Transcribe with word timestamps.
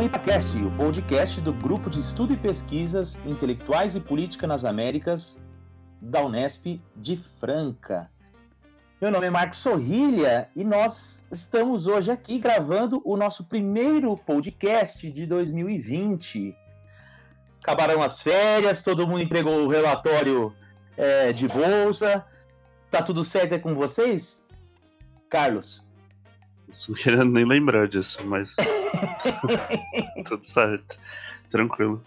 Ao 0.00 0.06
IPACast, 0.06 0.56
o 0.56 0.70
podcast 0.78 1.42
do 1.42 1.52
Grupo 1.52 1.90
de 1.90 2.00
Estudo 2.00 2.32
e 2.32 2.36
Pesquisas 2.38 3.16
Intelectuais 3.26 3.94
e 3.94 4.00
Política 4.00 4.46
nas 4.46 4.64
Américas 4.64 5.38
da 6.00 6.24
Unesp 6.24 6.80
de 6.96 7.18
Franca. 7.38 8.10
Meu 8.98 9.10
nome 9.10 9.26
é 9.26 9.30
Marcos 9.30 9.58
Sorrilha 9.58 10.48
e 10.56 10.64
nós 10.64 11.28
estamos 11.30 11.86
hoje 11.86 12.10
aqui 12.10 12.38
gravando 12.38 13.02
o 13.04 13.14
nosso 13.14 13.44
primeiro 13.44 14.16
podcast 14.16 15.10
de 15.10 15.26
2020. 15.26 16.56
Acabaram 17.62 18.02
as 18.02 18.22
férias, 18.22 18.82
todo 18.82 19.06
mundo 19.06 19.20
entregou 19.20 19.66
o 19.66 19.68
relatório 19.68 20.50
é, 20.96 21.30
de 21.30 21.46
bolsa. 21.46 22.24
Tá 22.90 23.02
tudo 23.02 23.22
certo 23.22 23.52
aí 23.52 23.60
com 23.60 23.74
vocês? 23.74 24.46
Carlos? 25.28 25.89
Não 26.88 26.94
querendo 26.94 27.24
nem 27.32 27.44
lembrar 27.44 27.88
disso, 27.88 28.18
mas. 28.24 28.56
Tudo 30.26 30.44
certo. 30.44 30.98
Tranquilo. 31.50 32.02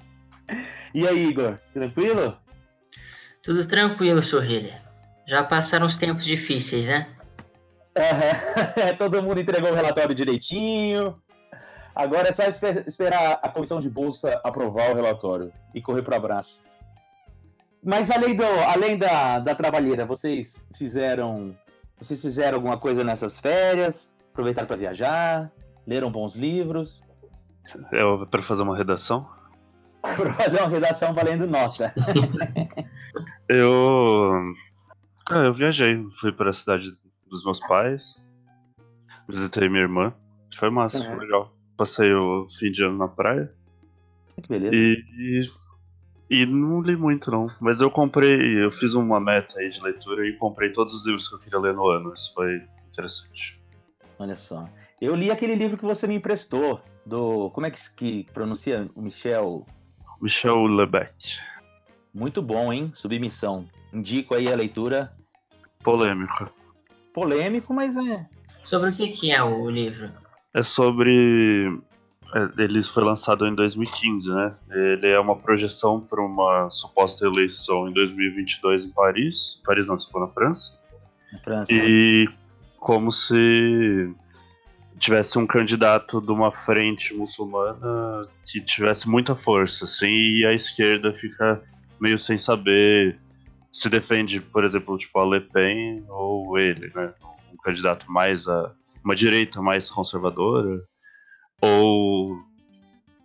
E 0.93 1.07
aí, 1.07 1.27
Igor? 1.27 1.59
Tranquilo? 1.73 2.37
Tudo 3.41 3.67
tranquilo, 3.67 4.21
Sorrilha. 4.21 4.81
Já 5.25 5.43
passaram 5.43 5.85
os 5.85 5.97
tempos 5.97 6.25
difíceis, 6.25 6.87
né? 6.87 7.07
É, 7.95 8.93
todo 8.97 9.21
mundo 9.21 9.39
entregou 9.39 9.71
o 9.71 9.75
relatório 9.75 10.15
direitinho. 10.15 11.21
Agora 11.95 12.29
é 12.29 12.31
só 12.31 12.43
esperar 12.87 13.39
a 13.41 13.49
comissão 13.49 13.79
de 13.79 13.89
bolsa 13.89 14.39
aprovar 14.43 14.91
o 14.91 14.95
relatório 14.95 15.51
e 15.75 15.81
correr 15.81 16.01
para 16.01 16.13
o 16.13 16.17
abraço. 16.17 16.59
Mas 17.83 18.09
além, 18.09 18.35
do, 18.35 18.43
além 18.43 18.97
da, 18.97 19.39
da 19.39 19.53
trabalheira, 19.53 20.05
vocês 20.05 20.67
fizeram 20.75 21.55
vocês 21.97 22.21
fizeram 22.21 22.55
alguma 22.55 22.77
coisa 22.77 23.03
nessas 23.03 23.39
férias? 23.39 24.12
Aproveitaram 24.33 24.67
para 24.67 24.77
viajar? 24.77 25.51
Leram 25.85 26.11
bons 26.11 26.35
livros? 26.35 27.03
É 27.91 28.25
para 28.25 28.41
fazer 28.41 28.63
uma 28.63 28.75
redação? 28.75 29.29
para 30.01 30.33
fazer 30.33 30.59
uma 30.59 30.69
redação 30.69 31.13
valendo 31.13 31.45
nota. 31.45 31.93
eu. 33.47 34.53
Ah, 35.29 35.45
eu 35.45 35.53
viajei. 35.53 36.03
Fui 36.19 36.31
para 36.31 36.49
a 36.49 36.53
cidade 36.53 36.91
dos 37.29 37.45
meus 37.45 37.59
pais. 37.59 38.19
Visitei 39.29 39.69
minha 39.69 39.83
irmã. 39.83 40.11
Foi 40.57 40.71
massa, 40.71 40.97
uhum. 40.97 41.05
foi 41.05 41.19
legal. 41.19 41.55
Passei 41.77 42.11
o 42.11 42.47
fim 42.59 42.71
de 42.71 42.83
ano 42.83 42.97
na 42.97 43.07
praia. 43.07 43.53
Que 44.41 44.49
beleza. 44.49 44.75
E, 44.75 45.03
e, 46.29 46.41
e, 46.41 46.45
não 46.47 46.81
li 46.81 46.95
muito, 46.95 47.29
não. 47.29 47.47
Mas 47.61 47.81
eu 47.81 47.91
comprei, 47.91 48.63
eu 48.63 48.71
fiz 48.71 48.95
uma 48.95 49.19
meta 49.19 49.59
aí 49.59 49.69
de 49.69 49.81
leitura 49.81 50.27
e 50.27 50.33
comprei 50.37 50.71
todos 50.71 50.93
os 50.95 51.05
livros 51.05 51.27
que 51.27 51.35
eu 51.35 51.39
queria 51.39 51.59
ler 51.59 51.75
no 51.75 51.87
ano. 51.87 52.13
Isso 52.13 52.33
foi 52.33 52.61
interessante. 52.87 53.62
Olha 54.19 54.35
só. 54.35 54.65
Eu 55.01 55.15
li 55.15 55.29
aquele 55.31 55.55
livro 55.55 55.77
que 55.77 55.85
você 55.85 56.07
me 56.07 56.15
emprestou, 56.15 56.81
do. 57.05 57.49
Como 57.51 57.67
é 57.67 57.71
que, 57.71 57.79
que 57.95 58.31
pronuncia? 58.31 58.87
O 58.95 59.01
Michel. 59.01 59.65
Michel 60.21 60.65
Lebec. 60.65 61.39
Muito 62.13 62.41
bom, 62.41 62.71
hein? 62.71 62.91
Submissão. 62.93 63.67
Indico 63.91 64.35
aí 64.35 64.51
a 64.51 64.55
leitura. 64.55 65.11
Polêmico. 65.83 66.49
Polêmico, 67.13 67.73
mas 67.73 67.97
é. 67.97 68.25
Sobre 68.63 68.89
o 68.89 68.93
que, 68.93 69.09
que 69.09 69.31
é 69.31 69.43
o 69.43 69.69
livro? 69.69 70.09
É 70.53 70.61
sobre. 70.61 71.67
É, 72.35 72.63
ele 72.63 72.81
foi 72.81 73.03
lançado 73.03 73.45
em 73.45 73.53
2015, 73.53 74.29
né? 74.29 74.55
Ele 74.71 75.09
é 75.09 75.19
uma 75.19 75.35
projeção 75.35 75.99
para 75.99 76.21
uma 76.23 76.69
suposta 76.69 77.25
eleição 77.25 77.87
em 77.87 77.93
2022 77.93 78.85
em 78.85 78.89
Paris. 78.89 79.61
Paris 79.65 79.87
não, 79.87 79.99
se 79.99 80.09
for 80.09 80.21
na 80.21 80.27
França. 80.27 80.79
Na 81.31 81.39
França. 81.39 81.73
E 81.73 82.27
como 82.83 83.09
se 83.13 84.13
tivesse 84.99 85.39
um 85.39 85.47
candidato 85.47 86.19
de 86.19 86.31
uma 86.33 86.51
frente 86.51 87.13
muçulmana 87.13 88.27
que 88.45 88.59
tivesse 88.59 89.07
muita 89.07 89.35
força, 89.35 89.85
assim, 89.85 90.09
e 90.09 90.45
a 90.45 90.53
esquerda 90.53 91.13
fica 91.13 91.63
meio 91.99 92.19
sem 92.19 92.37
saber 92.37 93.17
se 93.71 93.89
defende, 93.89 94.41
por 94.41 94.65
exemplo, 94.65 94.97
tipo 94.97 95.17
a 95.17 95.25
Le 95.25 95.39
Pen 95.39 96.03
ou 96.09 96.59
ele, 96.59 96.91
né? 96.93 97.13
Um 97.53 97.57
candidato 97.63 98.11
mais 98.11 98.49
a 98.49 98.73
uma 99.03 99.15
direita 99.15 99.61
mais 99.61 99.89
conservadora 99.89 100.83
ou 101.61 102.37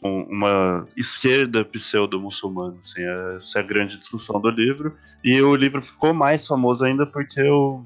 um, 0.03 0.23
uma 0.31 0.87
esquerda 0.97 1.65
pseudo-muçulmana, 1.65 2.77
assim, 2.81 3.03
essa 3.37 3.59
é 3.59 3.63
a 3.63 3.67
grande 3.67 3.99
discussão 3.99 4.41
do 4.41 4.51
livro. 4.51 4.97
E 5.25 5.43
o 5.43 5.55
livro 5.57 5.83
ficou 5.83 6.15
mais 6.15 6.47
famoso 6.47 6.85
ainda 6.85 7.05
porque 7.05 7.43
o 7.43 7.85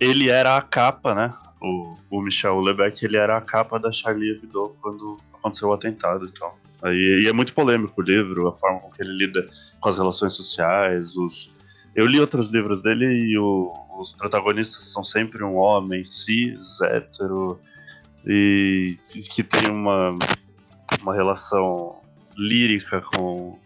ele 0.00 0.28
era 0.28 0.56
a 0.56 0.62
capa, 0.62 1.14
né? 1.14 1.34
O, 1.60 1.96
o 2.10 2.20
Michel 2.20 2.60
Lebec, 2.60 3.04
ele 3.04 3.16
era 3.16 3.36
a 3.36 3.40
capa 3.40 3.78
da 3.78 3.90
Charlie 3.90 4.32
Hebdo 4.32 4.74
quando 4.80 5.16
aconteceu 5.32 5.68
o 5.68 5.72
atentado 5.72 6.26
e 6.26 6.32
tal. 6.32 6.58
Aí, 6.82 7.22
e 7.24 7.28
é 7.28 7.32
muito 7.32 7.54
polêmico 7.54 8.00
o 8.00 8.04
livro, 8.04 8.48
a 8.48 8.56
forma 8.56 8.80
com 8.80 8.90
que 8.90 9.02
ele 9.02 9.16
lida 9.16 9.48
com 9.80 9.88
as 9.88 9.96
relações 9.96 10.34
sociais, 10.34 11.16
os... 11.16 11.54
Eu 11.94 12.06
li 12.06 12.20
outros 12.20 12.50
livros 12.52 12.82
dele 12.82 13.06
e 13.06 13.38
o, 13.38 13.72
os 13.98 14.14
protagonistas 14.14 14.92
são 14.92 15.02
sempre 15.02 15.42
um 15.42 15.56
homem 15.56 16.04
cis, 16.04 16.78
hétero, 16.82 17.58
e 18.26 18.98
que 19.08 19.42
tem 19.42 19.70
uma, 19.70 20.18
uma 21.00 21.14
relação 21.14 22.00
lírica 22.36 23.00
com 23.00 23.52
o 23.52 23.58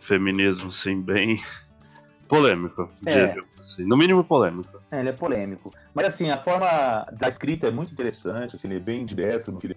feminismo, 0.00 0.68
assim, 0.68 1.00
bem 1.02 1.42
polêmico, 2.26 2.90
é. 3.04 3.36
Assim, 3.64 3.84
no 3.84 3.96
mínimo 3.96 4.22
polêmico. 4.22 4.80
É, 4.90 5.00
ele 5.00 5.08
é 5.08 5.12
polêmico. 5.12 5.72
Mas 5.94 6.06
assim, 6.06 6.30
a 6.30 6.38
forma 6.38 7.06
da 7.12 7.28
escrita 7.28 7.66
é 7.66 7.70
muito 7.70 7.92
interessante, 7.92 8.54
assim, 8.54 8.68
ele 8.68 8.76
é 8.76 8.80
bem 8.80 9.04
direto 9.04 9.50
no 9.50 9.58
que 9.58 9.68
ele 9.68 9.76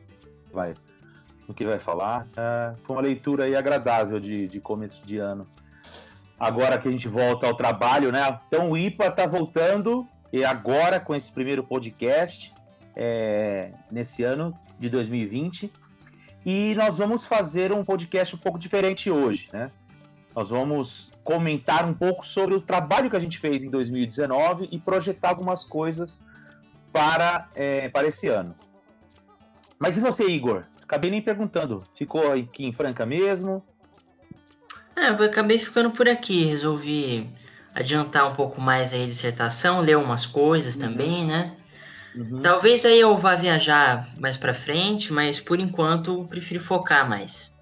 vai, 0.51 0.73
no 1.47 1.53
que 1.53 1.65
vai 1.65 1.79
falar. 1.79 2.27
É, 2.35 2.73
foi 2.83 2.95
uma 2.95 3.01
leitura 3.01 3.45
aí 3.45 3.55
agradável 3.55 4.19
de, 4.19 4.47
de 4.47 4.59
começo 4.59 5.05
de 5.05 5.17
ano. 5.17 5.47
Agora 6.39 6.77
que 6.77 6.87
a 6.87 6.91
gente 6.91 7.07
volta 7.07 7.47
ao 7.47 7.55
trabalho, 7.55 8.11
né? 8.11 8.39
Então 8.47 8.69
o 8.69 8.77
IPA 8.77 9.07
está 9.07 9.25
voltando 9.25 10.07
e 10.31 10.45
agora 10.45 10.99
com 10.99 11.15
esse 11.15 11.31
primeiro 11.31 11.63
podcast 11.63 12.53
é, 12.95 13.71
nesse 13.89 14.23
ano 14.23 14.53
de 14.77 14.89
2020. 14.89 15.71
E 16.45 16.75
nós 16.75 16.99
vamos 16.99 17.25
fazer 17.25 17.73
um 17.73 17.83
podcast 17.83 18.35
um 18.35 18.39
pouco 18.39 18.59
diferente 18.59 19.09
hoje, 19.09 19.49
né? 19.51 19.71
Nós 20.35 20.49
vamos 20.49 21.11
comentar 21.27 21.85
um 21.85 21.93
pouco 21.93 22.25
sobre 22.25 22.55
o 22.55 22.61
trabalho 22.61 23.09
que 23.09 23.17
a 23.17 23.19
gente 23.19 23.37
fez 23.37 23.61
em 23.61 23.69
2019 23.69 24.69
e 24.71 24.79
projetar 24.79 25.27
algumas 25.27 25.65
coisas 25.65 26.25
para, 26.93 27.49
é, 27.53 27.89
para 27.89 28.07
esse 28.07 28.29
ano. 28.29 28.55
Mas 29.77 29.97
e 29.97 29.99
você, 29.99 30.23
Igor? 30.23 30.63
Acabei 30.81 31.11
nem 31.11 31.21
perguntando. 31.21 31.83
Ficou 31.93 32.31
aqui 32.31 32.65
em 32.65 32.71
Franca 32.71 33.05
mesmo? 33.05 33.61
É, 34.95 35.09
eu 35.09 35.21
acabei 35.21 35.59
ficando 35.59 35.91
por 35.91 36.07
aqui. 36.07 36.45
Resolvi 36.45 37.29
adiantar 37.75 38.31
um 38.31 38.33
pouco 38.33 38.61
mais 38.61 38.93
a 38.93 38.97
dissertação, 38.97 39.81
ler 39.81 39.97
umas 39.97 40.25
coisas 40.25 40.75
uhum. 40.75 40.81
também, 40.81 41.25
né? 41.25 41.57
Uhum. 42.15 42.41
Talvez 42.41 42.85
aí 42.85 43.01
eu 43.01 43.17
vá 43.17 43.35
viajar 43.35 44.07
mais 44.17 44.37
para 44.37 44.53
frente, 44.53 45.11
mas 45.11 45.41
por 45.41 45.59
enquanto 45.59 46.25
prefiro 46.29 46.61
focar 46.61 47.07
mais. 47.07 47.53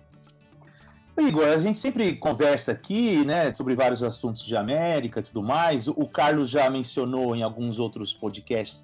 Igor, 1.22 1.48
a 1.48 1.58
gente 1.58 1.80
sempre 1.80 2.16
conversa 2.16 2.74
aqui, 2.74 3.24
né, 3.24 3.54
sobre 3.54 3.74
vários 3.74 4.04
assuntos 4.04 4.44
de 4.44 4.56
América 4.56 5.22
e 5.22 5.24
tudo 5.24 5.42
mais. 5.42 5.88
O 5.88 6.08
Carlos 6.08 6.50
já 6.50 6.70
mencionou 6.70 7.36
em 7.36 7.42
alguns 7.42 7.80
outros 7.80 8.14
podcasts 8.14 8.82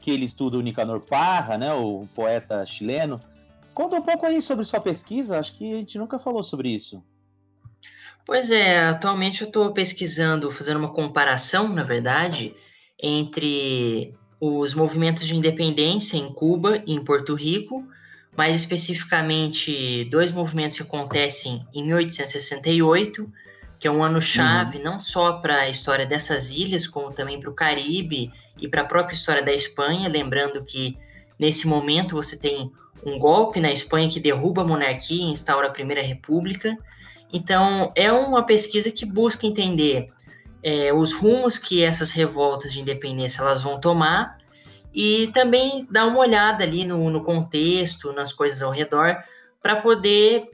que 0.00 0.10
ele 0.10 0.24
estuda 0.24 0.58
o 0.58 0.60
Nicanor 0.60 1.00
Parra, 1.00 1.56
né, 1.56 1.72
o 1.72 2.08
poeta 2.14 2.64
chileno. 2.66 3.20
Conta 3.72 3.96
um 3.96 4.02
pouco 4.02 4.26
aí 4.26 4.42
sobre 4.42 4.64
sua 4.64 4.80
pesquisa, 4.80 5.38
acho 5.38 5.54
que 5.54 5.72
a 5.72 5.76
gente 5.76 5.98
nunca 5.98 6.18
falou 6.18 6.42
sobre 6.42 6.68
isso. 6.68 7.02
Pois 8.26 8.50
é, 8.50 8.88
atualmente 8.88 9.42
eu 9.42 9.46
estou 9.46 9.72
pesquisando, 9.72 10.50
fazendo 10.50 10.78
uma 10.78 10.92
comparação, 10.92 11.68
na 11.68 11.82
verdade, 11.82 12.54
entre 13.00 14.14
os 14.40 14.74
movimentos 14.74 15.26
de 15.26 15.36
independência 15.36 16.16
em 16.16 16.32
Cuba 16.32 16.82
e 16.86 16.92
em 16.92 17.04
Porto 17.04 17.34
Rico, 17.34 17.88
mais 18.38 18.54
especificamente 18.54 20.04
dois 20.12 20.30
movimentos 20.30 20.76
que 20.76 20.82
acontecem 20.84 21.66
em 21.74 21.82
1868, 21.82 23.28
que 23.80 23.88
é 23.88 23.90
um 23.90 24.00
ano-chave 24.00 24.78
uhum. 24.78 24.84
não 24.84 25.00
só 25.00 25.32
para 25.40 25.62
a 25.62 25.68
história 25.68 26.06
dessas 26.06 26.52
ilhas, 26.52 26.86
como 26.86 27.10
também 27.10 27.40
para 27.40 27.50
o 27.50 27.52
Caribe 27.52 28.30
e 28.60 28.68
para 28.68 28.82
a 28.82 28.84
própria 28.84 29.16
história 29.16 29.42
da 29.42 29.52
Espanha. 29.52 30.08
Lembrando 30.08 30.62
que 30.62 30.96
nesse 31.36 31.66
momento 31.66 32.14
você 32.14 32.38
tem 32.38 32.70
um 33.04 33.18
golpe 33.18 33.58
na 33.58 33.72
Espanha 33.72 34.08
que 34.08 34.20
derruba 34.20 34.62
a 34.62 34.64
monarquia 34.64 35.20
e 35.20 35.32
instaura 35.32 35.66
a 35.66 35.72
Primeira 35.72 36.00
República. 36.00 36.78
Então, 37.32 37.92
é 37.96 38.12
uma 38.12 38.44
pesquisa 38.44 38.92
que 38.92 39.04
busca 39.04 39.48
entender 39.48 40.06
é, 40.62 40.92
os 40.92 41.12
rumos 41.12 41.58
que 41.58 41.82
essas 41.82 42.12
revoltas 42.12 42.72
de 42.72 42.78
independência 42.78 43.40
elas 43.40 43.62
vão 43.62 43.80
tomar 43.80 44.37
e 45.00 45.28
também 45.28 45.86
dar 45.88 46.06
uma 46.06 46.18
olhada 46.18 46.64
ali 46.64 46.84
no, 46.84 47.08
no 47.08 47.22
contexto, 47.22 48.12
nas 48.12 48.32
coisas 48.32 48.62
ao 48.62 48.72
redor, 48.72 49.16
para 49.62 49.76
poder 49.76 50.50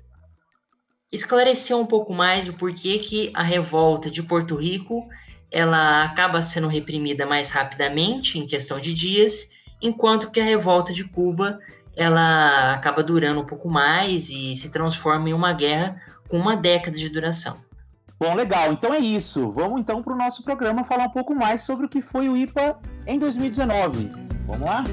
esclarecer 1.11 1.75
um 1.75 1.87
pouco 1.87 2.13
mais 2.13 2.47
o 2.47 2.53
porquê 2.53 2.99
que 2.99 3.33
a 3.33 3.43
revolta 3.43 4.11
de 4.11 4.23
Porto 4.23 4.55
Rico 4.55 5.09
ela 5.51 6.05
acaba 6.05 6.43
sendo 6.43 6.69
reprimida 6.69 7.25
mais 7.25 7.49
rapidamente, 7.49 8.39
em 8.39 8.45
questão 8.45 8.79
de 8.79 8.93
dias, 8.93 9.53
enquanto 9.81 10.31
que 10.31 10.41
a 10.41 10.45
revolta 10.45 10.93
de 10.93 11.05
Cuba 11.05 11.59
ela 11.97 12.75
acaba 12.75 13.03
durando 13.03 13.41
um 13.41 13.47
pouco 13.47 13.71
mais 13.71 14.29
e 14.29 14.55
se 14.55 14.71
transforma 14.71 15.31
em 15.31 15.33
uma 15.33 15.55
guerra 15.55 15.99
com 16.29 16.37
uma 16.37 16.55
década 16.55 16.99
de 16.99 17.09
duração. 17.09 17.65
Bom, 18.21 18.35
legal. 18.35 18.73
Então 18.73 18.93
é 18.93 18.99
isso. 18.99 19.51
Vamos 19.51 19.81
então 19.81 20.03
para 20.03 20.13
o 20.13 20.19
nosso 20.19 20.45
programa 20.45 20.85
falar 20.85 21.05
um 21.05 21.11
pouco 21.13 21.35
mais 21.35 21.63
sobre 21.63 21.87
o 21.87 21.89
que 21.89 22.03
foi 22.03 22.29
o 22.29 22.37
IPA 22.37 22.79
em 23.07 23.19
2019. 23.19 24.34
Vamos 24.47 24.67
lá? 24.67 24.85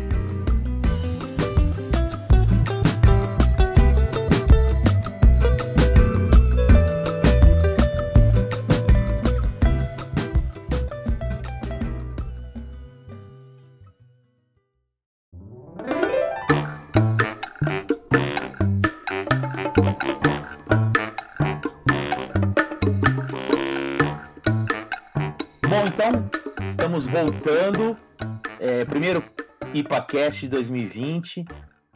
voltando. 27.12 27.98
É, 28.60 28.86
primeiro 28.86 29.22
IPACast 29.74 30.48
2020. 30.48 31.46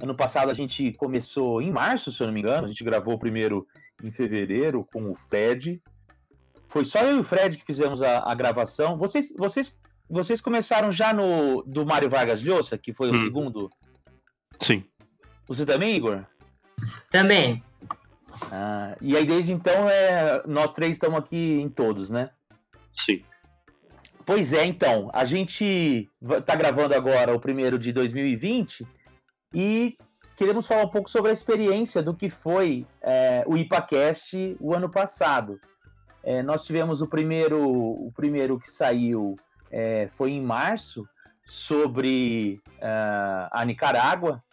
Ano 0.02 0.16
passado 0.16 0.50
a 0.50 0.54
gente 0.54 0.92
começou 0.94 1.62
em 1.62 1.72
março, 1.72 2.12
se 2.12 2.22
eu 2.22 2.28
não 2.28 2.34
me 2.34 2.40
engano. 2.40 2.66
A 2.66 2.68
gente 2.68 2.84
gravou 2.84 3.16
o 3.16 3.20
primeiro 3.20 3.68
em 4.04 4.12
fevereiro 4.12 4.88
com 4.92 5.12
o 5.12 5.16
Fred. 5.16 5.82
Foi 6.68 6.84
só 6.84 7.00
eu 7.00 7.18
e 7.18 7.20
o 7.20 7.24
Fred 7.24 7.58
que 7.58 7.66
fizemos 7.66 8.02
a, 8.02 8.20
a 8.30 8.36
gravação. 8.36 8.98
Vocês, 8.98 9.34
vocês, 9.38 9.80
vocês 10.10 10.42
começaram 10.42 10.92
já 10.92 11.14
no 11.14 11.64
do 11.64 11.86
Mário 11.86 12.10
Vargas 12.10 12.44
Llosa, 12.44 12.78
que 12.78 12.94
foi 12.94 13.10
o 13.10 13.16
hum. 13.16 13.22
segundo? 13.22 13.70
Sim. 14.60 14.84
Você 15.48 15.66
também, 15.66 15.96
Igor? 15.96 16.26
Também. 17.10 17.64
Ah, 18.52 18.96
e 19.02 19.16
aí 19.16 19.26
desde 19.26 19.54
então 19.54 19.90
é, 19.90 20.44
nós 20.46 20.74
três 20.74 20.92
estamos 20.92 21.18
aqui 21.18 21.62
em 21.62 21.70
todos, 21.70 22.10
né? 22.10 22.32
Sim. 22.98 23.24
Pois 24.26 24.52
é, 24.54 24.66
então, 24.66 25.12
a 25.14 25.24
gente 25.24 26.10
está 26.20 26.56
gravando 26.56 26.96
agora 26.96 27.36
o 27.36 27.40
primeiro 27.40 27.78
de 27.78 27.94
2020 27.94 28.88
e 29.54 29.96
queremos 30.36 30.66
falar 30.66 30.84
um 30.84 30.90
pouco 30.90 31.10
sobre 31.10 31.30
a 31.30 31.34
experiência 31.34 32.02
do 32.02 32.14
que 32.14 32.28
foi 32.28 32.88
é, 33.04 33.44
o 33.46 33.56
IPACast 33.56 34.58
o 34.60 34.74
ano 34.74 34.90
passado. 34.90 35.60
É, 36.24 36.42
nós 36.42 36.66
tivemos 36.66 37.02
o 37.02 37.08
primeiro, 37.08 37.62
o 37.62 38.12
primeiro 38.16 38.60
que 38.60 38.68
saiu 38.68 39.36
é, 39.70 40.08
foi 40.08 40.32
em 40.32 40.42
março 40.42 41.08
sobre 41.46 42.60
uh, 42.78 43.48
a 43.52 43.64
Nicarágua. 43.64 44.44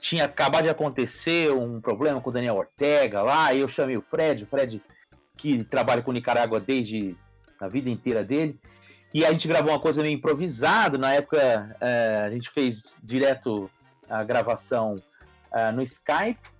Tinha 0.00 0.24
acabado 0.24 0.64
de 0.64 0.70
acontecer 0.70 1.52
um 1.52 1.80
problema 1.80 2.20
com 2.20 2.30
o 2.30 2.32
Daniel 2.32 2.56
Ortega 2.56 3.22
lá, 3.22 3.54
eu 3.54 3.68
chamei 3.68 3.96
o 3.96 4.00
Fred, 4.00 4.42
o 4.42 4.46
Fred 4.48 4.82
que 5.36 5.62
trabalha 5.62 6.02
com 6.02 6.10
Nicarágua 6.10 6.58
desde 6.58 7.16
a 7.60 7.68
vida 7.68 7.88
inteira 7.88 8.24
dele. 8.24 8.58
E 9.14 9.26
a 9.26 9.32
gente 9.32 9.46
gravou 9.46 9.72
uma 9.72 9.80
coisa 9.80 10.02
meio 10.02 10.14
improvisado. 10.14 10.96
Na 10.96 11.12
época, 11.12 11.76
é, 11.80 12.22
a 12.26 12.30
gente 12.30 12.48
fez 12.48 12.96
direto 13.02 13.70
a 14.08 14.24
gravação 14.24 15.02
é, 15.52 15.70
no 15.70 15.82
Skype. 15.82 16.50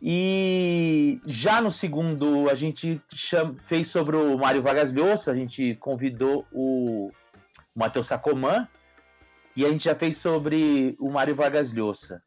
E 0.00 1.20
já 1.24 1.62
no 1.62 1.72
segundo, 1.72 2.50
a 2.50 2.54
gente 2.54 3.00
cham... 3.14 3.56
fez 3.66 3.88
sobre 3.88 4.16
o 4.16 4.36
Mário 4.36 4.62
Vargas 4.62 4.92
Llosa. 4.92 5.32
A 5.32 5.34
gente 5.34 5.74
convidou 5.76 6.46
o 6.52 7.10
Matheus 7.74 8.08
Sacomã. 8.08 8.68
E 9.56 9.64
a 9.64 9.70
gente 9.70 9.84
já 9.84 9.94
fez 9.94 10.18
sobre 10.18 10.96
o 10.98 11.10
Mário 11.10 11.34
Vargas 11.34 11.72
Llosa. 11.72 12.22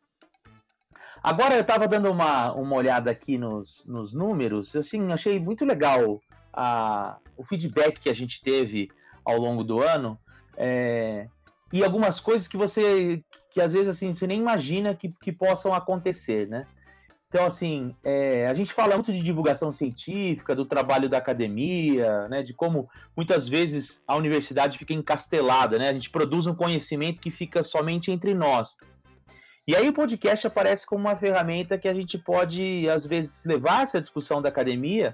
Agora 1.22 1.56
eu 1.56 1.62
estava 1.62 1.88
dando 1.88 2.10
uma, 2.10 2.54
uma 2.54 2.76
olhada 2.76 3.12
aqui 3.12 3.38
nos, 3.38 3.86
nos 3.86 4.14
números. 4.14 4.76
Assim, 4.76 5.12
achei 5.12 5.40
muito 5.40 5.64
legal 5.66 6.22
a, 6.54 7.18
o 7.36 7.44
feedback 7.44 8.00
que 8.00 8.10
a 8.10 8.14
gente 8.14 8.42
teve 8.42 8.88
ao 9.28 9.38
longo 9.38 9.64
do 9.64 9.84
ano. 9.84 10.18
É, 10.56 11.28
e 11.72 11.84
algumas 11.84 12.20
coisas 12.20 12.48
que 12.48 12.56
você, 12.56 13.22
que 13.52 13.60
às 13.60 13.74
vezes 13.74 13.90
assim, 13.90 14.14
você 14.14 14.26
nem 14.26 14.40
imagina 14.40 14.96
que, 14.96 15.14
que 15.22 15.32
possam 15.32 15.74
acontecer, 15.74 16.48
né? 16.48 16.66
Então, 17.28 17.46
assim, 17.46 17.94
é, 18.06 18.48
a 18.48 18.54
gente 18.54 18.72
fala 18.72 18.96
muito 18.96 19.12
de 19.12 19.22
divulgação 19.22 19.70
científica, 19.70 20.56
do 20.56 20.66
trabalho 20.66 21.10
da 21.10 21.18
academia, 21.18 22.24
né, 22.30 22.42
de 22.42 22.54
como 22.54 22.90
muitas 23.18 23.50
vezes 23.50 24.02
a 24.08 24.16
universidade 24.16 24.78
fica 24.78 24.94
encastelada, 24.94 25.78
né? 25.78 25.90
A 25.90 25.94
gente 25.94 26.10
produz 26.10 26.48
um 26.48 26.56
conhecimento 26.56 27.20
que 27.20 27.30
fica 27.30 27.62
somente 27.64 28.12
entre 28.12 28.34
nós. 28.34 28.78
E 29.68 29.76
aí 29.76 29.90
o 29.90 29.94
podcast 29.94 30.48
aparece 30.48 30.86
como 30.86 31.02
uma 31.02 31.18
ferramenta 31.18 31.78
que 31.78 31.90
a 31.90 31.94
gente 31.94 32.18
pode, 32.18 32.88
às 32.90 33.06
vezes, 33.06 33.44
levar 33.44 33.84
essa 33.84 34.00
discussão 34.00 34.42
da 34.42 34.48
academia 34.48 35.14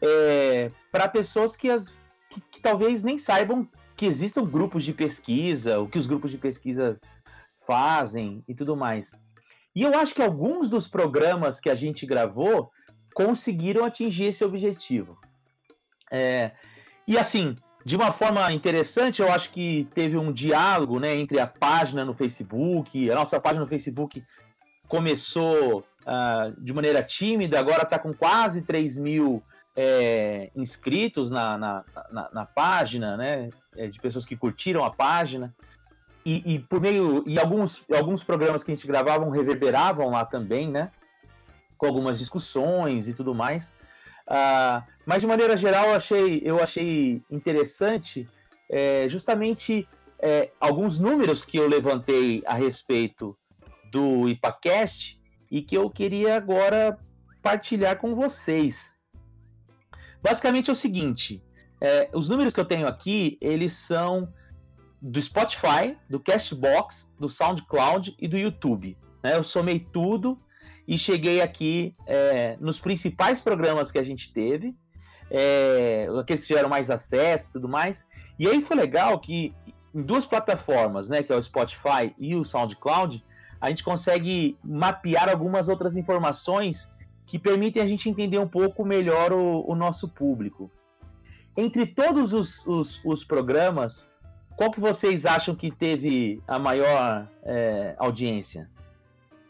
é, 0.00 0.70
para 0.92 1.08
pessoas 1.08 1.56
que, 1.56 1.68
as, 1.68 1.92
que, 2.40 2.48
que 2.50 2.60
talvez 2.60 3.02
nem 3.02 3.18
saibam 3.18 3.68
que 3.96 4.06
existam 4.06 4.44
grupos 4.44 4.84
de 4.84 4.92
pesquisa, 4.92 5.80
o 5.80 5.88
que 5.88 5.98
os 5.98 6.06
grupos 6.06 6.30
de 6.30 6.38
pesquisa 6.38 7.00
fazem 7.66 8.44
e 8.46 8.54
tudo 8.54 8.76
mais. 8.76 9.14
E 9.74 9.82
eu 9.82 9.94
acho 9.98 10.14
que 10.14 10.22
alguns 10.22 10.68
dos 10.68 10.88
programas 10.88 11.60
que 11.60 11.68
a 11.68 11.74
gente 11.74 12.06
gravou 12.06 12.70
conseguiram 13.14 13.84
atingir 13.84 14.24
esse 14.26 14.44
objetivo. 14.44 15.18
É, 16.10 16.52
e 17.06 17.18
assim, 17.18 17.56
de 17.84 17.96
uma 17.96 18.12
forma 18.12 18.52
interessante, 18.52 19.20
eu 19.20 19.30
acho 19.32 19.50
que 19.50 19.88
teve 19.94 20.16
um 20.16 20.32
diálogo 20.32 21.00
né, 21.00 21.16
entre 21.16 21.40
a 21.40 21.46
página 21.46 22.04
no 22.04 22.12
Facebook, 22.12 23.10
a 23.10 23.14
nossa 23.14 23.40
página 23.40 23.60
no 23.60 23.68
Facebook 23.68 24.22
começou 24.86 25.80
uh, 25.80 26.62
de 26.62 26.72
maneira 26.72 27.02
tímida, 27.02 27.58
agora 27.58 27.82
está 27.82 27.98
com 27.98 28.12
quase 28.12 28.62
3 28.62 28.98
mil 28.98 29.42
é, 29.80 30.50
inscritos 30.56 31.30
na, 31.30 31.56
na, 31.56 31.84
na, 32.10 32.30
na, 32.32 32.44
página, 32.44 33.16
né? 33.16 33.48
É, 33.76 33.86
de 33.86 34.00
pessoas 34.00 34.26
que 34.26 34.36
curtiram 34.36 34.84
a 34.84 34.90
página. 34.90 35.54
E, 36.26 36.54
e, 36.54 36.58
por 36.58 36.80
meio. 36.80 37.22
E 37.24 37.38
alguns, 37.38 37.84
alguns 37.94 38.20
programas 38.20 38.64
que 38.64 38.72
a 38.72 38.74
gente 38.74 38.88
gravavam 38.88 39.30
reverberavam 39.30 40.10
lá 40.10 40.24
também, 40.24 40.68
né? 40.68 40.90
Com 41.76 41.86
algumas 41.86 42.18
discussões 42.18 43.06
e 43.06 43.14
tudo 43.14 43.32
mais. 43.32 43.72
Uh, 44.26 44.82
mas 45.06 45.20
de 45.20 45.28
maneira 45.28 45.56
geral 45.56 45.86
eu 45.86 45.94
achei, 45.94 46.42
eu 46.44 46.60
achei 46.60 47.22
interessante 47.30 48.28
é, 48.68 49.08
justamente 49.08 49.88
é, 50.18 50.50
alguns 50.60 50.98
números 50.98 51.44
que 51.44 51.56
eu 51.56 51.68
levantei 51.68 52.42
a 52.44 52.54
respeito 52.54 53.38
do 53.92 54.28
IPACast 54.28 55.18
e 55.50 55.62
que 55.62 55.78
eu 55.78 55.88
queria 55.88 56.36
agora 56.36 56.98
partilhar 57.40 57.96
com 57.96 58.14
vocês. 58.14 58.97
Basicamente 60.22 60.70
é 60.70 60.72
o 60.72 60.76
seguinte: 60.76 61.42
é, 61.80 62.08
os 62.12 62.28
números 62.28 62.52
que 62.52 62.60
eu 62.60 62.64
tenho 62.64 62.86
aqui, 62.86 63.38
eles 63.40 63.72
são 63.72 64.32
do 65.00 65.20
Spotify, 65.20 65.96
do 66.10 66.18
Castbox, 66.18 67.10
do 67.18 67.28
SoundCloud 67.28 68.16
e 68.18 68.26
do 68.26 68.36
YouTube. 68.36 68.96
Né? 69.22 69.36
Eu 69.36 69.44
somei 69.44 69.78
tudo 69.78 70.38
e 70.86 70.98
cheguei 70.98 71.40
aqui 71.40 71.94
é, 72.06 72.56
nos 72.60 72.80
principais 72.80 73.40
programas 73.40 73.92
que 73.92 73.98
a 73.98 74.02
gente 74.02 74.32
teve, 74.32 74.74
é, 75.30 76.08
aqueles 76.18 76.42
que 76.42 76.48
tiveram 76.48 76.68
mais 76.68 76.90
acesso 76.90 77.50
e 77.50 77.52
tudo 77.52 77.68
mais. 77.68 78.06
E 78.38 78.48
aí 78.48 78.60
foi 78.62 78.76
legal 78.76 79.18
que 79.20 79.54
em 79.94 80.02
duas 80.02 80.26
plataformas, 80.26 81.08
né, 81.08 81.22
que 81.22 81.32
é 81.32 81.36
o 81.36 81.42
Spotify 81.42 82.14
e 82.18 82.34
o 82.34 82.44
SoundCloud, 82.44 83.24
a 83.60 83.68
gente 83.68 83.82
consegue 83.82 84.56
mapear 84.62 85.28
algumas 85.28 85.68
outras 85.68 85.96
informações 85.96 86.88
que 87.28 87.38
permitem 87.38 87.82
a 87.82 87.86
gente 87.86 88.08
entender 88.08 88.38
um 88.38 88.48
pouco 88.48 88.84
melhor 88.84 89.32
o, 89.32 89.70
o 89.70 89.76
nosso 89.76 90.08
público. 90.08 90.70
Entre 91.54 91.86
todos 91.86 92.32
os, 92.32 92.66
os, 92.66 93.00
os, 93.04 93.22
programas, 93.22 94.10
qual 94.56 94.70
que 94.70 94.80
vocês 94.80 95.26
acham 95.26 95.54
que 95.54 95.70
teve 95.70 96.42
a 96.48 96.58
maior 96.58 97.28
é, 97.44 97.94
audiência? 97.98 98.70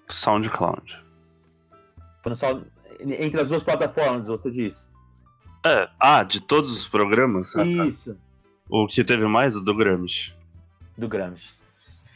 SoundCloud. 0.08 0.98
Entre 3.00 3.40
as 3.40 3.48
duas 3.48 3.62
plataformas, 3.62 4.26
você 4.26 4.50
disse? 4.50 4.90
É, 5.64 5.88
ah, 6.00 6.24
de 6.24 6.40
todos 6.40 6.72
os 6.72 6.88
programas? 6.88 7.54
Isso. 7.54 8.18
O 8.68 8.86
que 8.88 9.04
teve 9.04 9.26
mais? 9.26 9.54
O 9.54 9.60
do 9.60 9.74
Gramsci. 9.74 10.32
Do 10.96 11.08
Gramsci. 11.08 11.57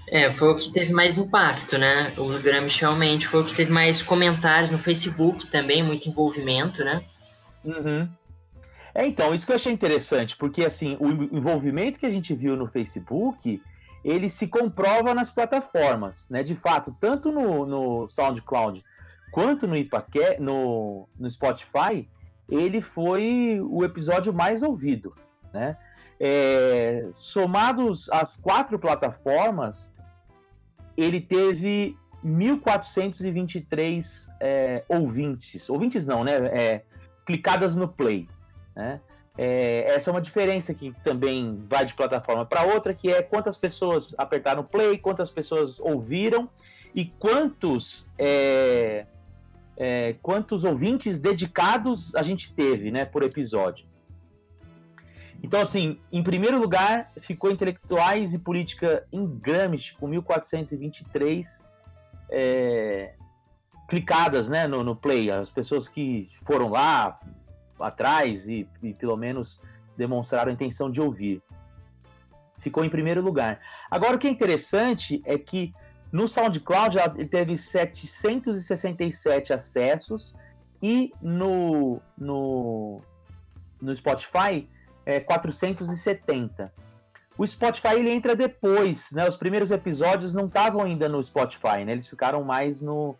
É, 0.08 0.32
foi 0.32 0.48
o 0.48 0.56
que 0.56 0.72
teve 0.72 0.92
mais 0.92 1.16
impacto, 1.16 1.78
né? 1.78 2.12
O 2.18 2.28
Gramsci 2.38 2.80
realmente 2.80 3.26
foi 3.26 3.42
o 3.42 3.44
que 3.44 3.54
teve 3.54 3.72
mais 3.72 4.02
comentários 4.02 4.70
no 4.70 4.78
Facebook 4.78 5.46
também, 5.46 5.82
muito 5.82 6.08
envolvimento, 6.08 6.84
né? 6.84 7.02
Uhum. 7.64 8.08
É, 8.94 9.06
então, 9.06 9.34
isso 9.34 9.46
que 9.46 9.52
eu 9.52 9.56
achei 9.56 9.72
interessante, 9.72 10.36
porque 10.36 10.64
assim, 10.64 10.96
o 11.00 11.10
envolvimento 11.34 11.98
que 11.98 12.06
a 12.06 12.10
gente 12.10 12.34
viu 12.34 12.56
no 12.56 12.66
Facebook, 12.66 13.62
ele 14.04 14.28
se 14.28 14.48
comprova 14.48 15.14
nas 15.14 15.30
plataformas, 15.30 16.28
né? 16.28 16.42
De 16.42 16.54
fato, 16.54 16.94
tanto 17.00 17.30
no, 17.30 17.64
no 17.64 18.08
SoundCloud 18.08 18.82
quanto 19.30 19.66
no, 19.66 19.76
Ipaque, 19.76 20.36
no, 20.38 21.08
no 21.18 21.30
Spotify, 21.30 22.06
ele 22.48 22.80
foi 22.80 23.60
o 23.62 23.84
episódio 23.84 24.32
mais 24.32 24.62
ouvido, 24.62 25.14
né? 25.52 25.76
É, 26.20 27.08
somados 27.12 28.08
as 28.10 28.36
quatro 28.36 28.78
plataformas, 28.78 29.91
ele 31.02 31.20
teve 31.20 31.96
1.423 32.24 34.28
é, 34.40 34.84
ouvintes. 34.88 35.68
Ouvintes 35.68 36.06
não, 36.06 36.24
né? 36.24 36.36
É, 36.52 36.82
clicadas 37.26 37.76
no 37.76 37.88
play. 37.88 38.28
Né? 38.74 39.00
É, 39.36 39.94
essa 39.94 40.10
é 40.10 40.12
uma 40.12 40.20
diferença 40.20 40.74
que 40.74 40.92
também 41.02 41.64
vai 41.68 41.84
de 41.84 41.94
plataforma 41.94 42.44
para 42.44 42.64
outra, 42.64 42.94
que 42.94 43.10
é 43.10 43.22
quantas 43.22 43.56
pessoas 43.56 44.14
apertaram 44.18 44.62
play, 44.62 44.98
quantas 44.98 45.30
pessoas 45.30 45.80
ouviram 45.80 46.48
e 46.94 47.06
quantos 47.06 48.12
é, 48.18 49.06
é, 49.76 50.14
quantos 50.20 50.64
ouvintes 50.64 51.18
dedicados 51.18 52.14
a 52.14 52.22
gente 52.22 52.52
teve, 52.52 52.90
né, 52.90 53.04
por 53.04 53.22
episódio. 53.22 53.86
Então, 55.42 55.60
assim, 55.60 55.98
em 56.12 56.22
primeiro 56.22 56.58
lugar 56.58 57.10
ficou 57.20 57.50
Intelectuais 57.50 58.32
e 58.32 58.38
Política 58.38 59.04
em 59.12 59.26
Gramsci, 59.26 59.94
com 59.94 60.06
1423 60.06 61.64
é, 62.30 63.14
clicadas 63.88 64.48
né, 64.48 64.68
no, 64.68 64.84
no 64.84 64.94
play. 64.94 65.30
As 65.30 65.50
pessoas 65.50 65.88
que 65.88 66.30
foram 66.46 66.68
lá, 66.68 67.18
atrás 67.80 68.46
e, 68.48 68.68
e 68.82 68.94
pelo 68.94 69.16
menos 69.16 69.60
demonstraram 69.96 70.50
a 70.50 70.54
intenção 70.54 70.90
de 70.90 71.00
ouvir. 71.00 71.42
Ficou 72.58 72.84
em 72.84 72.88
primeiro 72.88 73.20
lugar. 73.20 73.60
Agora, 73.90 74.14
o 74.14 74.18
que 74.18 74.28
é 74.28 74.30
interessante 74.30 75.20
é 75.24 75.36
que 75.36 75.74
no 76.12 76.28
SoundCloud 76.28 76.98
ele 77.16 77.26
teve 77.26 77.58
767 77.58 79.52
acessos 79.52 80.36
e 80.80 81.10
no, 81.20 82.00
no, 82.16 83.00
no 83.80 83.94
Spotify 83.94 84.68
é 85.04 85.20
470. 85.20 86.72
O 87.36 87.46
Spotify 87.46 87.94
ele 87.94 88.10
entra 88.10 88.36
depois, 88.36 89.10
né? 89.12 89.26
Os 89.26 89.36
primeiros 89.36 89.70
episódios 89.70 90.34
não 90.34 90.46
estavam 90.46 90.82
ainda 90.82 91.08
no 91.08 91.22
Spotify, 91.22 91.84
né? 91.84 91.92
Eles 91.92 92.06
ficaram 92.06 92.44
mais 92.44 92.80
no, 92.80 93.16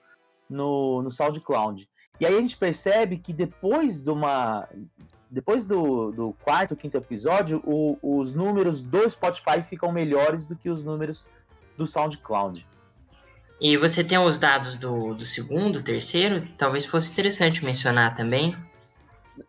no, 0.49 1.03
no 1.03 1.11
SoundCloud. 1.11 1.89
E 2.21 2.27
aí 2.27 2.37
a 2.37 2.41
gente 2.41 2.57
percebe 2.57 3.19
que 3.19 3.33
depois 3.33 4.05
de 4.05 4.11
uma. 4.11 4.69
Depois 5.31 5.65
do, 5.65 6.13
do 6.13 6.37
quarto, 6.45 6.77
quinto 6.77 6.99
episódio, 6.99 7.63
o, 7.65 7.99
os 8.03 8.35
números 8.35 8.83
do 8.83 9.09
Spotify 9.09 9.63
ficam 9.63 9.91
melhores 9.91 10.47
do 10.47 10.55
que 10.55 10.69
os 10.69 10.83
números 10.83 11.27
do 11.77 11.87
SoundCloud. 11.87 12.67
E 13.59 13.77
você 13.79 14.05
tem 14.05 14.19
os 14.19 14.39
dados 14.39 14.77
do, 14.77 15.15
do 15.15 15.25
segundo, 15.25 15.83
terceiro? 15.83 16.47
Talvez 16.59 16.85
fosse 16.85 17.13
interessante 17.13 17.65
mencionar 17.65 18.15
também. 18.15 18.55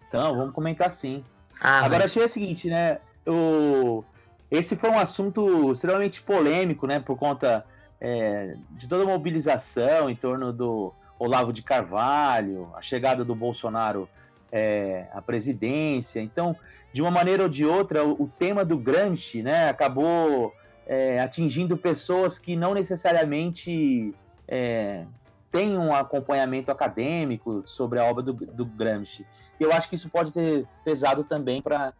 Então, 0.07 0.37
vamos 0.37 0.53
comentar 0.53 0.89
sim. 0.91 1.23
Ah, 1.60 1.86
Agora, 1.86 2.03
mas... 2.03 2.17
é 2.17 2.24
o 2.24 2.27
seguinte, 2.27 2.69
né? 2.69 3.00
O... 3.25 4.03
Esse 4.51 4.75
foi 4.75 4.89
um 4.89 5.00
assunto 5.00 5.72
extremamente 5.72 6.22
polêmico, 6.22 6.86
né? 6.86 7.00
Por 7.00 7.17
conta 7.17 7.65
é, 8.00 8.55
de 8.72 8.88
toda 8.88 9.03
a 9.03 9.07
mobilização 9.07 10.10
em 10.10 10.15
torno 10.15 10.53
do, 10.53 10.93
Olavo 11.24 11.53
de 11.53 11.62
Carvalho, 11.62 12.69
a 12.75 12.81
chegada 12.81 13.24
do 13.24 13.33
Bolsonaro 13.33 14.10
é, 14.51 15.07
à 15.13 15.22
presidência. 15.22 16.19
Então, 16.19 16.55
de 16.91 17.01
uma 17.01 17.10
maneira 17.10 17.43
ou 17.43 17.50
de 17.50 17.65
outra, 17.65 18.03
o, 18.03 18.24
o 18.24 18.27
tema 18.27 18.65
do 18.65 18.77
Gramsci 18.77 19.41
né, 19.41 19.69
acabou 19.69 20.53
é, 20.86 21.22
atingindo 21.22 21.77
pessoas 21.77 22.38
que 22.38 22.57
não 22.57 22.74
necessariamente 22.74 24.13
é, 24.48 25.05
têm 25.50 25.77
um 25.77 25.95
acompanhamento 25.95 26.69
acadêmico 26.72 27.62
sobre 27.65 28.00
a 28.00 28.03
obra 28.03 28.22
do, 28.22 28.33
do 28.33 28.65
Gramsci. 28.65 29.25
E 29.60 29.63
eu 29.63 29.72
acho 29.72 29.89
que 29.89 29.95
isso 29.95 30.10
pode 30.10 30.33
ter 30.33 30.67
pesado 30.83 31.24
também 31.24 31.62
para 31.62 31.93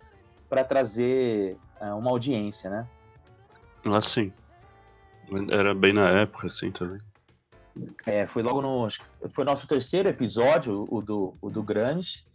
trazer 0.68 1.58
é, 1.80 1.94
uma 1.94 2.10
audiência, 2.10 2.70
né? 2.70 2.88
Ah, 3.86 4.02
sim. 4.02 4.32
Era 5.50 5.74
bem 5.74 5.94
na 5.94 6.10
época, 6.22 6.48
assim, 6.48 6.72
também. 6.72 7.00
É, 8.06 8.28
foi 8.28 8.44
logo 8.44 8.62
no. 8.62 8.88
Foi 9.30 9.44
nosso 9.44 9.68
terceiro 9.68 10.08
episódio, 10.08 10.88
o 10.90 11.02
do, 11.02 11.36
o 11.42 11.50
do 11.50 11.64
Grange. 11.64 12.26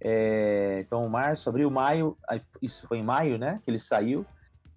É, 0.00 0.82
então, 0.84 1.08
março, 1.08 1.48
abril, 1.48 1.70
maio. 1.70 2.16
Isso 2.62 2.86
foi 2.86 2.98
em 2.98 3.02
maio, 3.02 3.38
né? 3.38 3.60
Que 3.64 3.70
ele 3.70 3.78
saiu. 3.78 4.24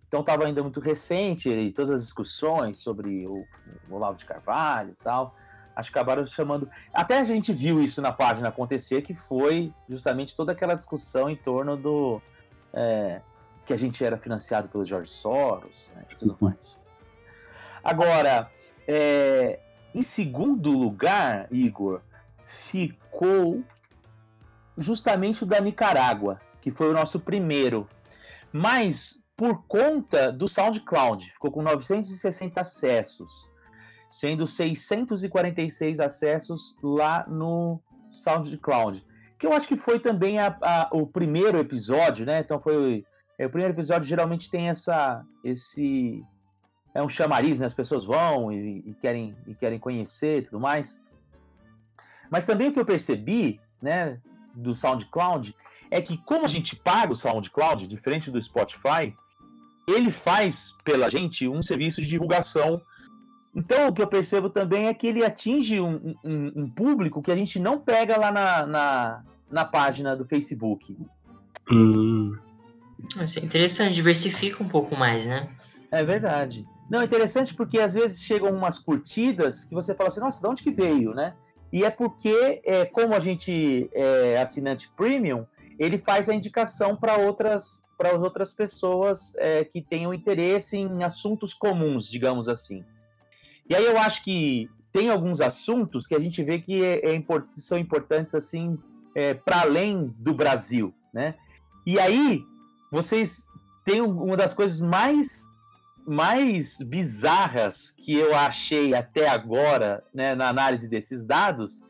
Então, 0.08 0.20
estava 0.20 0.46
ainda 0.46 0.62
muito 0.62 0.82
recente 0.82 1.50
e 1.50 1.72
todas 1.72 1.92
as 1.92 2.02
discussões 2.02 2.78
sobre 2.78 3.26
o, 3.26 3.46
o 3.90 3.96
Olavo 3.96 4.18
de 4.18 4.26
Carvalho 4.26 4.92
e 4.92 5.04
tal. 5.04 5.36
Acho 5.76 5.92
que 5.92 5.98
acabaram 5.98 6.26
chamando. 6.26 6.70
Até 6.94 7.20
a 7.20 7.24
gente 7.24 7.54
viu 7.54 7.82
isso 7.82 8.02
na 8.02 8.12
página 8.12 8.50
acontecer, 8.50 9.02
que 9.02 9.14
foi 9.14 9.74
justamente 9.88 10.36
toda 10.36 10.52
aquela 10.52 10.76
discussão 10.76 11.30
em 11.30 11.36
torno 11.36 11.78
do. 11.78 12.22
É, 12.74 13.22
que 13.66 13.74
a 13.74 13.78
gente 13.78 14.04
era 14.04 14.18
financiado 14.18 14.68
pelo 14.70 14.86
George 14.86 15.10
Soros 15.10 15.92
né, 15.96 16.06
e 16.10 16.16
tudo 16.16 16.38
mais. 16.40 16.82
Agora, 17.84 18.50
é, 18.88 19.60
em 19.94 20.02
segundo 20.02 20.72
lugar, 20.72 21.48
Igor, 21.52 22.02
ficou 22.44 23.64
justamente 24.78 25.44
o 25.44 25.46
da 25.46 25.60
Nicarágua, 25.60 26.40
que 26.60 26.72
foi 26.72 26.90
o 26.90 26.94
nosso 26.94 27.20
primeiro. 27.20 27.88
Mas 28.52 29.22
por 29.36 29.64
conta 29.66 30.32
do 30.32 30.48
SoundCloud, 30.48 31.32
ficou 31.32 31.52
com 31.52 31.64
960 31.64 32.62
acessos, 32.62 33.50
sendo 34.12 34.46
646 34.46 36.00
acessos 36.00 36.76
lá 36.84 37.26
no 37.28 37.82
SoundCloud. 38.12 39.04
Que 39.40 39.48
eu 39.48 39.54
acho 39.54 39.68
que 39.68 39.78
foi 39.78 40.00
também 40.00 40.38
a, 40.38 40.56
a, 40.62 40.90
o 40.92 41.08
primeiro 41.08 41.58
episódio, 41.58 42.26
né? 42.26 42.42
Então 42.42 42.60
foi. 42.60 43.04
É, 43.40 43.48
o 43.48 43.50
primeiro 43.50 43.74
episódio 43.74 44.08
geralmente 44.08 44.52
tem 44.52 44.70
essa, 44.70 45.26
esse 45.44 46.24
é 46.94 47.02
um 47.02 47.10
chamariz, 47.10 47.60
né? 47.60 47.66
As 47.66 47.74
pessoas 47.74 48.06
vão 48.06 48.52
e, 48.52 48.84
e, 48.86 48.94
querem, 48.94 49.36
e 49.48 49.56
querem 49.56 49.80
conhecer 49.80 50.40
e 50.40 50.42
tudo 50.44 50.60
mais. 50.60 51.02
Mas 52.30 52.46
também 52.46 52.70
o 52.70 52.74
que 52.74 52.80
eu 52.80 52.86
percebi, 52.86 53.60
né, 53.82 54.20
do 54.54 54.76
SoundCloud, 54.76 55.56
é 55.90 56.02
que 56.02 56.18
como 56.18 56.46
a 56.46 56.48
gente 56.48 56.76
paga 56.76 57.14
o 57.14 57.16
SoundCloud, 57.16 57.88
diferente 57.88 58.32
do 58.32 58.42
Spotify, 58.42 59.16
ele 59.88 60.12
faz 60.12 60.74
pela 60.84 61.10
gente 61.10 61.48
um 61.48 61.62
serviço 61.62 62.02
de 62.02 62.08
divulgação. 62.08 62.82
Então 63.56 63.88
o 63.88 63.94
que 63.94 64.02
eu 64.02 64.08
percebo 64.08 64.50
também 64.50 64.88
é 64.88 64.94
que 64.94 65.08
ele 65.08 65.24
atinge 65.24 65.80
um, 65.80 66.16
um, 66.24 66.52
um 66.56 66.70
público 66.70 67.22
que 67.22 67.32
a 67.32 67.36
gente 67.36 67.60
não 67.60 67.80
pega 67.80 68.18
lá 68.18 68.32
na, 68.32 68.66
na, 68.66 69.24
na 69.50 69.66
página 69.66 70.16
do 70.16 70.26
Facebook. 70.26 70.98
Hum. 71.70 72.38
Isso 73.24 73.40
é 73.40 73.44
interessante, 73.44 73.96
diversifica 73.96 74.64
um 74.64 74.70
pouco 74.70 74.96
mais, 74.96 75.26
né? 75.26 75.50
É 75.92 76.04
verdade. 76.04 76.66
Não, 76.90 77.02
é 77.02 77.06
interessante 77.06 77.54
porque 77.54 77.80
às 77.80 77.94
vezes 77.94 78.22
chegam 78.22 78.52
umas 78.52 78.78
curtidas 78.78 79.66
que 79.66 79.74
você 79.74 79.94
fala 79.94 80.08
assim, 80.08 80.20
nossa, 80.20 80.42
de 80.42 80.48
onde 80.48 80.64
que 80.64 80.72
veio, 80.72 81.14
né? 81.14 81.34
E 81.72 81.84
é 81.84 81.90
porque, 81.90 82.62
é, 82.66 82.86
como 82.86 83.14
a 83.14 83.20
gente 83.20 83.90
é 83.94 84.40
assinante 84.42 84.92
premium, 84.96 85.46
ele 85.80 85.98
faz 85.98 86.30
a 86.30 86.34
indicação 86.34 86.96
para 86.96 87.18
outras 87.18 87.82
para 87.98 88.16
as 88.16 88.22
outras 88.22 88.52
pessoas 88.52 89.32
é, 89.36 89.64
que 89.64 89.80
tenham 89.80 90.12
interesse 90.12 90.76
em 90.76 91.04
assuntos 91.04 91.54
comuns, 91.54 92.10
digamos 92.10 92.50
assim. 92.50 92.84
E 93.70 93.76
aí 93.76 93.86
eu 93.86 93.98
acho 93.98 94.24
que 94.24 94.70
tem 94.92 95.10
alguns 95.10 95.40
assuntos 95.40 96.06
que 96.06 96.16
a 96.16 96.20
gente 96.20 96.44
vê 96.44 96.60
que 96.60 96.84
é, 96.84 97.16
é 97.16 97.24
são 97.58 97.78
importantes 97.78 98.36
assim 98.36 98.78
é, 99.16 99.34
para 99.34 99.62
além 99.62 100.14
do 100.18 100.34
Brasil, 100.34 100.94
né? 101.14 101.36
E 101.86 102.00
aí 102.00 102.44
vocês 102.92 103.48
têm 103.86 104.02
uma 104.02 104.38
das 104.38 104.54
coisas 104.54 104.82
mais 104.82 105.50
mais 106.06 106.78
bizarras 106.80 107.92
que 107.92 108.16
eu 108.16 108.36
achei 108.36 108.94
até 108.96 109.30
agora, 109.30 110.04
né, 110.12 110.34
na 110.34 110.50
análise 110.50 110.88
desses 110.88 111.24
dados, 111.24 111.86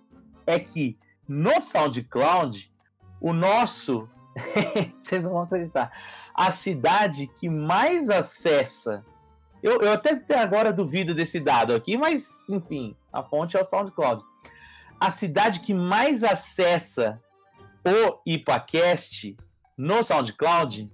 é 0.46 0.60
que 0.60 0.98
no 1.28 1.62
SoundCloud, 1.62 2.72
o 3.22 3.32
nosso, 3.32 4.10
vocês 5.02 5.24
não 5.24 5.32
vão 5.32 5.42
acreditar, 5.44 5.92
a 6.34 6.52
cidade 6.52 7.28
que 7.40 7.50
mais 7.50 8.10
acessa, 8.10 9.06
eu, 9.62 9.82
eu 9.82 9.92
até 9.92 10.40
agora 10.40 10.74
duvido 10.74 11.14
desse 11.14 11.40
dado 11.40 11.74
aqui, 11.74 11.98
mas 11.98 12.48
enfim, 12.50 12.96
a 13.12 13.24
fonte 13.24 13.58
é 13.58 13.62
o 13.62 13.66
SoundCloud. 13.66 14.24
A 15.00 15.12
cidade 15.12 15.62
que 15.62 15.74
mais 15.74 16.24
acessa 16.24 17.20
o 17.84 18.22
IPACast 18.26 19.36
no 19.78 20.04
SoundCloud 20.04 20.92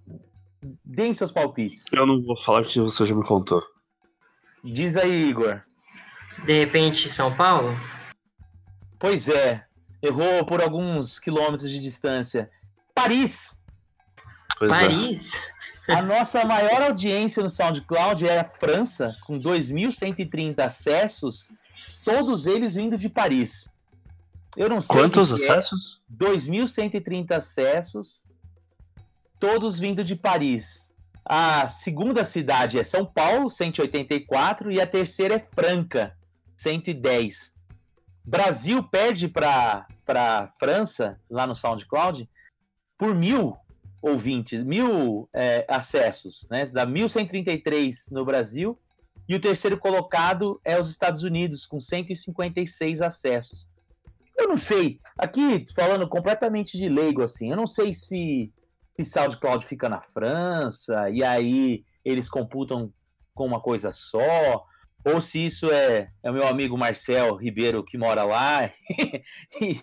Deem 0.84 1.14
seus 1.14 1.32
palpites. 1.32 1.86
Eu 1.92 2.06
não 2.06 2.22
vou 2.22 2.38
falar 2.38 2.64
que 2.64 2.80
você 2.80 3.06
já 3.06 3.16
me 3.16 3.24
contou. 3.24 3.62
Diz 4.64 4.98
aí, 4.98 5.30
Igor. 5.30 5.62
De 6.46 6.66
repente, 6.66 7.10
São 7.10 7.36
Paulo? 7.36 7.70
Pois 9.00 9.28
é. 9.28 9.66
Errou 10.02 10.46
por 10.46 10.62
alguns 10.62 11.20
quilômetros 11.20 11.70
de 11.70 11.80
distância. 11.80 12.50
Paris! 12.94 13.62
Pois 14.58 14.72
é. 14.72 14.76
Paris? 14.76 15.36
É. 15.36 15.57
A 15.88 16.02
nossa 16.02 16.44
maior 16.46 16.82
audiência 16.82 17.42
no 17.42 17.50
SoundCloud 17.50 18.28
é 18.28 18.40
a 18.40 18.44
França, 18.44 19.16
com 19.26 19.40
2.130 19.40 20.60
acessos, 20.60 21.50
todos 22.04 22.46
eles 22.46 22.76
vindo 22.76 22.98
de 22.98 23.08
Paris. 23.08 23.72
Eu 24.56 24.70
não 24.70 24.82
sei. 24.82 24.96
Quantos 24.96 25.32
é. 25.32 25.36
acessos? 25.36 26.02
É, 26.12 26.26
2.130 26.26 27.32
acessos 27.32 28.28
todos 29.40 29.80
vindo 29.80 30.04
de 30.04 30.16
Paris. 30.16 30.92
A 31.24 31.68
segunda 31.68 32.24
cidade 32.24 32.80
é 32.80 32.84
São 32.84 33.06
Paulo, 33.06 33.50
184, 33.50 34.72
e 34.72 34.80
a 34.80 34.88
terceira 34.88 35.36
é 35.36 35.48
Franca, 35.54 36.16
110. 36.56 37.56
Brasil 38.24 38.84
perde 38.84 39.28
para 39.28 39.86
França, 40.58 41.20
lá 41.30 41.46
no 41.46 41.56
SoundCloud, 41.56 42.30
por 42.98 43.14
mil 43.14 43.58
ouvintes, 44.02 44.64
mil 44.64 45.30
é, 45.34 45.66
acessos, 45.68 46.48
né? 46.50 46.66
Dá 46.66 46.86
1.133 46.86 48.12
no 48.12 48.26
Brasil. 48.26 48.78
E 49.28 49.36
o 49.36 49.42
terceiro 49.42 49.78
colocado 49.78 50.60
é 50.64 50.80
os 50.80 50.90
Estados 50.90 51.24
Unidos, 51.24 51.66
com 51.66 51.80
156 51.80 53.02
acessos. 53.02 53.70
Eu 54.38 54.48
não 54.48 54.58
sei, 54.58 55.00
aqui 55.18 55.66
falando 55.76 56.08
completamente 56.08 56.78
de 56.78 56.88
leigo, 56.88 57.24
assim, 57.24 57.50
eu 57.50 57.58
não 57.58 57.66
sei 57.66 57.92
se, 57.92 58.54
se 58.96 59.06
SoundCloud 59.06 59.66
fica 59.66 59.90
na 59.90 60.00
França 60.00 61.10
e 61.10 61.24
aí 61.24 61.84
eles 62.06 62.30
computam 62.30 62.94
com 63.34 63.46
uma 63.46 63.60
coisa 63.60 63.92
só, 63.92 64.64
ou 65.04 65.22
se 65.22 65.46
isso 65.46 65.72
é, 65.72 66.12
é 66.22 66.30
o 66.30 66.34
meu 66.34 66.48
amigo 66.48 66.78
Marcel 66.78 67.36
Ribeiro 67.36 67.84
que 67.84 67.98
mora 67.98 68.24
lá 68.24 68.70
e 69.60 69.80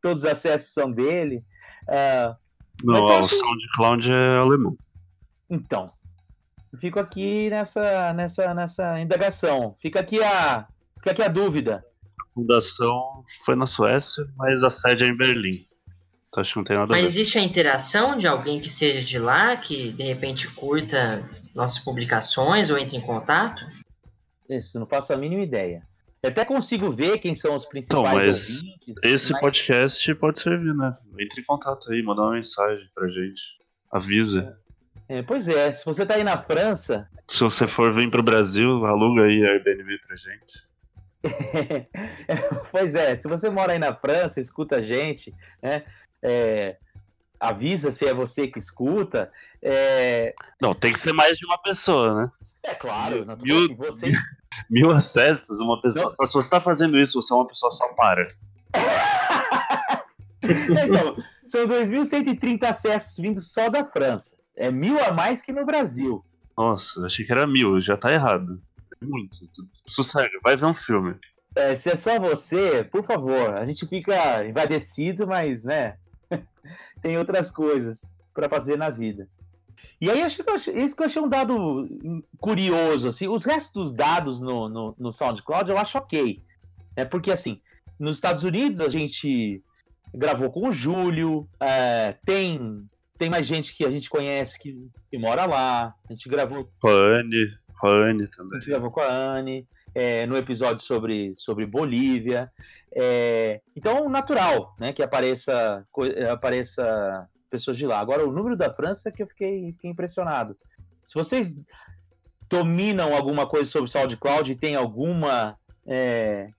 todos 0.00 0.22
os 0.22 0.30
acessos 0.30 0.72
são 0.72 0.90
dele. 0.90 1.44
Uh, 1.88 2.36
não, 2.84 3.02
o 3.02 3.12
acho... 3.12 3.36
SoundCloud 3.36 4.10
é 4.10 4.36
alemão. 4.38 4.76
Então, 5.50 5.90
fico 6.78 7.00
aqui 7.00 7.50
nessa, 7.50 8.12
nessa, 8.12 8.54
nessa 8.54 9.00
indagação. 9.00 9.76
Fica 9.80 10.00
aqui 10.00 10.22
a, 10.22 10.66
fica 10.96 11.10
aqui 11.10 11.22
a 11.22 11.28
dúvida. 11.28 11.84
A 12.20 12.34
fundação 12.34 13.24
foi 13.44 13.56
na 13.56 13.66
Suécia, 13.66 14.26
mas 14.36 14.62
a 14.62 14.70
sede 14.70 15.04
é 15.04 15.08
em 15.08 15.16
Berlim. 15.16 15.66
Então 16.28 16.42
acho 16.42 16.52
que 16.52 16.58
não 16.58 16.64
tem 16.64 16.76
nada 16.76 16.88
mas 16.90 16.98
a 16.98 17.02
ver. 17.02 17.08
existe 17.08 17.38
a 17.38 17.42
interação 17.42 18.16
de 18.16 18.26
alguém 18.26 18.60
que 18.60 18.68
seja 18.68 19.00
de 19.00 19.18
lá, 19.18 19.56
que 19.56 19.90
de 19.92 20.02
repente 20.02 20.46
curta 20.48 21.28
nossas 21.54 21.78
publicações 21.78 22.70
ou 22.70 22.78
entre 22.78 22.96
em 22.96 23.00
contato? 23.00 23.66
Isso, 24.48 24.78
não 24.78 24.86
faço 24.86 25.12
a 25.12 25.16
mínima 25.16 25.42
ideia. 25.42 25.82
Eu 26.28 26.32
até 26.32 26.44
consigo 26.44 26.90
ver 26.90 27.18
quem 27.18 27.34
são 27.34 27.56
os 27.56 27.64
principais 27.64 28.06
então, 28.06 28.14
mas 28.14 28.60
ouvintes. 28.60 29.02
Esse 29.02 29.32
mas... 29.32 29.40
podcast 29.40 30.14
pode 30.16 30.42
servir, 30.42 30.74
né? 30.74 30.94
Entre 31.18 31.40
em 31.40 31.44
contato 31.44 31.90
aí, 31.90 32.02
manda 32.02 32.20
uma 32.20 32.32
mensagem 32.32 32.86
pra 32.94 33.08
gente. 33.08 33.42
Avisa. 33.90 34.58
É, 35.08 35.22
pois 35.22 35.48
é, 35.48 35.72
se 35.72 35.82
você 35.86 36.04
tá 36.04 36.16
aí 36.16 36.24
na 36.24 36.36
França. 36.36 37.08
Se 37.26 37.40
você 37.40 37.66
for 37.66 37.94
vir 37.94 38.10
pro 38.10 38.22
Brasil, 38.22 38.84
aluga 38.84 39.22
aí 39.22 39.42
a 39.42 39.52
Airbnb 39.52 39.98
pra 40.06 40.16
gente. 40.16 40.68
pois 42.70 42.94
é, 42.94 43.16
se 43.16 43.26
você 43.26 43.48
mora 43.48 43.72
aí 43.72 43.78
na 43.78 43.94
França, 43.94 44.38
escuta 44.38 44.76
a 44.76 44.82
gente, 44.82 45.34
né? 45.62 45.82
É, 46.22 46.76
avisa 47.40 47.90
se 47.90 48.06
é 48.06 48.12
você 48.12 48.46
que 48.46 48.58
escuta. 48.58 49.32
É... 49.62 50.34
Não, 50.60 50.74
tem 50.74 50.92
que 50.92 51.00
ser 51.00 51.14
mais 51.14 51.38
de 51.38 51.46
uma 51.46 51.56
pessoa, 51.56 52.22
né? 52.22 52.30
É 52.62 52.74
claro, 52.74 53.26
mil, 53.40 53.74
você... 53.76 54.12
mil 54.68 54.90
acessos, 54.90 55.58
uma 55.60 55.80
pessoa. 55.80 56.04
Não. 56.18 56.26
Se 56.26 56.32
você 56.32 56.38
está 56.38 56.60
fazendo 56.60 56.98
isso, 56.98 57.20
você 57.20 57.32
é 57.32 57.36
uma 57.36 57.46
pessoa 57.46 57.70
só 57.70 57.88
para. 57.94 58.28
então, 60.42 61.16
são 61.44 61.66
2.130 61.66 62.64
acessos 62.64 63.18
vindos 63.18 63.52
só 63.52 63.68
da 63.68 63.84
França. 63.84 64.36
É 64.56 64.70
mil 64.70 64.98
a 65.02 65.12
mais 65.12 65.42
que 65.42 65.52
no 65.52 65.64
Brasil. 65.64 66.24
Nossa, 66.56 67.06
achei 67.06 67.24
que 67.24 67.32
era 67.32 67.46
mil, 67.46 67.80
já 67.80 67.96
tá 67.96 68.12
errado. 68.12 68.60
Muito. 69.00 69.36
Sossega, 69.86 70.38
vai 70.42 70.56
ver 70.56 70.66
um 70.66 70.74
filme. 70.74 71.14
É, 71.54 71.74
se 71.76 71.90
é 71.90 71.96
só 71.96 72.18
você, 72.18 72.84
por 72.84 73.02
favor, 73.02 73.54
a 73.54 73.64
gente 73.64 73.86
fica 73.86 74.44
invadecido, 74.44 75.26
mas, 75.26 75.64
né, 75.64 75.96
tem 77.00 77.16
outras 77.16 77.50
coisas 77.50 78.04
para 78.34 78.48
fazer 78.48 78.76
na 78.76 78.90
vida. 78.90 79.28
E 80.00 80.10
aí, 80.10 80.22
acho 80.22 80.42
que 80.42 80.70
isso 80.70 80.94
que 80.94 81.02
eu 81.02 81.06
achei 81.06 81.20
um 81.20 81.28
dado 81.28 81.88
curioso, 82.38 83.08
assim, 83.08 83.26
os 83.26 83.44
restos 83.44 83.72
dos 83.72 83.92
dados 83.92 84.40
no, 84.40 84.68
no, 84.68 84.94
no 84.98 85.12
SoundCloud 85.12 85.70
eu 85.70 85.78
acho 85.78 85.98
ok. 85.98 86.40
É 86.94 87.04
porque, 87.04 87.32
assim, 87.32 87.60
nos 87.98 88.12
Estados 88.12 88.44
Unidos 88.44 88.80
a 88.80 88.88
gente 88.88 89.62
gravou 90.14 90.50
com 90.50 90.68
o 90.68 90.72
Júlio, 90.72 91.48
é, 91.60 92.16
tem, 92.24 92.88
tem 93.18 93.28
mais 93.28 93.46
gente 93.46 93.74
que 93.74 93.84
a 93.84 93.90
gente 93.90 94.08
conhece 94.08 94.58
que, 94.58 94.88
que 95.10 95.18
mora 95.18 95.44
lá, 95.46 95.94
a 96.08 96.12
gente 96.12 96.28
gravou... 96.28 96.70
Com 96.80 96.88
a 96.88 96.92
Anne, 96.92 97.58
com 97.80 97.86
a 97.88 97.90
Anne 97.90 98.28
também. 98.28 98.56
A 98.56 98.60
gente 98.60 98.70
gravou 98.70 98.90
com 98.90 99.00
a 99.00 99.08
Anne, 99.08 99.66
é, 99.94 100.26
no 100.26 100.36
episódio 100.36 100.84
sobre, 100.84 101.34
sobre 101.36 101.66
Bolívia. 101.66 102.50
É, 102.94 103.60
então, 103.76 104.08
natural, 104.08 104.74
né, 104.78 104.92
que 104.92 105.02
apareça, 105.02 105.84
apareça 106.30 107.28
pessoas 107.50 107.76
de 107.76 107.86
lá. 107.86 107.98
Agora, 107.98 108.26
o 108.26 108.32
número 108.32 108.56
da 108.56 108.70
França 108.70 109.10
que 109.10 109.22
eu 109.22 109.26
fiquei, 109.26 109.72
fiquei 109.72 109.90
impressionado. 109.90 110.56
Se 111.04 111.14
vocês 111.14 111.54
dominam 112.48 113.14
alguma 113.14 113.46
coisa 113.46 113.70
sobre 113.70 113.90
SoundCloud 113.90 114.52
e 114.52 114.56
tem 114.56 114.74
alguma 114.74 115.56
é, 115.86 116.50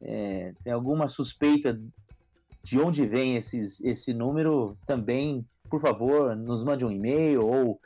é, 0.00 0.52
tem 0.64 0.72
alguma 0.72 1.08
suspeita 1.08 1.78
de 2.62 2.78
onde 2.78 3.06
vem 3.06 3.36
esses, 3.36 3.80
esse 3.80 4.12
número, 4.12 4.76
também, 4.86 5.46
por 5.70 5.80
favor, 5.80 6.36
nos 6.36 6.62
mande 6.62 6.84
um 6.84 6.90
e-mail 6.90 7.46
ou 7.46 7.80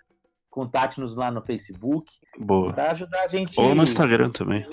contate-nos 0.51 1.15
lá 1.15 1.31
no 1.31 1.43
Facebook 1.43 2.11
para 2.75 2.93
ajudar 2.93 3.23
a 3.23 3.29
gente. 3.29 3.59
Ou 3.59 3.75
no 3.75 3.83
Instagram 3.83 4.31
também. 4.31 4.65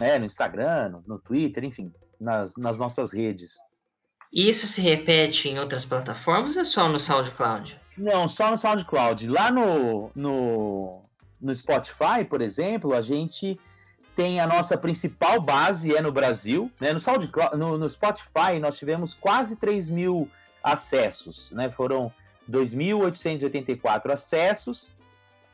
É, 0.00 0.18
no 0.18 0.24
Instagram, 0.24 0.90
no, 0.90 1.04
no 1.06 1.18
Twitter, 1.18 1.64
enfim, 1.64 1.92
nas, 2.20 2.54
nas 2.56 2.78
nossas 2.78 3.12
redes. 3.12 3.56
Isso 4.32 4.66
se 4.66 4.80
repete 4.80 5.48
em 5.48 5.58
outras 5.58 5.84
plataformas 5.84 6.56
ou 6.56 6.62
é 6.62 6.64
só 6.64 6.88
no 6.88 6.98
SoundCloud? 6.98 7.80
Não, 7.96 8.28
só 8.28 8.50
no 8.50 8.58
SoundCloud. 8.58 9.28
Lá 9.28 9.50
no, 9.50 10.10
no, 10.14 11.02
no 11.40 11.54
Spotify, 11.54 12.24
por 12.28 12.40
exemplo, 12.40 12.94
a 12.94 13.00
gente 13.00 13.58
tem 14.14 14.40
a 14.40 14.46
nossa 14.46 14.76
principal 14.76 15.40
base 15.40 15.94
é 15.94 16.02
no 16.02 16.12
Brasil. 16.12 16.70
Né? 16.80 16.92
No, 16.92 17.00
SoundCloud, 17.00 17.56
no, 17.56 17.78
no 17.78 17.88
Spotify 17.88 18.58
nós 18.60 18.76
tivemos 18.76 19.14
quase 19.14 19.56
3 19.56 19.88
mil 19.90 20.28
acessos. 20.62 21.50
Né? 21.50 21.70
Foram 21.70 22.12
2.884 22.50 24.12
acessos. 24.12 24.90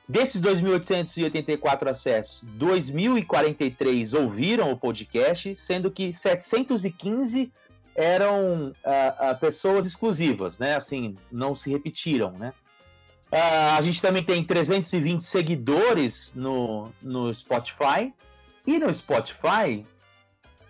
Desses 0.06 0.40
2.884 0.42 1.88
acessos, 1.88 2.46
2.043 2.58 4.18
ouviram 4.18 4.70
o 4.70 4.76
podcast, 4.76 5.54
sendo 5.54 5.90
que 5.90 6.12
715 6.12 7.50
eram 7.94 8.68
uh, 8.68 8.70
uh, 8.70 9.38
pessoas 9.38 9.86
exclusivas, 9.86 10.58
né? 10.58 10.74
Assim, 10.74 11.14
não 11.30 11.54
se 11.54 11.70
repetiram, 11.70 12.32
né? 12.32 12.52
Uh, 13.32 13.76
a 13.78 13.82
gente 13.82 14.02
também 14.02 14.22
tem 14.22 14.44
320 14.44 15.20
seguidores 15.22 16.32
no, 16.34 16.90
no 17.00 17.32
Spotify. 17.32 18.12
E 18.66 18.78
no 18.78 18.92
Spotify, 18.92 19.86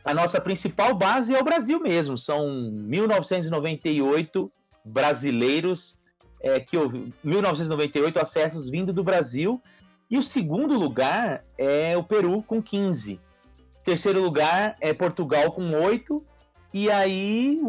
a 0.04 0.12
nossa 0.12 0.40
principal 0.40 0.94
base 0.94 1.34
é 1.34 1.38
o 1.38 1.44
Brasil 1.44 1.80
mesmo. 1.80 2.18
São 2.18 2.50
1998 2.72 4.52
brasileiros 4.84 5.98
é, 6.40 6.60
que 6.60 6.76
1998 7.22 8.18
acessos 8.18 8.68
vindo 8.68 8.92
do 8.92 9.02
Brasil. 9.02 9.62
E 10.10 10.18
o 10.18 10.22
segundo 10.22 10.78
lugar 10.78 11.42
é 11.56 11.96
o 11.96 12.04
Peru 12.04 12.42
com 12.42 12.62
15. 12.62 13.18
Terceiro 13.82 14.22
lugar 14.22 14.76
é 14.80 14.92
Portugal 14.92 15.52
com 15.52 15.72
8 15.72 16.22
e 16.74 16.90
aí 16.90 17.60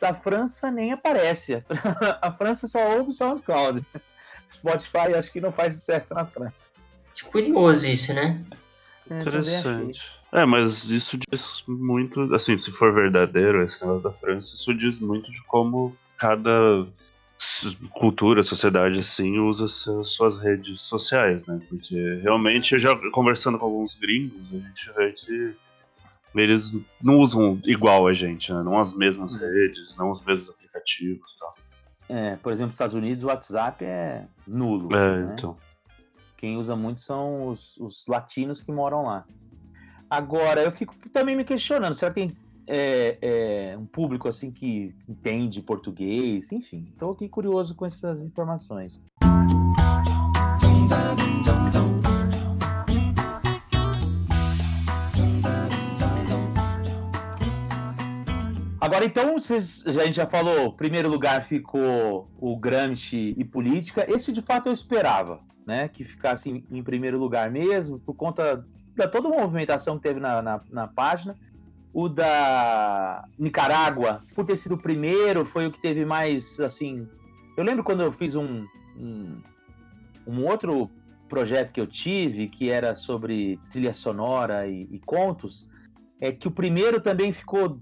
a 0.00 0.14
França 0.14 0.70
nem 0.70 0.90
aparece. 0.90 1.62
A 2.22 2.32
França 2.32 2.66
só 2.66 2.96
ouve 2.96 3.10
o 3.10 3.12
SoundCloud. 3.12 3.84
Spotify 4.50 5.14
acho 5.14 5.30
que 5.30 5.42
não 5.42 5.52
faz 5.52 5.74
sucesso 5.74 6.14
na 6.14 6.24
França. 6.24 6.70
Curioso 7.30 7.86
isso, 7.86 8.14
né? 8.14 8.42
É, 9.10 9.18
Interessante. 9.18 10.00
É, 10.32 10.46
mas 10.46 10.88
isso 10.88 11.18
diz 11.30 11.64
muito, 11.68 12.34
assim, 12.34 12.56
se 12.56 12.72
for 12.72 12.94
verdadeiro 12.94 13.62
esse 13.62 13.82
negócio 13.82 14.04
da 14.08 14.16
França, 14.16 14.54
isso 14.54 14.72
diz 14.72 14.98
muito 15.00 15.30
de 15.30 15.42
como 15.44 15.94
cada 16.16 16.86
cultura, 17.90 18.42
sociedade, 18.42 18.98
assim, 18.98 19.38
usa 19.38 19.68
suas 19.68 20.38
redes 20.38 20.80
sociais, 20.80 21.46
né? 21.46 21.60
Porque 21.68 22.20
realmente, 22.22 22.72
eu 22.72 22.78
já 22.78 22.96
conversando 23.10 23.58
com 23.58 23.66
alguns 23.66 23.94
gringos, 23.94 24.40
a 24.50 24.56
gente 24.56 24.92
vê 24.96 25.12
que 25.12 25.54
eles 26.42 26.74
não 27.02 27.18
usam 27.18 27.60
igual 27.64 28.06
a 28.06 28.12
gente, 28.12 28.52
né? 28.52 28.62
Não 28.62 28.78
as 28.78 28.92
mesmas 28.92 29.32
uhum. 29.32 29.40
redes, 29.40 29.96
não 29.96 30.10
os 30.10 30.22
mesmos 30.22 30.50
aplicativos 30.50 31.34
e 31.34 31.38
tal. 31.38 31.54
É, 32.08 32.36
por 32.36 32.52
exemplo, 32.52 32.68
nos 32.68 32.74
Estados 32.74 32.94
Unidos 32.94 33.24
o 33.24 33.26
WhatsApp 33.26 33.84
é 33.84 34.24
nulo. 34.46 34.94
É, 34.94 35.22
né? 35.22 35.34
então. 35.36 35.56
Quem 36.36 36.56
usa 36.56 36.76
muito 36.76 37.00
são 37.00 37.48
os, 37.48 37.76
os, 37.78 38.06
latinos 38.06 38.60
que 38.60 38.70
moram 38.70 39.04
lá. 39.04 39.24
Agora, 40.08 40.62
eu 40.62 40.70
fico 40.70 40.94
também 41.08 41.34
me 41.34 41.44
questionando, 41.44 41.96
será 41.96 42.12
que 42.12 42.20
tem 42.20 42.36
é, 42.66 43.18
é, 43.22 43.78
um 43.78 43.86
público 43.86 44.28
assim 44.28 44.50
que 44.50 44.94
entende 45.08 45.62
português? 45.62 46.52
Enfim, 46.52 46.88
estou 46.92 47.12
aqui 47.12 47.28
curioso 47.28 47.74
com 47.74 47.86
essas 47.86 48.22
informações. 48.22 49.06
Agora, 58.86 59.04
então, 59.04 59.32
vocês, 59.36 59.84
a 59.84 60.04
gente 60.04 60.14
já 60.14 60.28
falou, 60.28 60.72
primeiro 60.72 61.08
lugar 61.08 61.42
ficou 61.42 62.30
o 62.38 62.56
Gramsci 62.56 63.34
e 63.36 63.44
política. 63.44 64.06
Esse, 64.08 64.30
de 64.30 64.40
fato, 64.40 64.68
eu 64.68 64.72
esperava, 64.72 65.40
né? 65.66 65.88
Que 65.88 66.04
ficasse 66.04 66.48
em, 66.48 66.64
em 66.70 66.84
primeiro 66.84 67.18
lugar 67.18 67.50
mesmo, 67.50 67.98
por 67.98 68.14
conta 68.14 68.64
da 68.94 69.08
toda 69.08 69.26
a 69.26 69.40
movimentação 69.40 69.96
que 69.96 70.04
teve 70.04 70.20
na, 70.20 70.40
na, 70.40 70.60
na 70.70 70.86
página. 70.86 71.36
O 71.92 72.08
da 72.08 73.26
Nicarágua, 73.36 74.22
por 74.36 74.44
ter 74.44 74.54
sido 74.54 74.76
o 74.76 74.78
primeiro, 74.78 75.44
foi 75.44 75.66
o 75.66 75.72
que 75.72 75.82
teve 75.82 76.04
mais, 76.04 76.60
assim... 76.60 77.08
Eu 77.56 77.64
lembro 77.64 77.82
quando 77.82 78.02
eu 78.02 78.12
fiz 78.12 78.36
um, 78.36 78.64
um, 78.96 79.42
um 80.28 80.44
outro 80.44 80.88
projeto 81.28 81.72
que 81.72 81.80
eu 81.80 81.88
tive, 81.88 82.48
que 82.48 82.70
era 82.70 82.94
sobre 82.94 83.58
trilha 83.72 83.92
sonora 83.92 84.68
e, 84.68 84.86
e 84.92 85.00
contos, 85.00 85.66
é 86.20 86.30
que 86.30 86.46
o 86.46 86.52
primeiro 86.52 87.00
também 87.00 87.32
ficou 87.32 87.80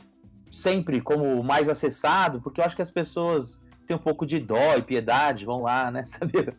sempre 0.55 1.01
como 1.01 1.43
mais 1.43 1.69
acessado, 1.69 2.40
porque 2.40 2.61
eu 2.61 2.64
acho 2.64 2.77
que 2.77 2.83
as 2.83 2.90
pessoas 2.90 3.61
têm 3.87 3.97
um 3.97 4.01
pouco 4.01 4.25
de 4.25 4.38
dó 4.38 4.77
e 4.77 4.83
piedade, 4.83 5.45
vão 5.45 5.62
lá, 5.62 5.90
né, 5.90 6.05
saber 6.07 6.55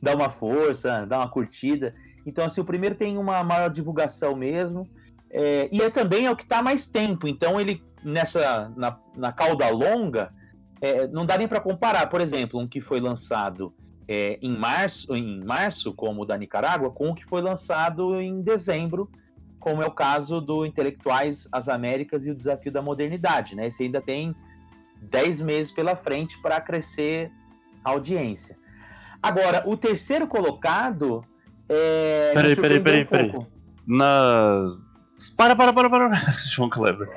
dar 0.00 0.16
uma 0.16 0.30
força, 0.30 1.04
dar 1.06 1.18
uma 1.18 1.28
curtida. 1.28 1.94
Então, 2.24 2.44
assim, 2.44 2.60
o 2.60 2.64
primeiro 2.64 2.94
tem 2.94 3.18
uma 3.18 3.42
maior 3.42 3.70
divulgação 3.70 4.34
mesmo, 4.34 4.88
é, 5.30 5.68
e 5.70 5.80
é 5.80 5.90
também 5.90 6.26
é 6.26 6.30
o 6.30 6.36
que 6.36 6.42
está 6.42 6.62
mais 6.62 6.86
tempo. 6.86 7.28
Então, 7.28 7.60
ele 7.60 7.82
nessa 8.02 8.72
na, 8.76 8.98
na 9.16 9.32
cauda 9.32 9.68
longa, 9.68 10.32
é, 10.80 11.06
não 11.08 11.26
dá 11.26 11.36
nem 11.36 11.46
para 11.46 11.60
comparar. 11.60 12.06
Por 12.08 12.20
exemplo, 12.20 12.58
um 12.58 12.66
que 12.66 12.80
foi 12.80 13.00
lançado 13.00 13.72
é, 14.08 14.38
em 14.42 14.56
março, 14.56 15.14
em 15.14 15.44
março, 15.44 15.92
como 15.92 16.22
o 16.22 16.26
da 16.26 16.36
Nicarágua, 16.36 16.90
com 16.90 17.10
o 17.10 17.14
que 17.14 17.24
foi 17.24 17.42
lançado 17.42 18.20
em 18.20 18.42
dezembro, 18.42 19.10
como 19.60 19.82
é 19.82 19.86
o 19.86 19.90
caso 19.92 20.40
do 20.40 20.66
Intelectuais 20.66 21.46
as 21.52 21.68
Américas 21.68 22.26
e 22.26 22.30
o 22.30 22.34
Desafio 22.34 22.72
da 22.72 22.82
Modernidade. 22.82 23.54
Né? 23.54 23.66
Esse 23.66 23.84
ainda 23.84 24.00
tem 24.00 24.34
10 25.02 25.40
meses 25.42 25.70
pela 25.70 25.94
frente 25.94 26.40
para 26.40 26.60
crescer 26.60 27.30
a 27.84 27.90
audiência. 27.90 28.58
Agora, 29.22 29.62
o 29.66 29.76
terceiro 29.76 30.26
colocado. 30.26 31.22
É, 31.68 32.32
peraí, 32.34 32.56
peraí, 32.56 32.80
peraí, 32.80 33.02
um 33.02 33.06
peraí. 33.06 33.32
Na. 33.86 34.76
Para, 35.36 35.54
para, 35.54 35.72
para, 35.72 35.90
para. 35.90 36.10
João 36.50 36.70
Kleber. 36.70 37.08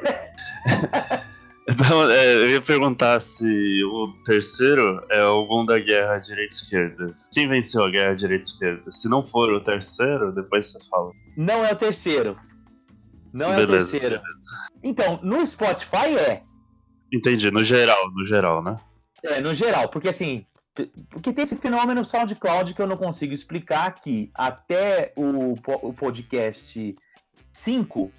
Então, 1.68 2.10
é, 2.10 2.36
eu 2.36 2.50
ia 2.50 2.62
perguntar 2.62 3.20
se 3.22 3.84
o 3.86 4.14
terceiro 4.26 5.06
é 5.10 5.22
algum 5.22 5.66
da 5.66 5.80
guerra 5.80 6.18
direita-esquerda. 6.18 7.16
Quem 7.32 7.48
venceu 7.48 7.84
a 7.84 7.90
guerra 7.90 8.16
direita-esquerda? 8.16 8.92
Se 8.92 9.08
não 9.08 9.24
for 9.24 9.52
o 9.54 9.62
terceiro, 9.62 10.34
depois 10.34 10.72
você 10.72 10.80
fala. 10.90 11.12
Não 11.38 11.66
é 11.66 11.72
o 11.72 11.76
terceiro. 11.76 12.38
Não 13.32 13.56
beleza, 13.56 13.62
é 13.62 13.64
o 13.64 13.78
terceiro. 13.78 14.22
Beleza. 14.22 14.24
Então, 14.84 15.20
no 15.24 15.46
Spotify 15.46 16.18
é. 16.18 16.44
Entendi, 17.12 17.50
no 17.50 17.64
geral, 17.64 18.12
no 18.12 18.26
geral, 18.26 18.62
né? 18.62 18.78
É, 19.24 19.40
no 19.40 19.56
geral, 19.56 19.88
porque 19.88 20.10
assim, 20.10 20.46
porque 21.10 21.32
tem 21.32 21.44
esse 21.44 21.56
fenômeno 21.56 22.04
SoundCloud 22.04 22.74
que 22.74 22.82
eu 22.82 22.88
não 22.88 22.98
consigo 22.98 23.34
explicar 23.34 23.88
aqui. 23.88 24.32
Até 24.34 25.14
o, 25.16 25.54
o 25.54 25.94
podcast 25.94 26.96
5, 27.52 28.12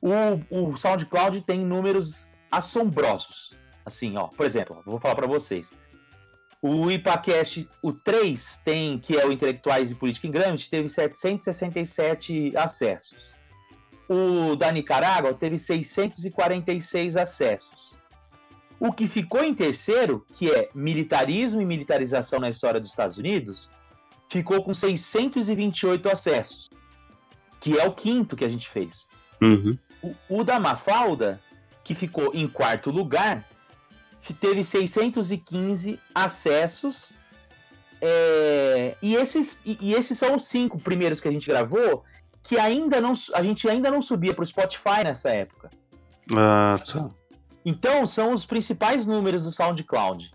o, 0.00 0.10
o 0.50 0.76
SoundCloud 0.76 1.42
tem 1.42 1.60
números 1.60 2.32
assombrosos. 2.50 3.54
Assim, 3.84 4.16
ó, 4.16 4.28
por 4.28 4.44
exemplo, 4.44 4.82
vou 4.84 5.00
falar 5.00 5.14
para 5.14 5.26
vocês. 5.26 5.70
O 6.60 6.90
IPACast, 6.90 7.68
o 7.80 7.92
3, 7.92 8.60
tem, 8.64 8.98
que 8.98 9.16
é 9.16 9.24
o 9.24 9.32
Intelectuais 9.32 9.90
e 9.90 9.94
Política 9.94 10.26
em 10.26 10.30
Gramsci, 10.30 10.68
teve 10.68 10.88
767 10.88 12.52
acessos. 12.56 13.32
O 14.08 14.56
da 14.56 14.72
Nicarágua 14.72 15.32
teve 15.34 15.58
646 15.58 17.16
acessos. 17.16 17.96
O 18.80 18.92
que 18.92 19.06
ficou 19.06 19.44
em 19.44 19.54
terceiro, 19.54 20.26
que 20.34 20.50
é 20.50 20.70
militarismo 20.74 21.60
e 21.60 21.66
militarização 21.66 22.40
na 22.40 22.48
história 22.48 22.80
dos 22.80 22.90
Estados 22.90 23.18
Unidos, 23.18 23.70
ficou 24.28 24.62
com 24.62 24.74
628 24.74 26.08
acessos, 26.08 26.68
que 27.60 27.78
é 27.78 27.84
o 27.86 27.92
quinto 27.92 28.36
que 28.36 28.44
a 28.44 28.48
gente 28.48 28.68
fez. 28.68 29.08
Uhum. 29.40 29.78
O, 30.02 30.40
o 30.40 30.44
da 30.44 30.60
Mafalda 30.60 31.40
que 31.88 31.94
ficou 31.94 32.34
em 32.34 32.46
quarto 32.46 32.90
lugar, 32.90 33.42
teve 34.34 34.62
615 34.62 35.98
acessos. 36.14 37.12
É, 37.98 38.94
e, 39.00 39.14
esses, 39.14 39.62
e, 39.64 39.78
e, 39.80 39.94
esses 39.94 40.18
são 40.18 40.36
os 40.36 40.44
cinco 40.44 40.78
primeiros 40.78 41.18
que 41.18 41.26
a 41.26 41.30
gente 41.30 41.48
gravou, 41.48 42.04
que 42.42 42.58
ainda 42.58 43.00
não, 43.00 43.14
a 43.32 43.42
gente 43.42 43.66
ainda 43.66 43.90
não 43.90 44.02
subia 44.02 44.34
para 44.34 44.42
o 44.42 44.46
Spotify 44.46 45.02
nessa 45.02 45.30
época. 45.30 45.70
Ah, 46.36 46.78
tá. 46.86 47.08
Então 47.64 48.06
são 48.06 48.34
os 48.34 48.44
principais 48.44 49.06
números 49.06 49.44
do 49.44 49.50
SoundCloud. 49.50 50.30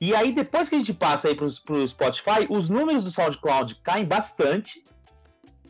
E 0.00 0.12
aí, 0.12 0.32
depois 0.32 0.68
que 0.68 0.74
a 0.74 0.78
gente 0.78 0.92
passa 0.92 1.28
aí 1.28 1.36
para 1.36 1.46
o 1.46 1.86
Spotify, 1.86 2.48
os 2.50 2.68
números 2.68 3.04
do 3.04 3.12
SoundCloud 3.12 3.76
caem 3.84 4.04
bastante. 4.04 4.84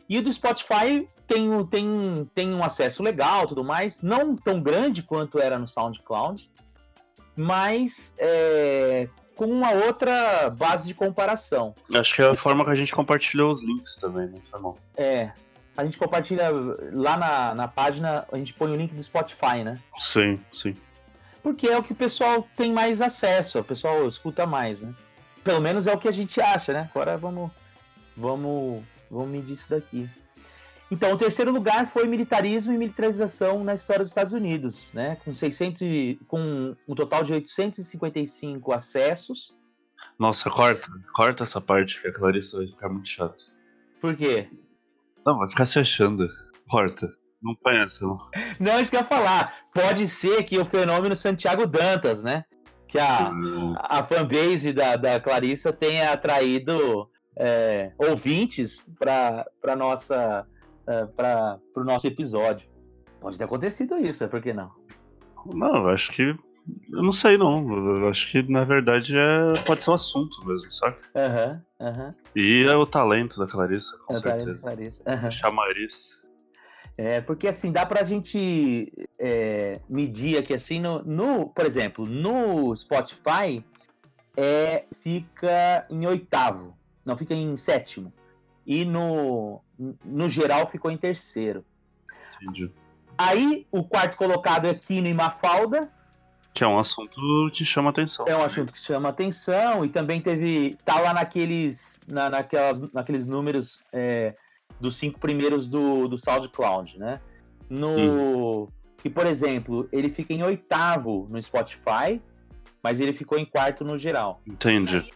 E 0.09 0.17
o 0.17 0.23
do 0.23 0.33
Spotify 0.33 1.07
tem, 1.27 1.65
tem, 1.67 2.29
tem 2.33 2.53
um 2.53 2.63
acesso 2.63 3.01
legal 3.01 3.47
tudo 3.47 3.63
mais, 3.63 4.01
não 4.01 4.35
tão 4.35 4.61
grande 4.61 5.01
quanto 5.01 5.39
era 5.39 5.57
no 5.57 5.67
SoundCloud, 5.67 6.49
mas 7.35 8.13
é, 8.17 9.07
com 9.35 9.45
uma 9.45 9.71
outra 9.71 10.49
base 10.49 10.87
de 10.87 10.93
comparação. 10.93 11.73
Acho 11.93 12.15
que 12.15 12.21
é 12.21 12.29
a 12.29 12.35
forma 12.35 12.63
que 12.63 12.71
a 12.71 12.75
gente 12.75 12.93
compartilhou 12.93 13.51
os 13.51 13.61
links 13.61 13.95
também, 13.95 14.27
né? 14.27 14.41
É. 14.95 15.31
A 15.75 15.83
gente 15.83 15.97
compartilha 15.97 16.49
lá 16.91 17.17
na, 17.17 17.55
na 17.55 17.67
página, 17.67 18.27
a 18.31 18.37
gente 18.37 18.53
põe 18.53 18.71
o 18.71 18.75
link 18.75 18.93
do 18.93 19.01
Spotify, 19.01 19.63
né? 19.63 19.79
Sim, 19.97 20.39
sim. 20.51 20.75
Porque 21.41 21.67
é 21.67 21.77
o 21.77 21.83
que 21.83 21.93
o 21.93 21.95
pessoal 21.95 22.47
tem 22.55 22.71
mais 22.71 23.01
acesso, 23.01 23.59
o 23.59 23.63
pessoal 23.63 24.07
escuta 24.07 24.45
mais, 24.45 24.81
né? 24.81 24.93
Pelo 25.43 25.59
menos 25.59 25.87
é 25.87 25.93
o 25.93 25.97
que 25.97 26.07
a 26.07 26.11
gente 26.11 26.39
acha, 26.39 26.71
né? 26.71 26.89
Agora 26.93 27.17
vamos, 27.17 27.51
vamos, 28.15 28.83
vamos 29.09 29.29
medir 29.29 29.53
isso 29.53 29.69
daqui. 29.69 30.07
Então, 30.93 31.11
o 31.11 31.17
terceiro 31.17 31.51
lugar 31.51 31.87
foi 31.87 32.07
militarismo 32.07 32.71
e 32.71 32.77
militarização 32.77 33.63
na 33.63 33.73
história 33.73 34.03
dos 34.03 34.11
Estados 34.11 34.31
Unidos, 34.31 34.91
né? 34.93 35.17
Com 35.25 35.33
600 35.33 35.81
com 36.27 36.75
um 36.87 36.93
total 36.93 37.23
de 37.23 37.33
855 37.33 38.71
acessos. 38.71 39.57
Nossa, 40.19 40.51
corta, 40.51 40.87
corta 41.15 41.45
essa 41.45 41.59
parte 41.59 41.99
que 41.99 42.09
a 42.09 42.13
Clarissa 42.13 42.57
vai 42.57 42.67
ficar 42.67 42.89
muito 42.89 43.09
chato. 43.09 43.41
Por 43.99 44.15
quê? 44.15 44.47
Não, 45.25 45.39
vai 45.39 45.49
ficar 45.49 45.65
se 45.65 45.79
achando. 45.79 46.29
Corta. 46.69 47.11
Não 47.41 47.55
põe 47.55 47.81
essa, 47.81 48.05
não. 48.05 48.29
Não, 48.59 48.79
isso 48.79 48.91
que 48.91 48.97
eu 48.97 49.01
ia 49.01 49.07
falar. 49.07 49.65
Pode 49.73 50.07
ser 50.07 50.43
que 50.43 50.59
o 50.59 50.65
fenômeno 50.65 51.15
Santiago 51.15 51.65
Dantas, 51.65 52.23
né? 52.23 52.45
Que 52.87 52.99
a, 52.99 53.31
a 53.79 54.03
fanbase 54.03 54.71
da, 54.71 54.95
da 54.95 55.19
Clarissa 55.19 55.73
tenha 55.73 56.11
atraído 56.11 57.09
é, 57.35 57.93
ouvintes 57.97 58.87
para 58.99 59.75
nossa 59.75 60.45
uh, 60.87 61.07
para 61.15 61.59
o 61.75 61.83
nosso 61.83 62.07
episódio. 62.07 62.69
Pode 63.19 63.37
ter 63.37 63.45
acontecido 63.45 63.97
isso, 63.97 64.23
é 64.23 64.27
por 64.27 64.41
que 64.41 64.53
não? 64.53 64.71
Não, 65.45 65.87
acho 65.87 66.11
que. 66.11 66.35
Eu 66.91 67.03
não 67.03 67.11
sei, 67.11 67.37
não. 67.37 67.99
Eu 67.99 68.09
acho 68.09 68.31
que, 68.31 68.41
na 68.51 68.63
verdade, 68.63 69.17
é... 69.17 69.53
pode 69.65 69.83
ser 69.83 69.91
um 69.91 69.95
assunto 69.95 70.45
mesmo, 70.45 70.71
sabe? 70.71 70.97
Aham, 71.15 71.61
uhum, 71.79 71.87
aham. 71.87 72.05
Uhum. 72.07 72.13
E 72.35 72.63
é 72.63 72.75
o 72.75 72.85
talento 72.85 73.37
da 73.37 73.47
Clarissa, 73.47 73.97
com 74.05 74.13
é 74.13 74.17
certeza. 74.17 74.35
O 74.35 74.39
talento 74.39 74.55
da 74.55 74.61
Clarissa. 74.61 75.03
Uhum. 75.07 75.31
Chamariz. 75.31 76.23
É, 76.97 77.21
porque 77.21 77.47
assim, 77.47 77.71
dá 77.71 77.85
pra 77.85 78.03
gente 78.03 78.91
é, 79.17 79.81
medir 79.89 80.37
aqui 80.37 80.53
assim, 80.53 80.79
no, 80.79 81.01
no, 81.03 81.49
por 81.49 81.65
exemplo, 81.65 82.05
no 82.05 82.75
Spotify 82.75 83.65
é, 84.37 84.85
fica 85.01 85.87
em 85.89 86.05
oitavo, 86.05 86.77
não, 87.03 87.17
fica 87.17 87.33
em 87.33 87.57
sétimo. 87.57 88.13
E 88.65 88.85
no, 88.85 89.61
no 89.77 90.29
geral 90.29 90.67
ficou 90.67 90.91
em 90.91 90.97
terceiro. 90.97 91.65
Entendi. 92.41 92.71
Aí 93.17 93.67
o 93.71 93.83
quarto 93.83 94.17
colocado 94.17 94.65
é 94.65 94.73
Kino 94.73 95.07
e 95.07 95.13
Mafalda. 95.13 95.91
Que 96.53 96.63
é 96.63 96.67
um 96.67 96.77
assunto 96.77 97.19
que 97.51 97.65
chama 97.65 97.89
atenção. 97.89 98.25
É 98.27 98.35
um 98.35 98.43
assunto 98.43 98.71
que 98.71 98.79
chama 98.79 99.09
atenção 99.09 99.83
e 99.83 99.89
também 99.89 100.21
teve. 100.21 100.77
tá 100.85 100.99
lá 100.99 101.13
naqueles, 101.13 101.99
na, 102.07 102.29
naquelas, 102.29 102.79
naqueles 102.91 103.25
números 103.25 103.81
é, 103.91 104.35
dos 104.79 104.95
cinco 104.95 105.19
primeiros 105.19 105.67
do, 105.67 106.07
do 106.07 106.17
SoundCloud, 106.17 106.99
né? 106.99 107.19
No. 107.69 108.67
Que, 109.01 109.09
por 109.09 109.25
exemplo, 109.25 109.89
ele 109.91 110.09
fica 110.09 110.33
em 110.33 110.43
oitavo 110.43 111.27
no 111.29 111.41
Spotify, 111.41 112.21
mas 112.81 112.99
ele 112.99 113.13
ficou 113.13 113.37
em 113.37 113.45
quarto 113.45 113.83
no 113.83 113.97
geral. 113.97 114.41
Entendi. 114.47 115.09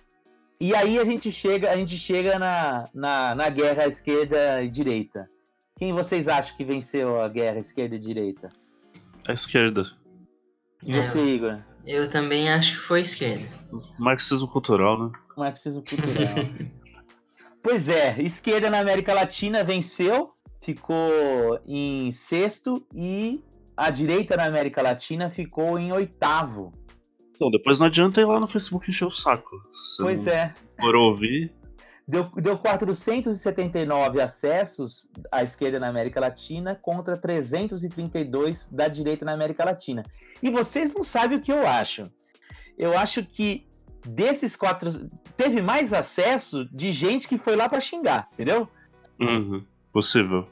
E 0.59 0.73
aí 0.73 0.97
a 0.97 1.05
gente 1.05 1.31
chega, 1.31 1.69
a 1.69 1.77
gente 1.77 1.95
chega 1.97 2.39
na, 2.39 2.89
na, 2.93 3.35
na 3.35 3.49
guerra 3.49 3.85
esquerda 3.85 4.63
e 4.63 4.67
direita. 4.67 5.29
Quem 5.77 5.93
vocês 5.93 6.27
acham 6.27 6.57
que 6.57 6.65
venceu 6.65 7.21
a 7.21 7.27
guerra 7.27 7.59
esquerda 7.59 7.95
e 7.95 7.99
direita? 7.99 8.49
A 9.27 9.33
esquerda. 9.33 9.85
E 10.83 10.91
você, 10.91 11.19
é, 11.19 11.25
Igor? 11.25 11.59
Eu 11.85 12.09
também 12.09 12.49
acho 12.49 12.73
que 12.73 12.79
foi 12.79 12.99
a 12.99 13.01
esquerda. 13.01 13.47
Marxismo 13.99 14.47
cultural, 14.47 15.05
né? 15.05 15.11
Marxismo 15.37 15.83
cultural. 15.83 16.43
pois 17.61 17.87
é, 17.87 18.19
esquerda 18.19 18.69
na 18.69 18.79
América 18.79 19.13
Latina 19.13 19.63
venceu, 19.63 20.33
ficou 20.61 21.59
em 21.67 22.11
sexto 22.11 22.83
e 22.93 23.43
a 23.75 23.91
direita 23.91 24.35
na 24.35 24.45
América 24.45 24.81
Latina 24.81 25.29
ficou 25.29 25.77
em 25.77 25.91
oitavo. 25.91 26.73
Então, 27.37 27.51
depois 27.51 27.77
não 27.77 27.85
adianta 27.85 28.19
ir 28.19 28.25
lá 28.25 28.39
no 28.39 28.47
Facebook 28.47 28.89
encher 28.89 29.05
o 29.05 29.11
saco. 29.11 29.61
pois 29.99 30.25
é. 30.25 30.51
Por 30.79 30.95
ouvir. 30.95 31.53
deu, 32.07 32.23
deu 32.35 32.57
479 32.57 34.19
acessos 34.19 35.11
à 35.31 35.43
esquerda 35.43 35.79
na 35.79 35.87
América 35.87 36.19
Latina 36.19 36.73
contra 36.73 37.15
332 37.15 38.67
da 38.71 38.87
direita 38.87 39.23
na 39.23 39.33
América 39.33 39.63
Latina. 39.63 40.03
E 40.41 40.49
vocês 40.49 40.95
não 40.95 41.03
sabem 41.03 41.37
o 41.37 41.41
que 41.41 41.51
eu 41.51 41.67
acho. 41.67 42.11
Eu 42.75 42.97
acho 42.97 43.23
que 43.23 43.67
desses 44.03 44.55
quatro. 44.55 44.89
Teve 45.35 45.61
mais 45.61 45.93
acesso 45.93 46.65
de 46.73 46.91
gente 46.91 47.27
que 47.27 47.37
foi 47.37 47.55
lá 47.55 47.69
para 47.69 47.79
xingar, 47.79 48.29
entendeu? 48.33 48.67
Uhum, 49.19 49.63
possível. 49.93 50.47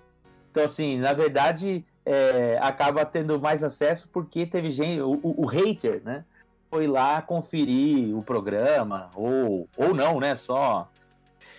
Então, 0.51 0.63
assim, 0.63 0.99
na 0.99 1.13
verdade, 1.13 1.83
é, 2.05 2.59
acaba 2.61 3.03
tendo 3.05 3.41
mais 3.41 3.63
acesso 3.63 4.07
porque 4.13 4.45
teve 4.45 4.69
gente. 4.69 5.01
O, 5.01 5.19
o, 5.23 5.43
o 5.43 5.45
hater, 5.47 6.03
né? 6.03 6.23
Foi 6.69 6.87
lá 6.87 7.21
conferir 7.21 8.15
o 8.15 8.23
programa, 8.23 9.09
ou, 9.15 9.69
ou 9.77 9.93
não, 9.93 10.19
né? 10.19 10.35
Só 10.35 10.89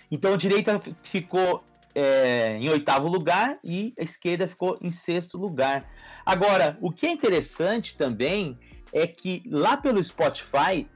então 0.09 0.33
a 0.33 0.37
direita 0.37 0.79
ficou 1.03 1.63
é, 1.93 2.57
em 2.57 2.69
oitavo 2.69 3.07
lugar 3.07 3.59
e 3.63 3.93
a 3.99 4.03
esquerda 4.03 4.47
ficou 4.47 4.77
em 4.81 4.91
sexto 4.91 5.37
lugar. 5.37 5.89
Agora, 6.25 6.77
o 6.81 6.91
que 6.91 7.05
é 7.05 7.11
interessante 7.11 7.97
também 7.97 8.57
é 8.93 9.05
que 9.05 9.43
lá 9.47 9.75
pelo 9.75 10.03
Spotify 10.03 10.87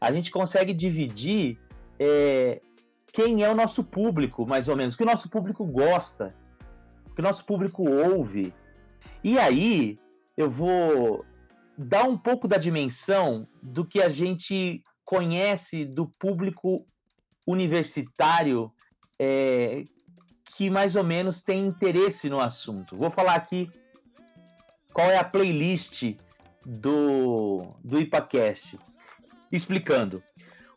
a 0.00 0.12
gente 0.12 0.30
consegue 0.30 0.72
dividir 0.72 1.58
é, 1.98 2.60
quem 3.12 3.42
é 3.42 3.50
o 3.50 3.54
nosso 3.54 3.82
público, 3.82 4.46
mais 4.46 4.68
ou 4.68 4.76
menos, 4.76 4.94
o 4.94 4.98
que 4.98 5.04
o 5.04 5.06
nosso 5.06 5.28
público 5.28 5.64
gosta, 5.64 6.34
o 7.06 7.14
que 7.14 7.20
o 7.20 7.24
nosso 7.24 7.44
público 7.44 7.88
ouve. 7.88 8.54
E 9.24 9.38
aí 9.38 9.98
eu 10.36 10.50
vou 10.50 11.24
dar 11.76 12.04
um 12.04 12.16
pouco 12.16 12.46
da 12.46 12.56
dimensão 12.56 13.48
do 13.62 13.84
que 13.84 14.00
a 14.00 14.08
gente 14.08 14.82
conhece 15.04 15.84
do 15.84 16.06
público 16.18 16.86
universitário 17.46 18.72
é, 19.18 19.84
que 20.44 20.70
mais 20.70 20.96
ou 20.96 21.04
menos 21.04 21.40
tem 21.42 21.66
interesse 21.66 22.28
no 22.28 22.40
assunto. 22.40 22.96
Vou 22.96 23.10
falar 23.10 23.34
aqui 23.34 23.70
qual 24.92 25.10
é 25.10 25.18
a 25.18 25.24
playlist 25.24 26.14
do, 26.64 27.74
do 27.82 27.98
IPACast. 28.00 28.78
Explicando. 29.50 30.22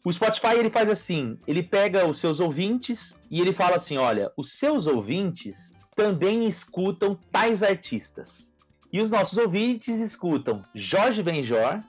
O 0.03 0.11
Spotify 0.11 0.55
ele 0.57 0.69
faz 0.69 0.89
assim, 0.89 1.39
ele 1.47 1.63
pega 1.63 2.07
os 2.07 2.19
seus 2.19 2.39
ouvintes 2.39 3.19
e 3.31 3.41
ele 3.41 3.51
fala 3.51 3.77
assim, 3.77 3.97
olha, 3.97 4.31
os 4.37 4.51
seus 4.53 4.85
ouvintes 4.85 5.73
também 5.95 6.47
escutam 6.47 7.17
tais 7.31 7.63
artistas. 7.63 8.53
E 8.95 9.01
os 9.01 9.11
nossos 9.11 9.37
ouvintes 9.37 9.99
escutam 9.99 10.63
Jorge 10.73 11.21
Benjor, 11.21 11.81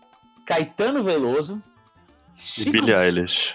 Caetano 0.45 1.05
Veloso, 1.05 1.63
Chico... 2.35 2.71
e 2.77 2.81
Billie 2.81 2.97
Eilish. 2.97 3.55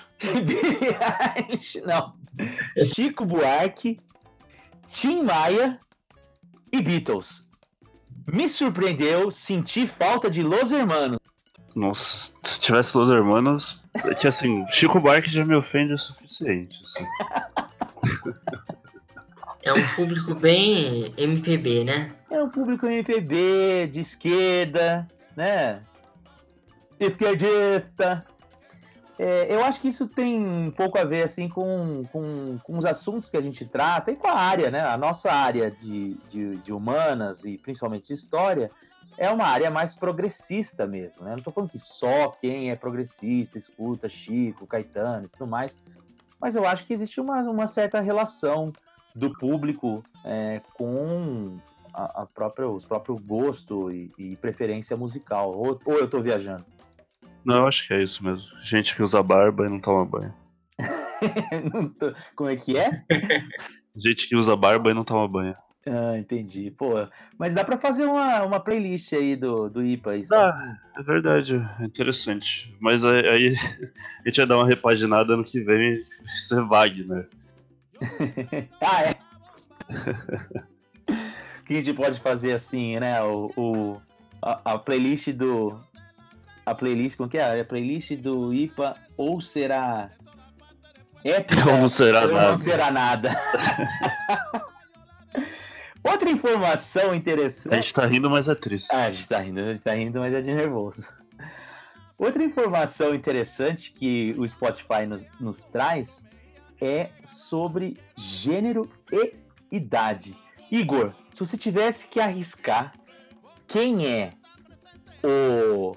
não. 1.85 2.15
Chico 2.95 3.25
Buarque, 3.25 3.99
Tim 4.87 5.23
Maia 5.23 5.77
e 6.71 6.81
Beatles. 6.81 7.45
Me 8.25 8.47
surpreendeu 8.47 9.29
sentir 9.29 9.85
falta 9.85 10.29
de 10.29 10.41
Los 10.41 10.71
Hermanos. 10.71 11.19
Nossa, 11.75 12.31
se 12.45 12.61
tivesse 12.61 12.97
Los 12.97 13.09
Hermanos, 13.09 13.83
é 13.95 14.15
que 14.15 14.29
assim, 14.29 14.65
Chico 14.69 14.97
Buarque 14.97 15.29
já 15.29 15.43
me 15.43 15.55
ofende 15.55 15.91
o 15.91 15.97
suficiente. 15.97 16.79
Assim. 16.85 17.05
É 19.63 19.71
um 19.71 19.87
público 19.95 20.33
bem 20.33 21.13
MPB, 21.15 21.83
né? 21.83 22.15
É 22.31 22.41
um 22.41 22.47
público 22.49 22.87
MPB, 22.87 23.89
de 23.91 23.99
esquerda, 23.99 25.05
né? 25.35 25.83
Esquerdista. 26.97 28.25
É, 29.19 29.53
eu 29.53 29.61
acho 29.65 29.81
que 29.81 29.89
isso 29.89 30.07
tem 30.07 30.39
um 30.39 30.71
pouco 30.71 30.97
a 30.97 31.03
ver 31.03 31.23
assim 31.23 31.49
com, 31.49 32.05
com, 32.05 32.57
com, 32.59 32.77
os 32.77 32.85
assuntos 32.85 33.29
que 33.29 33.35
a 33.35 33.41
gente 33.41 33.65
trata 33.65 34.11
e 34.11 34.15
com 34.15 34.29
a 34.29 34.39
área, 34.39 34.71
né? 34.71 34.79
A 34.79 34.97
nossa 34.97 35.29
área 35.29 35.69
de, 35.69 36.13
de, 36.25 36.55
de 36.55 36.71
humanas 36.71 37.43
e 37.43 37.57
principalmente 37.57 38.07
de 38.07 38.13
história 38.13 38.71
é 39.17 39.29
uma 39.29 39.45
área 39.45 39.69
mais 39.69 39.93
progressista 39.93 40.87
mesmo, 40.87 41.25
né? 41.25 41.31
Não 41.31 41.37
estou 41.37 41.51
falando 41.51 41.69
que 41.69 41.79
só 41.79 42.29
quem 42.29 42.71
é 42.71 42.77
progressista 42.77 43.57
escuta 43.57 44.07
Chico, 44.07 44.65
Caetano 44.65 45.25
e 45.25 45.27
tudo 45.27 45.47
mais, 45.47 45.77
mas 46.39 46.55
eu 46.55 46.65
acho 46.65 46.85
que 46.85 46.93
existe 46.93 47.19
uma, 47.19 47.41
uma 47.41 47.67
certa 47.67 47.99
relação 47.99 48.71
do 49.13 49.33
público 49.33 50.01
é, 50.23 50.61
com 50.73 51.59
a, 51.93 52.23
a 52.23 52.25
própria, 52.25 52.67
os 52.67 52.85
próprio 52.85 53.17
gosto 53.17 53.91
e, 53.91 54.11
e 54.17 54.35
preferência 54.37 54.95
musical. 54.95 55.51
Ou, 55.51 55.79
ou 55.85 55.97
eu 55.97 56.05
estou 56.05 56.21
viajando? 56.21 56.65
Não, 57.43 57.57
eu 57.57 57.67
acho 57.67 57.87
que 57.87 57.93
é 57.93 58.03
isso 58.03 58.23
mesmo. 58.23 58.47
Gente 58.61 58.95
que 58.95 59.01
usa 59.01 59.21
barba 59.23 59.65
e 59.65 59.69
não 59.69 59.79
toma 59.79 60.05
banho. 60.05 60.33
tô... 61.99 62.13
Como 62.35 62.49
é 62.49 62.55
que 62.55 62.77
é? 62.77 62.89
Gente 63.95 64.27
que 64.27 64.35
usa 64.35 64.55
barba 64.55 64.91
e 64.91 64.93
não 64.93 65.03
toma 65.03 65.27
banho. 65.27 65.55
Ah, 65.85 66.17
entendi. 66.17 66.69
Pô, 66.71 66.93
mas 67.37 67.53
dá 67.55 67.63
pra 67.63 67.77
fazer 67.77 68.05
uma, 68.05 68.43
uma 68.43 68.59
playlist 68.59 69.13
aí 69.13 69.35
do, 69.35 69.67
do 69.67 69.83
IPA. 69.83 70.17
Isso. 70.17 70.29
Dá, 70.29 70.77
é 70.95 71.01
verdade, 71.01 71.55
é 71.79 71.83
interessante. 71.83 72.75
Mas 72.79 73.03
aí, 73.03 73.27
aí 73.27 73.55
a 74.23 74.29
gente 74.29 74.37
vai 74.37 74.45
dar 74.45 74.57
uma 74.57 74.67
repaginada 74.67 75.35
no 75.35 75.43
que 75.43 75.59
vem 75.61 75.95
e 75.95 76.39
ser 76.39 76.63
Wagner. 76.63 77.27
ah, 78.79 79.03
é? 79.03 79.17
Que 81.71 81.77
a 81.79 81.83
gente 81.83 81.95
pode 81.95 82.19
fazer 82.19 82.53
assim, 82.53 82.99
né? 82.99 83.23
O, 83.23 83.49
o 83.55 84.01
a, 84.41 84.73
a 84.73 84.77
playlist 84.77 85.29
do, 85.29 85.79
a 86.65 86.75
playlist, 86.75 87.15
como 87.15 87.29
que 87.29 87.37
é? 87.37 87.61
A 87.61 87.65
playlist 87.65 88.11
do 88.17 88.53
IPA 88.53 88.97
ou 89.15 89.39
será 89.39 90.09
épica 91.23 91.63
ou 91.71 91.77
não 91.77 91.87
será 91.87 92.23
ou 92.23 92.33
nada. 92.33 92.49
Não 92.49 92.57
será 92.57 92.91
nada. 92.91 93.31
Outra 96.03 96.29
informação 96.29 97.15
interessante. 97.15 97.73
A 97.73 97.77
gente 97.79 97.93
tá 97.93 98.05
rindo, 98.05 98.29
mas 98.29 98.49
é 98.49 98.55
triste. 98.55 98.87
Ah, 98.91 99.05
a 99.05 99.11
gente 99.11 99.29
tá 99.29 99.39
rindo, 99.39 99.61
a 99.61 99.71
gente 99.73 99.83
tá 99.83 99.93
rindo, 99.93 100.19
mas 100.19 100.33
é 100.33 100.41
de 100.41 100.53
nervoso. 100.53 101.13
Outra 102.17 102.43
informação 102.43 103.15
interessante 103.15 103.93
que 103.93 104.35
o 104.37 104.47
Spotify 104.47 105.05
nos, 105.07 105.29
nos 105.39 105.61
traz 105.61 106.23
é 106.81 107.11
sobre 107.23 107.97
gênero 108.15 108.89
e 109.11 109.35
idade. 109.71 110.35
Igor, 110.71 111.13
se 111.33 111.41
você 111.41 111.57
tivesse 111.57 112.07
que 112.07 112.19
arriscar 112.19 112.93
quem 113.67 114.07
é 114.07 114.31
o 115.21 115.93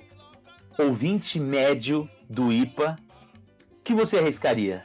ouvinte 0.77 1.39
médio 1.39 2.11
do 2.29 2.53
IPA, 2.53 2.99
que 3.85 3.95
você 3.95 4.19
arriscaria? 4.19 4.85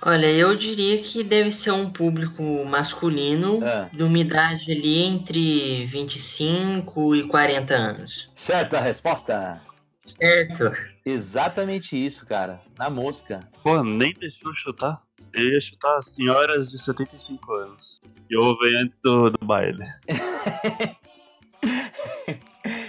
Olha, 0.00 0.30
eu 0.30 0.54
diria 0.56 1.02
que 1.02 1.24
deve 1.24 1.50
ser 1.50 1.72
um 1.72 1.90
público 1.90 2.64
masculino 2.64 3.58
ah. 3.64 3.88
de 3.92 4.04
uma 4.04 4.18
idade 4.18 4.70
ali 4.70 5.02
entre 5.02 5.84
25 5.84 7.16
e 7.16 7.26
40 7.26 7.74
anos. 7.74 8.32
Certa 8.36 8.80
resposta? 8.80 9.60
Certo. 10.00 10.70
Exatamente 11.04 11.96
isso, 11.96 12.24
cara. 12.24 12.60
Na 12.78 12.88
mosca. 12.88 13.48
Pô, 13.62 13.82
nem 13.82 14.14
deixou 14.14 14.54
chutar. 14.54 15.02
Eu 15.32 15.44
ia 15.44 15.60
chutar 15.60 16.02
senhoras 16.02 16.70
de 16.70 16.78
75 16.78 17.52
anos. 17.52 18.00
E 18.30 18.36
ouvem 18.36 18.76
antes 18.76 18.98
do, 19.02 19.30
do 19.30 19.46
baile. 19.46 19.84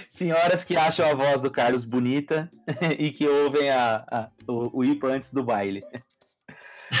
senhoras 0.08 0.64
que 0.64 0.76
acham 0.76 1.08
a 1.08 1.14
voz 1.14 1.40
do 1.40 1.50
Carlos 1.50 1.84
bonita 1.84 2.50
e 2.98 3.10
que 3.10 3.26
ouvem 3.26 3.70
a, 3.70 4.04
a 4.10 4.28
o, 4.46 4.82
o 4.82 5.06
antes 5.06 5.32
do 5.32 5.42
baile. 5.42 5.82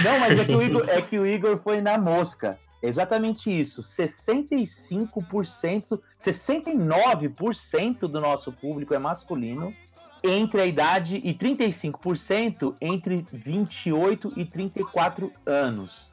Não, 0.04 0.20
mas 0.20 0.38
é 0.38 0.44
que, 0.44 0.54
o 0.54 0.62
Igor, 0.62 0.88
é 0.88 1.02
que 1.02 1.18
o 1.18 1.26
Igor 1.26 1.58
foi 1.58 1.80
na 1.80 1.98
mosca. 1.98 2.56
Exatamente 2.82 3.50
isso. 3.50 3.82
65%, 3.82 6.00
69% 6.18 7.98
do 8.00 8.20
nosso 8.20 8.52
público 8.52 8.94
é 8.94 8.98
masculino 8.98 9.74
entre 10.22 10.60
a 10.60 10.66
idade 10.66 11.20
e 11.24 11.34
35% 11.34 12.74
entre 12.80 13.24
28 13.32 14.32
e 14.36 14.44
34 14.44 15.32
anos. 15.46 16.10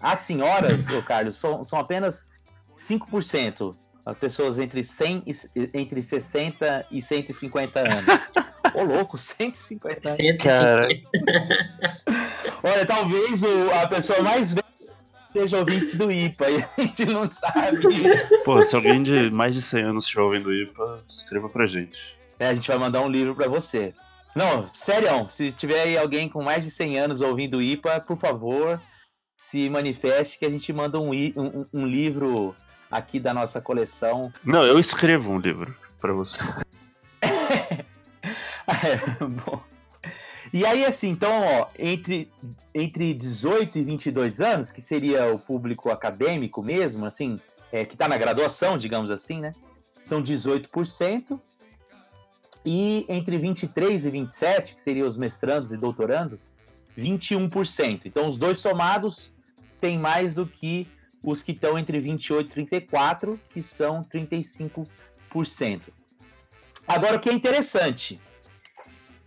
As 0.00 0.20
senhoras, 0.20 0.88
ô 0.88 1.02
Carlos, 1.02 1.36
são, 1.36 1.64
são 1.64 1.78
apenas 1.78 2.26
5% 2.76 3.76
pessoas 4.18 4.58
entre 4.58 4.82
100 4.82 5.24
e, 5.26 5.70
entre 5.74 6.02
60 6.02 6.86
e 6.90 7.02
150 7.02 7.80
anos. 7.80 8.20
Ô, 8.74 8.82
louco, 8.82 9.18
150 9.18 10.08
anos. 10.08 10.16
150. 10.16 10.88
Olha, 12.62 12.86
talvez 12.86 13.42
o, 13.42 13.70
a 13.82 13.88
pessoa 13.88 14.22
mais 14.22 14.52
velha 14.52 14.64
seja 15.32 15.58
ouvinte 15.58 15.96
do 15.96 16.10
IPA, 16.10 16.50
e 16.50 16.56
a 16.56 16.82
gente 16.82 17.04
não 17.06 17.28
sabe. 17.28 17.80
Pô, 18.44 18.62
se 18.62 18.74
alguém 18.74 19.02
de 19.02 19.30
mais 19.30 19.54
de 19.54 19.62
100 19.62 19.82
anos 19.82 20.04
estiver 20.04 20.22
ouvindo 20.22 20.48
o 20.48 20.54
IPA, 20.54 21.04
escreva 21.08 21.48
pra 21.48 21.66
gente. 21.66 22.19
É, 22.40 22.48
a 22.48 22.54
gente 22.54 22.66
vai 22.66 22.78
mandar 22.78 23.02
um 23.02 23.08
livro 23.08 23.36
pra 23.36 23.48
você. 23.48 23.92
Não, 24.34 24.70
sério, 24.72 25.28
se 25.28 25.52
tiver 25.52 25.82
aí 25.82 25.98
alguém 25.98 26.26
com 26.26 26.42
mais 26.42 26.64
de 26.64 26.70
100 26.70 26.98
anos 26.98 27.20
ouvindo 27.20 27.60
IPA, 27.60 28.00
por 28.00 28.18
favor, 28.18 28.80
se 29.36 29.68
manifeste 29.68 30.38
que 30.38 30.46
a 30.46 30.50
gente 30.50 30.72
manda 30.72 30.98
um, 30.98 31.12
um, 31.12 31.66
um 31.70 31.86
livro 31.86 32.56
aqui 32.90 33.20
da 33.20 33.34
nossa 33.34 33.60
coleção. 33.60 34.32
Não, 34.42 34.64
eu 34.64 34.78
escrevo 34.78 35.32
um 35.32 35.38
livro 35.38 35.76
para 36.00 36.14
você. 36.14 36.40
é, 37.22 37.84
bom. 39.24 39.62
E 40.50 40.64
aí, 40.64 40.86
assim, 40.86 41.10
então, 41.10 41.42
ó, 41.42 41.66
entre, 41.78 42.32
entre 42.74 43.12
18 43.12 43.78
e 43.78 43.84
22 43.84 44.40
anos, 44.40 44.72
que 44.72 44.80
seria 44.80 45.32
o 45.32 45.38
público 45.38 45.90
acadêmico 45.90 46.62
mesmo, 46.62 47.04
assim, 47.04 47.38
é, 47.70 47.84
que 47.84 47.94
está 47.94 48.08
na 48.08 48.16
graduação, 48.16 48.78
digamos 48.78 49.10
assim, 49.10 49.40
né? 49.40 49.52
São 50.02 50.22
18%. 50.22 51.38
E 52.64 53.06
entre 53.08 53.38
23 53.38 54.04
e 54.04 54.10
27, 54.10 54.74
que 54.74 54.80
seriam 54.80 55.06
os 55.06 55.16
mestrandos 55.16 55.72
e 55.72 55.76
doutorandos, 55.76 56.50
21%. 56.96 58.02
Então, 58.04 58.28
os 58.28 58.36
dois 58.36 58.58
somados 58.58 59.34
têm 59.80 59.98
mais 59.98 60.34
do 60.34 60.46
que 60.46 60.86
os 61.22 61.42
que 61.42 61.52
estão 61.52 61.78
entre 61.78 61.98
28 62.00 62.46
e 62.46 62.50
34, 62.50 63.40
que 63.50 63.62
são 63.62 64.04
35%. 64.04 64.88
Agora, 66.86 67.16
o 67.16 67.20
que 67.20 67.30
é 67.30 67.32
interessante, 67.32 68.20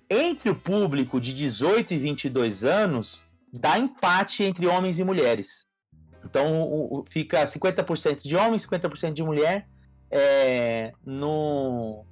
entre 0.10 0.50
o 0.50 0.56
público 0.56 1.20
de 1.20 1.34
18 1.34 1.94
e 1.94 1.98
22 1.98 2.64
anos, 2.64 3.26
dá 3.52 3.78
empate 3.78 4.44
entre 4.44 4.68
homens 4.68 5.00
e 5.00 5.04
mulheres. 5.04 5.68
Então, 6.26 7.04
fica 7.10 7.44
50% 7.44 8.22
de 8.22 8.36
homem, 8.36 8.60
50% 8.60 9.14
de 9.14 9.24
mulher 9.24 9.68
é, 10.10 10.94
no, 11.06 12.06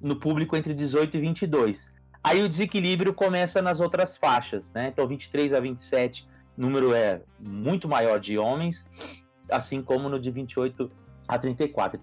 no 0.00 0.16
público 0.16 0.56
entre 0.56 0.74
18 0.74 1.16
e 1.16 1.20
22. 1.20 1.92
Aí 2.22 2.42
o 2.42 2.48
desequilíbrio 2.48 3.14
começa 3.14 3.62
nas 3.62 3.78
outras 3.80 4.16
faixas, 4.16 4.72
né? 4.72 4.88
Então, 4.88 5.06
23 5.06 5.52
a 5.52 5.60
27, 5.60 6.26
número 6.56 6.92
é 6.92 7.22
muito 7.38 7.88
maior 7.88 8.18
de 8.18 8.36
homens, 8.36 8.84
assim 9.50 9.80
como 9.80 10.08
no 10.08 10.18
de 10.18 10.30
28 10.30 10.90
a 11.28 11.38
34. 11.38 12.00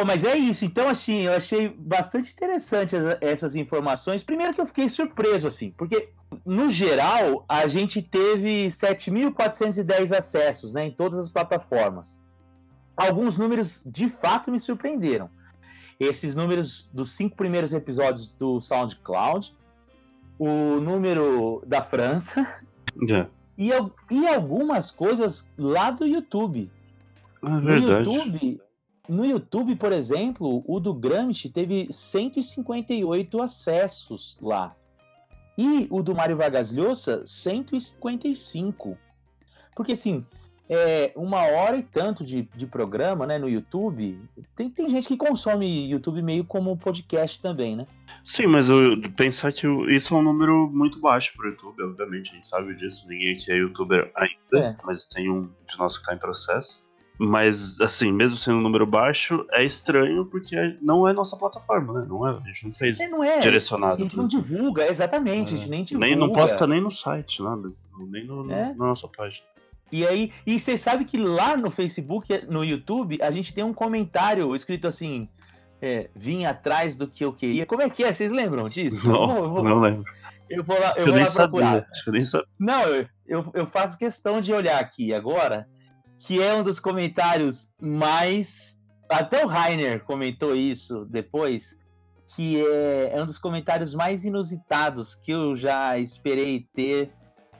Pô, 0.00 0.06
mas 0.06 0.24
é 0.24 0.34
isso. 0.34 0.64
Então, 0.64 0.88
assim, 0.88 1.22
eu 1.22 1.34
achei 1.34 1.68
bastante 1.68 2.32
interessante 2.32 2.96
essas 3.20 3.54
informações. 3.54 4.22
Primeiro 4.22 4.54
que 4.54 4.60
eu 4.60 4.64
fiquei 4.64 4.88
surpreso, 4.88 5.46
assim, 5.46 5.72
porque, 5.76 6.08
no 6.44 6.70
geral, 6.70 7.44
a 7.46 7.66
gente 7.66 8.00
teve 8.00 8.68
7.410 8.68 10.16
acessos, 10.16 10.72
né, 10.72 10.86
em 10.86 10.90
todas 10.90 11.18
as 11.18 11.28
plataformas. 11.28 12.18
Alguns 12.96 13.36
números, 13.36 13.82
de 13.84 14.08
fato, 14.08 14.50
me 14.50 14.58
surpreenderam. 14.58 15.28
Esses 15.98 16.34
números 16.34 16.90
dos 16.94 17.10
cinco 17.10 17.36
primeiros 17.36 17.74
episódios 17.74 18.32
do 18.32 18.58
SoundCloud, 18.58 19.54
o 20.38 20.80
número 20.80 21.62
da 21.66 21.82
França 21.82 22.62
yeah. 23.02 23.28
e, 23.58 23.68
e 24.10 24.26
algumas 24.26 24.90
coisas 24.90 25.52
lá 25.58 25.90
do 25.90 26.06
YouTube. 26.06 26.70
Ah, 27.42 27.58
verdade. 27.58 28.08
No 28.08 28.14
YouTube 28.14 28.62
no 29.10 29.26
YouTube, 29.26 29.74
por 29.76 29.92
exemplo, 29.92 30.62
o 30.66 30.78
do 30.78 30.94
Gramsci 30.94 31.48
teve 31.48 31.88
158 31.90 33.42
acessos 33.42 34.36
lá. 34.40 34.74
E 35.58 35.86
o 35.90 36.02
do 36.02 36.14
Mário 36.14 36.36
Vargas 36.36 36.70
Llosa, 36.72 37.24
155. 37.26 38.96
Porque, 39.74 39.92
assim, 39.92 40.24
é 40.68 41.12
uma 41.16 41.42
hora 41.42 41.76
e 41.76 41.82
tanto 41.82 42.22
de, 42.22 42.42
de 42.54 42.66
programa 42.66 43.26
né, 43.26 43.36
no 43.36 43.48
YouTube. 43.48 44.22
Tem, 44.54 44.70
tem 44.70 44.88
gente 44.88 45.08
que 45.08 45.16
consome 45.16 45.90
YouTube 45.90 46.22
meio 46.22 46.44
como 46.44 46.76
podcast 46.76 47.42
também, 47.42 47.74
né? 47.74 47.88
Sim, 48.24 48.46
mas 48.46 48.70
eu, 48.70 48.96
pensar 49.16 49.52
que 49.52 49.66
isso 49.92 50.14
é 50.14 50.18
um 50.18 50.22
número 50.22 50.70
muito 50.72 51.00
baixo 51.00 51.32
para 51.36 51.46
o 51.46 51.50
YouTube, 51.50 51.82
obviamente, 51.82 52.30
a 52.30 52.34
gente 52.36 52.46
sabe 52.46 52.74
disso. 52.76 53.06
Ninguém 53.08 53.34
aqui 53.34 53.50
é 53.50 53.56
youtuber 53.56 54.12
ainda, 54.14 54.68
é. 54.68 54.76
mas 54.86 55.08
tem 55.08 55.28
um 55.28 55.42
de 55.42 55.78
nós 55.78 55.96
que 55.96 56.02
está 56.02 56.14
em 56.14 56.18
processo. 56.18 56.80
Mas, 57.22 57.78
assim, 57.82 58.10
mesmo 58.10 58.38
sendo 58.38 58.56
um 58.56 58.62
número 58.62 58.86
baixo, 58.86 59.44
é 59.52 59.62
estranho 59.62 60.24
porque 60.24 60.56
não 60.80 61.06
é 61.06 61.12
nossa 61.12 61.36
plataforma, 61.36 62.00
né? 62.00 62.06
Não 62.08 62.26
é, 62.26 62.30
a 62.30 62.40
gente 62.46 62.68
não 62.68 62.72
fez 62.72 62.98
é, 62.98 63.08
não 63.08 63.22
é. 63.22 63.40
direcionado. 63.40 63.96
A 63.96 63.98
gente 63.98 64.16
não 64.16 64.26
divulga, 64.26 64.88
exatamente, 64.88 65.52
é. 65.52 65.54
a 65.54 65.58
gente 65.58 65.68
nem 65.68 65.84
divulga. 65.84 66.06
Nem, 66.06 66.16
não 66.16 66.32
posta 66.32 66.66
nem 66.66 66.80
no 66.80 66.90
site, 66.90 67.42
nada. 67.42 67.70
Nem 68.08 68.24
no, 68.24 68.50
é. 68.50 68.68
na 68.68 68.86
nossa 68.86 69.06
página. 69.06 69.44
E 69.92 70.06
aí, 70.06 70.32
e 70.46 70.58
você 70.58 70.78
sabe 70.78 71.04
que 71.04 71.18
lá 71.18 71.58
no 71.58 71.70
Facebook, 71.70 72.46
no 72.48 72.64
YouTube, 72.64 73.18
a 73.20 73.30
gente 73.30 73.52
tem 73.52 73.64
um 73.64 73.74
comentário 73.74 74.56
escrito 74.56 74.88
assim: 74.88 75.28
é, 75.82 76.08
vim 76.16 76.46
atrás 76.46 76.96
do 76.96 77.06
que 77.06 77.22
eu 77.22 77.34
queria. 77.34 77.66
Como 77.66 77.82
é 77.82 77.90
que 77.90 78.02
é? 78.02 78.14
Vocês 78.14 78.32
lembram 78.32 78.66
disso? 78.66 79.06
Não, 79.06 79.14
eu 79.14 79.28
vou, 79.28 79.36
eu 79.36 79.50
vou, 79.50 79.64
não 79.64 79.80
lembro. 79.80 80.04
Eu 80.48 80.64
vou 80.64 80.80
lá, 80.80 80.94
eu, 80.96 81.06
eu 81.06 81.12
vou 81.12 81.22
lá 81.22 81.30
procurar. 81.30 81.66
Sabia, 81.66 81.92
eu 82.06 82.12
nem 82.14 82.24
sabia. 82.24 82.48
Não, 82.58 82.82
eu, 82.84 83.06
eu, 83.26 83.50
eu 83.52 83.66
faço 83.66 83.98
questão 83.98 84.40
de 84.40 84.54
olhar 84.54 84.80
aqui 84.80 85.12
agora 85.12 85.68
que 86.20 86.40
é 86.40 86.54
um 86.54 86.62
dos 86.62 86.78
comentários 86.78 87.72
mais. 87.80 88.78
Até 89.08 89.44
o 89.44 89.48
Rainer 89.48 90.04
comentou 90.04 90.54
isso 90.54 91.04
depois, 91.06 91.76
que 92.36 92.62
é, 92.64 93.12
é 93.14 93.22
um 93.22 93.26
dos 93.26 93.38
comentários 93.38 93.94
mais 93.94 94.24
inusitados 94.24 95.14
que 95.14 95.32
eu 95.32 95.56
já 95.56 95.98
esperei 95.98 96.68
ter 96.72 97.10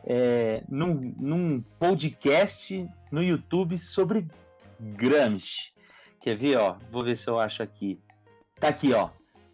é, 0.04 0.62
num, 0.68 1.14
num 1.18 1.60
podcast 1.78 2.88
no 3.10 3.22
YouTube 3.22 3.76
sobre 3.78 4.28
Gramsci. 4.78 5.72
Quer 6.20 6.36
ver, 6.36 6.56
ó? 6.56 6.76
Vou 6.92 7.02
ver 7.02 7.16
se 7.16 7.28
eu 7.28 7.40
acho 7.40 7.62
aqui. 7.62 7.98
Tá 8.60 8.68
aqui, 8.68 8.92
ó. 8.92 9.08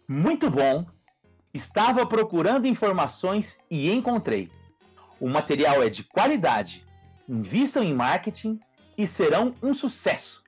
Muito 0.07 0.51
bom. 0.51 0.85
Estava 1.53 2.05
procurando 2.05 2.67
informações 2.67 3.57
e 3.71 3.89
encontrei. 3.91 4.51
O 5.19 5.27
material 5.27 5.81
é 5.81 5.89
de 5.89 6.03
qualidade. 6.03 6.85
Invistam 7.27 7.81
em 7.81 7.93
marketing 7.93 8.59
e 8.97 9.05
serão 9.05 9.53
um 9.61 9.73
sucesso. 9.73 10.43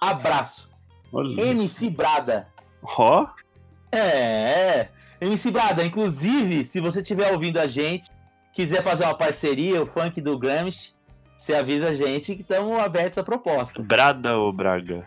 Abraço. 0.00 0.68
Olha 1.12 1.40
MC 1.40 1.88
Brada. 1.90 2.48
Ó? 2.82 3.22
Oh? 3.22 3.96
É, 3.96 4.88
MC 5.20 5.50
Brada, 5.50 5.84
inclusive, 5.84 6.64
se 6.64 6.80
você 6.80 7.00
estiver 7.00 7.32
ouvindo 7.32 7.58
a 7.58 7.66
gente, 7.66 8.10
quiser 8.52 8.82
fazer 8.82 9.04
uma 9.04 9.14
parceria, 9.14 9.80
o 9.80 9.86
funk 9.86 10.20
do 10.20 10.36
Gramsci, 10.36 10.92
você 11.36 11.54
avisa 11.54 11.90
a 11.90 11.92
gente 11.92 12.34
que 12.34 12.42
estamos 12.42 12.78
abertos 12.78 13.18
à 13.18 13.22
proposta. 13.22 13.82
Brada 13.82 14.36
ou 14.36 14.52
Braga? 14.52 15.06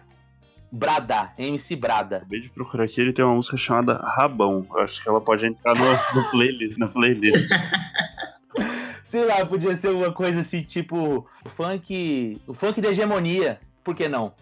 Brada, 0.72 1.32
MC 1.38 1.76
Brada. 1.76 2.18
Acabei 2.18 2.42
de 2.42 2.50
procurar 2.50 2.84
aqui, 2.84 3.02
ele 3.02 3.14
tem 3.14 3.24
uma 3.24 3.36
música 3.36 3.58
chamada 3.58 3.98
Rabão. 3.98 4.66
Eu 4.70 4.80
acho 4.82 5.02
que 5.02 5.10
ela 5.10 5.20
pode 5.20 5.46
entrar 5.46 5.74
no, 5.76 6.22
no 6.22 6.30
playlist, 6.30 6.78
na 6.78 6.88
playlist. 6.88 7.50
sei 9.08 9.26
lá, 9.26 9.44
podia 9.46 9.76
ser 9.76 9.90
uma 9.90 10.12
coisa 10.12 10.42
assim, 10.42 10.62
tipo, 10.62 11.28
o 11.44 11.50
funk, 11.50 12.40
o 12.46 12.54
funk 12.54 12.82
da 12.82 12.90
hegemonia, 12.90 13.60
por 13.84 13.96
que 13.96 14.08
não? 14.08 14.34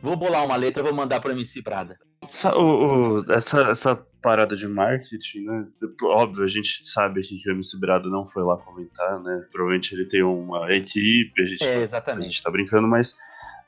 Vou 0.00 0.16
bolar 0.16 0.44
uma 0.44 0.56
letra, 0.56 0.82
vou 0.82 0.94
mandar 0.94 1.20
pra 1.20 1.32
MC 1.32 1.62
Prada. 1.62 1.98
Essa, 2.22 2.56
o, 2.56 3.18
o, 3.18 3.32
essa, 3.32 3.60
essa 3.72 3.96
parada 4.22 4.56
de 4.56 4.68
marketing, 4.68 5.40
né? 5.40 5.66
Óbvio, 6.02 6.44
a 6.44 6.46
gente 6.46 6.86
sabe 6.86 7.20
aqui 7.20 7.36
que 7.42 7.50
o 7.50 7.52
MC 7.52 7.78
Brado 7.78 8.08
não 8.08 8.26
foi 8.28 8.42
lá 8.44 8.56
comentar, 8.56 9.20
né? 9.20 9.44
Provavelmente 9.50 9.94
ele 9.94 10.06
tem 10.06 10.22
uma 10.22 10.72
equipe, 10.72 11.42
a 11.42 11.46
gente, 11.46 11.64
é, 11.64 11.74
tá, 11.74 11.82
exatamente. 11.82 12.24
a 12.24 12.28
gente 12.30 12.42
tá 12.42 12.50
brincando, 12.50 12.86
mas 12.86 13.16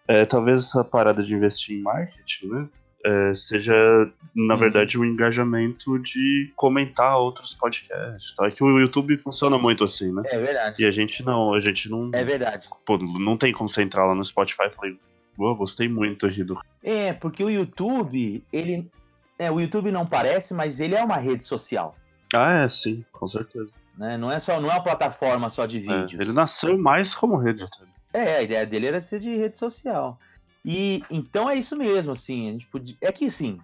é, 0.07 0.25
talvez 0.25 0.59
essa 0.59 0.85
parada 0.85 1.23
de 1.23 1.35
investir 1.35 1.77
em 1.77 1.83
marketing, 1.83 2.47
né? 2.47 2.69
É, 3.07 3.35
seja, 3.37 3.73
na 4.35 4.55
uhum. 4.55 4.61
verdade, 4.61 4.99
um 4.99 5.05
engajamento 5.05 5.97
de 6.01 6.51
comentar 6.57 7.17
outros 7.17 7.55
podcasts. 7.55 8.35
Tá? 8.35 8.49
É 8.49 8.51
que 8.51 8.65
o 8.65 8.81
YouTube 8.81 9.17
funciona 9.19 9.57
muito 9.57 9.85
assim, 9.85 10.13
né? 10.13 10.23
É 10.27 10.39
verdade. 10.39 10.83
E 10.83 10.87
a 10.87 10.91
gente 10.91 11.25
não, 11.25 11.55
a 11.55 11.61
gente 11.61 11.89
não. 11.89 12.11
É 12.13 12.25
verdade. 12.25 12.69
Pô, 12.85 12.99
não 12.99 13.37
tem 13.37 13.53
como 13.53 13.69
você 13.69 13.83
entrar 13.83 14.05
lá 14.07 14.15
no 14.15 14.25
Spotify 14.25 14.65
e 14.67 14.71
falar, 14.71 14.93
pô, 15.37 15.55
gostei 15.55 15.89
muito 15.89 16.27
aqui 16.27 16.43
do. 16.43 16.59
É, 16.83 17.13
porque 17.13 17.45
o 17.45 17.51
YouTube, 17.51 18.43
ele. 18.53 18.91
É, 19.39 19.53
o 19.53 19.61
YouTube 19.61 19.93
não 19.93 20.05
parece, 20.05 20.53
mas 20.53 20.81
ele 20.81 20.97
é 20.97 21.05
uma 21.05 21.19
rede 21.19 21.45
social. 21.45 21.95
Ah, 22.35 22.65
é, 22.65 22.69
sim, 22.69 23.05
com 23.13 23.29
certeza. 23.29 23.71
Né? 23.97 24.19
Não 24.19 24.33
é 24.33 24.41
só, 24.41 24.61
não 24.61 24.69
é 24.69 24.73
uma 24.73 24.83
plataforma 24.83 25.49
só 25.49 25.65
de 25.65 25.79
é, 25.79 25.81
vídeos. 25.81 26.19
É, 26.19 26.23
ele 26.25 26.33
nasceu 26.33 26.77
mais 26.77 27.15
como 27.15 27.37
rede. 27.37 27.65
É, 28.13 28.39
a 28.39 28.43
ideia 28.43 28.67
dele 28.67 28.87
era 28.89 29.01
ser 29.01 29.21
de 29.21 29.37
rede 29.37 29.57
social. 29.57 30.19
E 30.67 31.05
então 31.09 31.49
é 31.49 31.55
isso 31.55 31.77
mesmo, 31.77 32.13
assim, 32.13 32.49
a 32.49 32.53
gente 32.53 32.67
podia. 32.67 32.97
É 33.01 33.13
que 33.13 33.27
assim, 33.27 33.61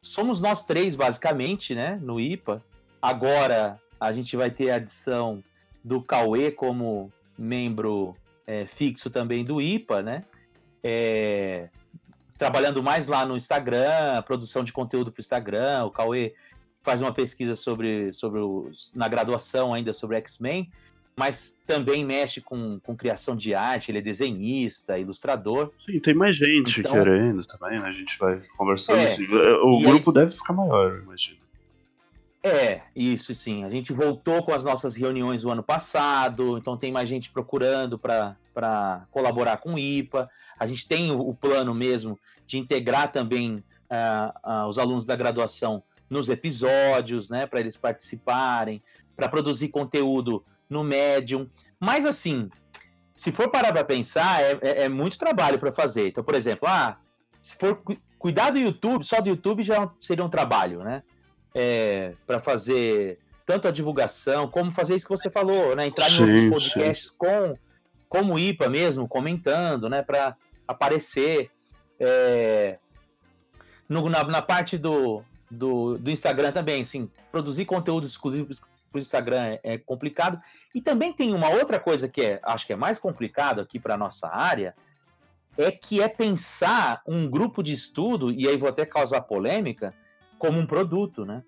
somos 0.00 0.40
nós 0.40 0.64
três, 0.64 0.94
basicamente, 0.94 1.74
né, 1.74 1.98
no 2.00 2.20
IPA. 2.20 2.62
Agora 3.02 3.80
a 3.98 4.12
gente 4.12 4.36
vai 4.36 4.48
ter 4.48 4.70
a 4.70 4.76
adição 4.76 5.42
do 5.82 6.00
Cauê 6.00 6.52
como 6.52 7.12
membro 7.36 8.16
é, 8.46 8.64
fixo 8.64 9.10
também 9.10 9.44
do 9.44 9.60
IPA, 9.60 10.02
né? 10.02 10.24
É, 10.84 11.68
trabalhando 12.38 12.80
mais 12.80 13.08
lá 13.08 13.26
no 13.26 13.36
Instagram, 13.36 14.22
produção 14.22 14.62
de 14.62 14.72
conteúdo 14.72 15.10
para 15.10 15.20
o 15.20 15.22
Instagram. 15.22 15.84
O 15.86 15.90
Cauê 15.90 16.34
faz 16.80 17.02
uma 17.02 17.12
pesquisa 17.12 17.56
sobre, 17.56 18.12
sobre 18.12 18.38
os, 18.38 18.92
na 18.94 19.08
graduação 19.08 19.74
ainda 19.74 19.92
sobre 19.92 20.16
X-Men 20.18 20.70
mas 21.18 21.58
também 21.66 22.04
mexe 22.04 22.42
com, 22.42 22.78
com 22.80 22.94
criação 22.94 23.34
de 23.34 23.54
arte, 23.54 23.90
ele 23.90 23.98
é 23.98 24.02
desenhista, 24.02 24.98
ilustrador. 24.98 25.72
Sim, 25.84 25.98
tem 25.98 26.14
mais 26.14 26.36
gente 26.36 26.80
então, 26.80 26.92
querendo 26.92 27.44
também, 27.46 27.80
né? 27.80 27.88
A 27.88 27.92
gente 27.92 28.18
vai 28.18 28.40
conversando. 28.56 28.98
É, 28.98 29.06
assim. 29.06 29.24
O 29.24 29.80
grupo 29.80 30.10
aí, 30.10 30.14
deve 30.14 30.32
ficar 30.32 30.52
maior, 30.52 31.00
imagino. 31.02 31.38
É, 32.42 32.82
isso 32.94 33.34
sim. 33.34 33.64
A 33.64 33.70
gente 33.70 33.92
voltou 33.92 34.42
com 34.42 34.52
as 34.52 34.62
nossas 34.62 34.94
reuniões 34.94 35.42
do 35.42 35.50
ano 35.50 35.62
passado, 35.62 36.58
então 36.58 36.76
tem 36.76 36.92
mais 36.92 37.08
gente 37.08 37.30
procurando 37.30 37.98
para 37.98 38.36
para 38.54 39.06
colaborar 39.10 39.58
com 39.58 39.74
o 39.74 39.78
IPA. 39.78 40.30
A 40.58 40.64
gente 40.64 40.88
tem 40.88 41.10
o, 41.10 41.20
o 41.20 41.34
plano 41.34 41.74
mesmo 41.74 42.18
de 42.46 42.56
integrar 42.56 43.12
também 43.12 43.62
uh, 43.90 44.64
uh, 44.64 44.66
os 44.66 44.78
alunos 44.78 45.04
da 45.04 45.14
graduação 45.14 45.82
nos 46.08 46.30
episódios, 46.30 47.28
né, 47.28 47.46
para 47.46 47.60
eles 47.60 47.76
participarem, 47.76 48.82
para 49.14 49.28
produzir 49.28 49.68
conteúdo 49.68 50.42
no 50.68 50.82
Medium. 50.84 51.48
Mas 51.78 52.04
assim, 52.04 52.48
se 53.14 53.32
for 53.32 53.50
parar 53.50 53.72
para 53.72 53.84
pensar, 53.84 54.42
é, 54.42 54.58
é, 54.60 54.84
é, 54.84 54.88
muito 54.88 55.18
trabalho 55.18 55.58
para 55.58 55.72
fazer. 55.72 56.08
Então, 56.08 56.22
por 56.22 56.34
exemplo, 56.34 56.68
ah, 56.68 56.98
se 57.40 57.56
for 57.56 57.76
cu 57.76 57.96
cuidar 58.18 58.50
do 58.50 58.58
YouTube, 58.58 59.04
só 59.04 59.20
do 59.20 59.28
YouTube 59.28 59.62
já 59.62 59.88
seria 60.00 60.24
um 60.24 60.28
trabalho, 60.28 60.82
né? 60.82 61.02
É, 61.54 62.12
para 62.26 62.40
fazer 62.40 63.18
tanto 63.46 63.68
a 63.68 63.70
divulgação, 63.70 64.48
como 64.48 64.72
fazer 64.72 64.96
isso 64.96 65.06
que 65.06 65.16
você 65.16 65.30
falou, 65.30 65.76
né? 65.76 65.86
Entrar 65.86 66.10
em 66.10 66.20
outros 66.20 66.50
podcasts 66.50 67.10
com 67.10 67.56
como 68.08 68.38
IPA 68.38 68.68
mesmo, 68.68 69.08
comentando, 69.08 69.88
né? 69.88 70.02
Para 70.02 70.36
aparecer. 70.66 71.50
É, 71.98 72.78
no, 73.88 74.08
na, 74.08 74.24
na, 74.24 74.42
parte 74.42 74.76
do, 74.76 75.22
do, 75.50 75.96
do, 75.96 76.10
Instagram 76.10 76.52
também, 76.52 76.82
assim, 76.82 77.08
produzir 77.30 77.64
conteúdo 77.64 78.06
exclusivo 78.06 78.48
para 78.90 78.98
o 78.98 79.00
Instagram 79.00 79.42
é, 79.42 79.60
é, 79.62 79.78
complicado. 79.78 80.40
E 80.74 80.80
também 80.80 81.12
tem 81.12 81.34
uma 81.34 81.48
outra 81.48 81.78
coisa 81.78 82.08
que 82.08 82.22
é, 82.22 82.40
acho 82.42 82.66
que 82.66 82.72
é 82.72 82.76
mais 82.76 82.98
complicado 82.98 83.60
aqui 83.60 83.78
para 83.78 83.96
nossa 83.96 84.28
área, 84.28 84.74
é 85.56 85.70
que 85.70 86.02
é 86.02 86.08
pensar 86.08 87.02
um 87.06 87.28
grupo 87.28 87.62
de 87.62 87.72
estudo, 87.72 88.30
e 88.30 88.46
aí 88.46 88.56
vou 88.56 88.68
até 88.68 88.84
causar 88.84 89.22
polêmica, 89.22 89.94
como 90.38 90.58
um 90.58 90.66
produto, 90.66 91.24
né? 91.24 91.42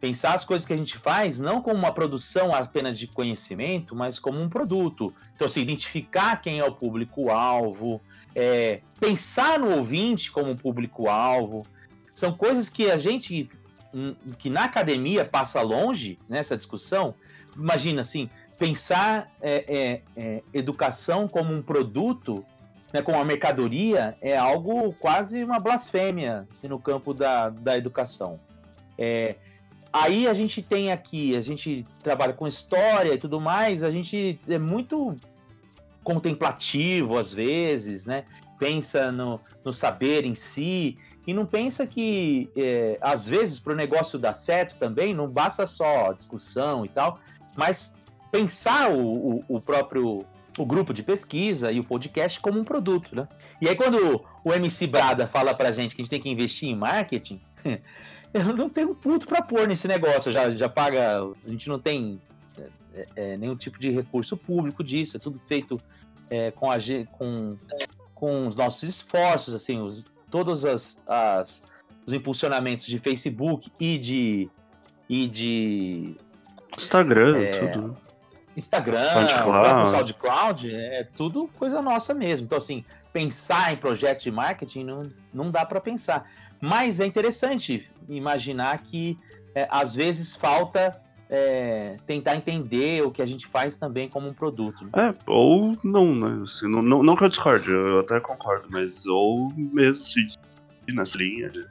Pensar 0.00 0.34
as 0.34 0.44
coisas 0.44 0.66
que 0.66 0.72
a 0.72 0.76
gente 0.76 0.98
faz 0.98 1.38
não 1.38 1.62
como 1.62 1.76
uma 1.76 1.92
produção 1.92 2.52
apenas 2.52 2.98
de 2.98 3.06
conhecimento, 3.06 3.94
mas 3.94 4.18
como 4.18 4.40
um 4.40 4.48
produto. 4.48 5.14
Então, 5.36 5.46
se 5.46 5.60
assim, 5.60 5.62
identificar 5.62 6.42
quem 6.42 6.58
é 6.58 6.64
o 6.64 6.74
público-alvo, 6.74 8.00
é, 8.34 8.80
pensar 8.98 9.60
no 9.60 9.76
ouvinte 9.76 10.32
como 10.32 10.56
público-alvo, 10.56 11.64
são 12.12 12.32
coisas 12.32 12.68
que 12.68 12.90
a 12.90 12.96
gente, 12.96 13.48
que 14.38 14.48
na 14.48 14.64
academia 14.64 15.24
passa 15.24 15.60
longe 15.60 16.18
nessa 16.28 16.56
discussão. 16.56 17.14
Imagina 17.56 18.00
assim, 18.00 18.30
pensar 18.58 19.30
é, 19.40 19.64
é, 19.68 20.02
é 20.16 20.42
educação 20.52 21.28
como 21.28 21.52
um 21.52 21.62
produto 21.62 22.44
né, 22.92 23.00
como 23.00 23.16
uma 23.16 23.24
mercadoria 23.24 24.16
é 24.20 24.36
algo 24.36 24.92
quase 24.94 25.42
uma 25.42 25.58
blasfêmia 25.58 26.46
assim, 26.50 26.68
no 26.68 26.78
campo 26.78 27.14
da, 27.14 27.48
da 27.48 27.76
educação. 27.76 28.38
É, 28.98 29.36
aí 29.92 30.28
a 30.28 30.34
gente 30.34 30.62
tem 30.62 30.92
aqui, 30.92 31.36
a 31.36 31.40
gente 31.40 31.86
trabalha 32.02 32.34
com 32.34 32.46
história 32.46 33.14
e 33.14 33.18
tudo 33.18 33.40
mais, 33.40 33.82
a 33.82 33.90
gente 33.90 34.38
é 34.46 34.58
muito 34.58 35.16
contemplativo 36.04 37.16
às 37.16 37.32
vezes, 37.32 38.06
né? 38.06 38.24
Pensa 38.58 39.10
no, 39.10 39.40
no 39.64 39.72
saber 39.72 40.24
em 40.24 40.34
si 40.34 40.98
e 41.26 41.32
não 41.32 41.46
pensa 41.46 41.86
que 41.86 42.50
é, 42.56 42.98
às 43.00 43.26
vezes 43.26 43.58
para 43.58 43.72
o 43.72 43.76
negócio 43.76 44.18
dar 44.18 44.34
certo 44.34 44.76
também 44.76 45.14
não 45.14 45.28
basta 45.28 45.66
só 45.66 46.12
discussão 46.12 46.84
e 46.84 46.88
tal, 46.88 47.20
mas 47.56 47.96
pensar 48.30 48.90
o, 48.90 49.36
o, 49.36 49.44
o 49.48 49.60
próprio 49.60 50.24
o 50.58 50.66
grupo 50.66 50.92
de 50.92 51.02
pesquisa 51.02 51.72
e 51.72 51.80
o 51.80 51.84
podcast 51.84 52.38
como 52.38 52.60
um 52.60 52.64
produto, 52.64 53.16
né? 53.16 53.26
E 53.60 53.68
aí 53.68 53.74
quando 53.74 54.22
o 54.44 54.52
MC 54.52 54.86
Brada 54.86 55.26
fala 55.26 55.54
pra 55.54 55.72
gente 55.72 55.94
que 55.94 56.02
a 56.02 56.04
gente 56.04 56.10
tem 56.10 56.20
que 56.20 56.28
investir 56.28 56.68
em 56.68 56.76
marketing, 56.76 57.40
eu 58.34 58.54
não 58.54 58.68
tenho 58.68 58.90
um 58.90 58.94
puto 58.94 59.26
pra 59.26 59.42
pôr 59.42 59.66
nesse 59.66 59.88
negócio, 59.88 60.32
já, 60.32 60.50
já 60.50 60.68
paga, 60.68 61.22
a 61.22 61.50
gente 61.50 61.68
não 61.68 61.78
tem 61.78 62.20
é, 62.94 63.06
é, 63.16 63.36
nenhum 63.36 63.56
tipo 63.56 63.78
de 63.78 63.90
recurso 63.90 64.36
público 64.36 64.84
disso, 64.84 65.16
é 65.16 65.20
tudo 65.20 65.38
feito 65.40 65.80
é, 66.28 66.50
com, 66.50 66.70
a, 66.70 66.76
com, 67.12 67.56
com 68.14 68.46
os 68.46 68.56
nossos 68.56 68.88
esforços, 68.88 69.54
assim, 69.54 69.80
os, 69.80 70.06
todos 70.32 70.64
as, 70.64 71.00
as, 71.06 71.62
os 72.04 72.12
impulsionamentos 72.12 72.86
de 72.86 72.98
Facebook 72.98 73.70
e 73.78 73.98
de 73.98 74.50
e 75.08 75.28
de 75.28 76.16
Instagram, 76.76 77.36
é, 77.38 77.68
tudo. 77.68 77.96
Instagram, 78.56 79.08
SoundCloud. 79.12 79.90
SoundCloud, 79.90 80.74
é 80.74 81.04
tudo 81.16 81.48
coisa 81.58 81.82
nossa 81.82 82.14
mesmo. 82.14 82.46
Então, 82.46 82.56
assim, 82.56 82.82
pensar 83.12 83.74
em 83.74 83.76
projetos 83.76 84.24
de 84.24 84.30
marketing 84.30 84.84
não, 84.84 85.12
não 85.32 85.50
dá 85.50 85.66
para 85.66 85.80
pensar. 85.80 86.30
Mas 86.60 86.98
é 86.98 87.06
interessante 87.06 87.90
imaginar 88.08 88.78
que 88.82 89.18
é, 89.54 89.68
às 89.70 89.94
vezes 89.94 90.34
falta 90.34 90.98
é, 91.34 91.96
tentar 92.06 92.36
entender 92.36 93.02
o 93.02 93.10
que 93.10 93.22
a 93.22 93.26
gente 93.26 93.46
faz 93.46 93.78
também 93.78 94.06
como 94.06 94.28
um 94.28 94.34
produto. 94.34 94.84
Né? 94.84 94.90
É, 94.94 95.14
ou 95.26 95.74
não, 95.82 96.14
né? 96.14 96.42
Assim, 96.44 96.68
não, 96.68 96.82
não, 96.82 97.02
não 97.02 97.16
que 97.16 97.24
eu 97.24 97.28
discorde, 97.30 97.70
eu 97.70 98.00
até 98.00 98.20
concordo, 98.20 98.68
mas 98.70 99.06
ou 99.06 99.50
mesmo 99.56 100.04
se 100.04 100.20
nessa 100.88 101.16
linha 101.16 101.48
de, 101.48 101.66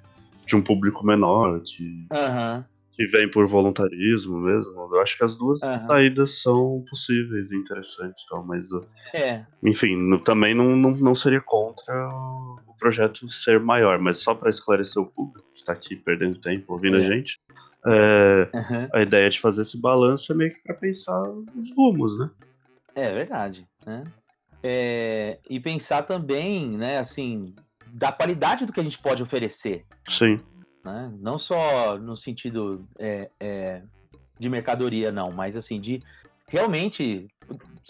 de 0.48 0.56
um 0.56 0.64
público 0.64 1.06
menor, 1.06 1.62
que. 1.62 2.08
Uhum 2.12 2.64
que 2.94 3.08
vem 3.08 3.32
por 3.32 3.48
voluntarismo 3.48 4.38
mesmo. 4.38 4.74
Eu 4.94 5.02
acho 5.02 5.18
que 5.18 5.24
as 5.24 5.36
duas 5.36 5.62
uhum. 5.62 5.88
saídas 5.88 6.42
são 6.42 6.84
possíveis 6.90 7.50
e 7.50 7.56
interessantes, 7.56 8.22
então, 8.26 8.44
mas 8.44 8.68
é. 9.14 9.44
enfim, 9.64 9.96
no, 9.96 10.20
também 10.20 10.54
não, 10.54 10.76
não, 10.76 10.92
não 10.92 11.16
seria 11.16 11.40
contra 11.40 12.10
o 12.68 12.76
projeto 12.78 13.30
ser 13.30 13.62
maior, 13.62 13.98
mas 13.98 14.20
só 14.20 14.36
para 14.36 14.50
esclarecer 14.50 15.02
o 15.02 15.06
público 15.06 15.48
que 15.54 15.62
está 15.62 15.72
aqui 15.72 15.96
perdendo 15.96 16.38
tempo 16.42 16.74
ouvindo 16.74 16.98
é. 16.98 17.06
a 17.06 17.10
gente. 17.10 17.40
É, 17.86 18.50
uhum. 18.54 18.90
A 18.94 19.02
ideia 19.02 19.30
de 19.30 19.40
fazer 19.40 19.64
esse 19.64 19.80
balanço 19.80 20.32
é 20.32 20.36
meio 20.36 20.54
que 20.54 20.62
para 20.64 20.76
pensar 20.76 21.22
os 21.22 21.76
rumos, 21.76 22.20
né? 22.20 22.30
É 22.96 23.12
verdade, 23.12 23.68
né? 23.86 24.04
É, 24.64 25.40
e 25.50 25.60
pensar 25.60 26.04
também, 26.04 26.70
né, 26.78 27.00
assim, 27.00 27.56
da 27.88 28.12
qualidade 28.12 28.66
do 28.66 28.72
que 28.72 28.80
a 28.80 28.84
gente 28.84 29.00
pode 29.00 29.24
oferecer. 29.24 29.86
Sim 30.08 30.40
né? 30.84 31.12
Não 31.20 31.38
só 31.38 31.98
no 31.98 32.16
sentido 32.16 32.88
é, 32.98 33.30
é, 33.40 33.82
de 34.38 34.50
mercadoria, 34.50 35.12
não, 35.12 35.32
mas 35.32 35.56
assim, 35.56 35.80
de 35.80 36.02
realmente, 36.48 37.28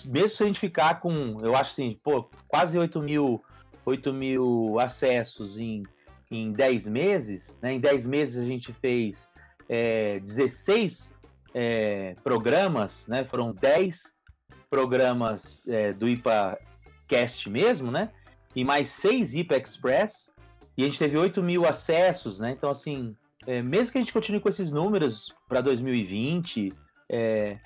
mesmo 0.06 0.30
se 0.30 0.44
a 0.44 0.46
gente 0.46 0.60
ficar 0.60 1.00
com, 1.00 1.39
eu 1.42 1.56
acho 1.56 1.72
assim, 1.72 2.00
pô, 2.04 2.30
quase 2.48 2.78
8 2.78 3.02
mil, 3.02 3.44
8 3.86 4.14
mil 4.14 4.80
acessos 4.80 5.58
em, 5.58 5.84
em 6.30 6.52
10 6.52 6.88
meses, 6.88 7.58
né? 7.62 7.74
Em 7.74 7.80
10 7.80 8.06
meses 8.06 8.42
a 8.42 8.46
gente 8.46 8.74
fez 8.74 9.30
é, 9.72 10.19
16 10.19 11.17
é, 11.53 12.13
programas, 12.22 13.07
né? 13.07 13.24
Foram 13.24 13.53
10 13.53 14.13
programas 14.69 15.63
é, 15.65 15.93
do 15.93 16.09
IPA 16.09 16.59
Cast 17.07 17.49
mesmo, 17.49 17.89
né? 17.89 18.09
E 18.53 18.65
mais 18.65 18.89
6 18.89 19.34
IPA 19.34 19.57
Express, 19.57 20.36
e 20.78 20.84
a 20.84 20.86
gente 20.86 20.99
teve 20.99 21.17
8 21.17 21.41
mil 21.41 21.65
acessos, 21.65 22.38
né? 22.38 22.51
Então, 22.51 22.69
assim, 22.69 23.15
é, 23.47 23.61
mesmo 23.61 23.93
que 23.93 23.97
a 23.97 24.01
gente 24.01 24.11
continue 24.11 24.41
com 24.41 24.49
esses 24.49 24.74
números 24.74 25.34
para 25.47 25.61
2020, 25.61 26.74
é, 27.09 27.57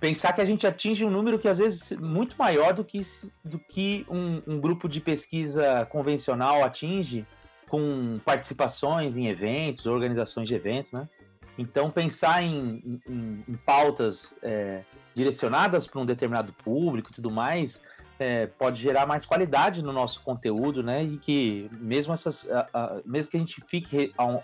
pensar 0.00 0.32
que 0.32 0.40
a 0.40 0.44
gente 0.44 0.66
atinge 0.66 1.04
um 1.04 1.10
número 1.10 1.38
que 1.38 1.46
às 1.46 1.58
vezes 1.58 1.92
é 1.92 1.96
muito 1.96 2.34
maior 2.36 2.74
do 2.74 2.84
que, 2.84 3.00
do 3.44 3.60
que 3.60 4.04
um, 4.10 4.42
um 4.44 4.60
grupo 4.60 4.88
de 4.88 5.00
pesquisa 5.00 5.86
convencional 5.86 6.64
atinge 6.64 7.24
com 7.68 8.18
participações 8.24 9.16
em 9.16 9.28
eventos, 9.28 9.86
organizações 9.86 10.48
de 10.48 10.54
eventos, 10.54 10.90
né? 10.90 11.08
Então, 11.56 11.90
pensar 11.90 12.42
em, 12.42 13.00
em, 13.08 13.44
em 13.48 13.54
pautas 13.64 14.36
é, 14.42 14.82
direcionadas 15.14 15.86
para 15.86 16.00
um 16.00 16.06
determinado 16.06 16.52
público 16.52 17.10
e 17.10 17.14
tudo 17.14 17.30
mais 17.30 17.80
é, 18.18 18.46
pode 18.46 18.80
gerar 18.80 19.06
mais 19.06 19.26
qualidade 19.26 19.82
no 19.82 19.92
nosso 19.92 20.20
conteúdo, 20.22 20.82
né? 20.82 21.02
E 21.02 21.18
que 21.18 21.70
mesmo 21.72 22.12
essas, 22.12 22.48
a, 22.50 22.66
a, 22.72 23.00
mesmo 23.04 23.30
que 23.30 23.36
a 23.36 23.40
gente 23.40 23.60
fique 23.66 24.12
a 24.16 24.24
um, 24.24 24.40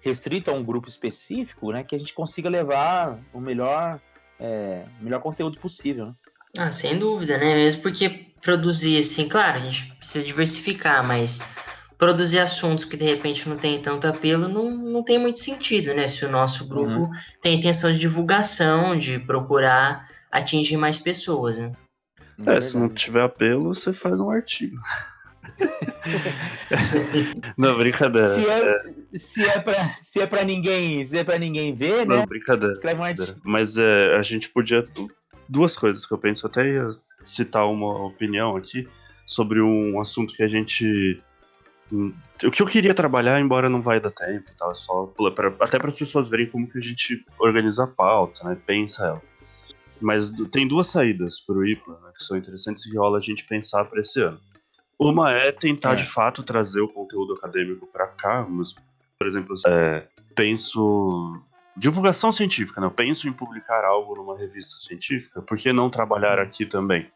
restrito 0.00 0.50
a 0.50 0.54
um 0.54 0.62
grupo 0.62 0.88
específico, 0.88 1.72
né? 1.72 1.84
Que 1.84 1.94
a 1.94 1.98
gente 1.98 2.12
consiga 2.12 2.48
levar 2.48 3.18
o 3.32 3.40
melhor, 3.40 4.00
é, 4.40 4.84
melhor 5.00 5.20
conteúdo 5.20 5.58
possível. 5.58 6.06
Né? 6.06 6.14
Ah, 6.58 6.70
sem 6.70 6.98
dúvida, 6.98 7.38
né? 7.38 7.54
Mesmo 7.54 7.82
porque 7.82 8.26
produzir, 8.40 8.98
assim, 8.98 9.28
claro, 9.28 9.56
a 9.56 9.60
gente 9.60 9.92
precisa 9.94 10.24
diversificar, 10.24 11.06
mas 11.06 11.40
produzir 11.98 12.40
assuntos 12.40 12.84
que 12.84 12.96
de 12.96 13.04
repente 13.04 13.48
não 13.48 13.56
tem 13.56 13.80
tanto 13.80 14.06
apelo 14.06 14.48
não, 14.48 14.70
não 14.70 15.02
tem 15.02 15.18
muito 15.18 15.38
sentido, 15.38 15.94
né? 15.94 16.06
Se 16.06 16.24
o 16.24 16.30
nosso 16.30 16.68
grupo 16.68 16.90
uhum. 16.90 17.10
tem 17.40 17.56
intenção 17.56 17.90
de 17.90 17.98
divulgação, 17.98 18.98
de 18.98 19.18
procurar 19.18 20.08
atingir 20.30 20.76
mais 20.76 20.98
pessoas, 20.98 21.58
né? 21.58 21.72
É, 22.44 22.60
se 22.60 22.76
não 22.76 22.88
tiver 22.88 23.22
apelo, 23.22 23.74
você 23.74 23.92
faz 23.92 24.20
um 24.20 24.30
artigo. 24.30 24.76
não, 27.56 27.78
brincadeira. 27.78 28.28
Se 28.28 28.46
é, 28.46 28.60
é. 28.60 28.82
Se 29.18 29.44
é, 29.44 29.60
pra, 29.60 29.96
se 30.00 30.20
é 30.20 30.26
pra 30.26 30.44
ninguém, 30.44 31.02
se 31.02 31.16
é 31.16 31.24
pra 31.24 31.38
ninguém 31.38 31.74
ver, 31.74 32.04
não, 32.04 32.18
né? 32.18 32.26
brincadeira. 32.26 32.72
Escreve 32.72 33.00
um 33.00 33.04
artigo. 33.04 33.40
Mas 33.42 33.78
é, 33.78 34.16
a 34.16 34.22
gente 34.22 34.50
podia. 34.50 34.86
Duas 35.48 35.76
coisas 35.76 36.04
que 36.04 36.12
eu 36.12 36.18
penso, 36.18 36.46
até 36.46 36.68
ia 36.68 36.90
citar 37.24 37.66
uma 37.66 38.04
opinião 38.04 38.56
aqui 38.56 38.86
sobre 39.26 39.60
um 39.60 40.00
assunto 40.00 40.34
que 40.34 40.42
a 40.42 40.48
gente. 40.48 41.22
O 41.92 42.50
que 42.50 42.60
eu 42.62 42.66
queria 42.66 42.92
trabalhar, 42.94 43.40
embora 43.40 43.68
não 43.68 43.80
vai 43.80 44.00
dar 44.00 44.10
tempo 44.10 44.50
tal, 44.58 44.72
é 44.72 44.74
só 44.74 45.06
pra, 45.34 45.48
até 45.60 45.78
para 45.78 45.88
as 45.88 45.96
pessoas 45.96 46.28
verem 46.28 46.46
como 46.46 46.68
que 46.68 46.78
a 46.78 46.82
gente 46.82 47.24
organiza 47.38 47.84
a 47.84 47.86
pauta, 47.86 48.46
né? 48.48 48.56
Pensa 48.66 49.06
ela 49.06 49.22
Mas 50.00 50.30
tem 50.50 50.66
duas 50.66 50.88
saídas 50.88 51.40
pro 51.40 51.64
IPA, 51.66 51.92
né, 51.92 52.10
que 52.16 52.24
são 52.24 52.36
interessantes 52.36 52.84
e 52.84 52.90
que 52.90 52.98
rola 52.98 53.18
a 53.18 53.20
gente 53.20 53.44
pensar 53.44 53.84
para 53.86 54.00
esse 54.00 54.20
ano. 54.20 54.38
Uma 54.98 55.30
é 55.32 55.52
tentar 55.52 55.92
É. 55.92 55.96
de 55.96 56.06
fato 56.06 56.42
trazer 56.42 56.80
o 56.80 56.88
conteúdo 56.88 57.34
acadêmico 57.34 57.86
para 57.86 58.06
cá, 58.06 58.46
mas, 58.48 58.74
por 59.18 59.26
exemplo, 59.26 59.54
é, 59.66 60.06
penso 60.34 61.32
divulgação 61.76 62.32
científica, 62.32 62.80
né? 62.80 62.86
Eu 62.86 62.90
penso 62.90 63.28
em 63.28 63.32
publicar 63.32 63.84
algo 63.84 64.14
numa 64.16 64.36
revista 64.36 64.76
científica, 64.78 65.40
por 65.42 65.56
que 65.58 65.72
não 65.72 65.88
trabalhar 65.90 66.38
aqui 66.38 66.64
também, 66.66 67.06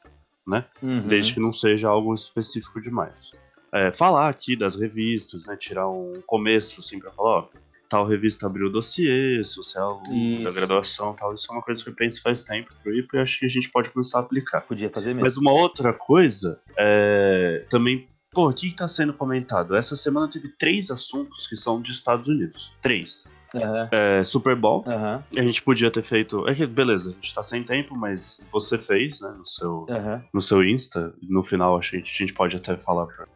Uhum. 0.83 1.07
desde 1.07 1.35
que 1.35 1.41
não 1.41 1.53
seja 1.53 1.89
algo 1.89 2.14
específico 2.14 2.81
demais. 2.81 3.33
É, 3.73 3.93
falar 3.93 4.29
aqui 4.29 4.57
das 4.57 4.77
revistas, 4.77 5.47
né? 5.47 5.57
Tirar 5.57 5.89
um 5.89 6.14
começo 6.27 6.81
assim 6.81 6.99
para 6.99 7.11
falar, 7.12 7.31
ó, 7.31 7.49
tal 7.89 8.07
revista 8.07 8.47
abriu 8.47 8.68
o 8.68 8.71
dossiê, 8.71 9.43
você 9.43 9.79
é 9.79 10.45
da 10.45 10.51
graduação, 10.53 11.14
tal, 11.14 11.35
isso 11.35 11.51
é 11.51 11.55
uma 11.55 11.62
coisa 11.62 11.83
que 11.83 11.91
eu 11.91 11.95
penso 11.95 12.23
faz 12.23 12.45
tempo 12.45 12.73
pro 12.83 12.95
IPA 12.95 13.16
e 13.16 13.21
acho 13.21 13.41
que 13.41 13.47
a 13.47 13.49
gente 13.49 13.68
pode 13.68 13.91
começar 13.91 14.18
a 14.18 14.21
aplicar. 14.23 14.61
Podia 14.62 14.89
fazer 14.89 15.11
mesmo. 15.11 15.23
Mas 15.23 15.37
uma 15.37 15.53
outra 15.53 15.93
coisa 15.93 16.61
é 16.79 17.64
também, 17.68 18.09
pô, 18.31 18.49
o 18.49 18.53
que 18.53 18.68
está 18.68 18.87
sendo 18.87 19.12
comentado? 19.12 19.75
Essa 19.77 19.97
semana 19.97 20.31
teve 20.31 20.49
três 20.49 20.91
assuntos 20.91 21.47
que 21.49 21.57
são 21.57 21.83
de 21.83 21.91
Estados 21.91 22.29
Unidos. 22.29 22.73
Três. 22.81 23.29
Aham, 23.55 23.89
É, 23.93 24.23
Super 24.25 24.55
Bowl, 24.55 24.85
aham, 24.87 25.25
a 25.37 25.43
gente 25.43 25.63
podia 25.63 25.91
ter 25.91 26.03
feito. 26.03 26.47
É 26.49 26.55
que, 26.55 26.67
beleza, 26.67 27.11
a 27.11 27.13
gente 27.13 27.35
tá 27.35 27.43
sem 27.43 27.65
tempo, 27.65 27.97
mas 27.99 28.37
você 28.53 28.79
fez, 28.79 29.21
né, 29.21 29.29
no 29.37 29.47
seu, 29.47 29.87
aham, 29.91 30.23
no 30.33 30.41
seu 30.41 30.63
Insta. 30.65 31.13
No 31.23 31.43
final, 31.45 31.77
a 31.77 31.81
gente, 31.81 32.11
a 32.15 32.19
gente 32.25 32.35
pode 32.35 32.57
até 32.57 32.77
falar 32.77 33.07
pra, 33.07 33.27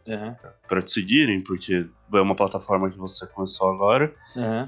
pra 0.68 0.82
te 0.82 0.92
seguirem, 0.92 1.42
porque 1.42 1.86
é 2.14 2.20
uma 2.20 2.36
plataforma 2.36 2.90
que 2.90 2.96
você 2.98 3.26
começou 3.28 3.70
agora. 3.70 4.14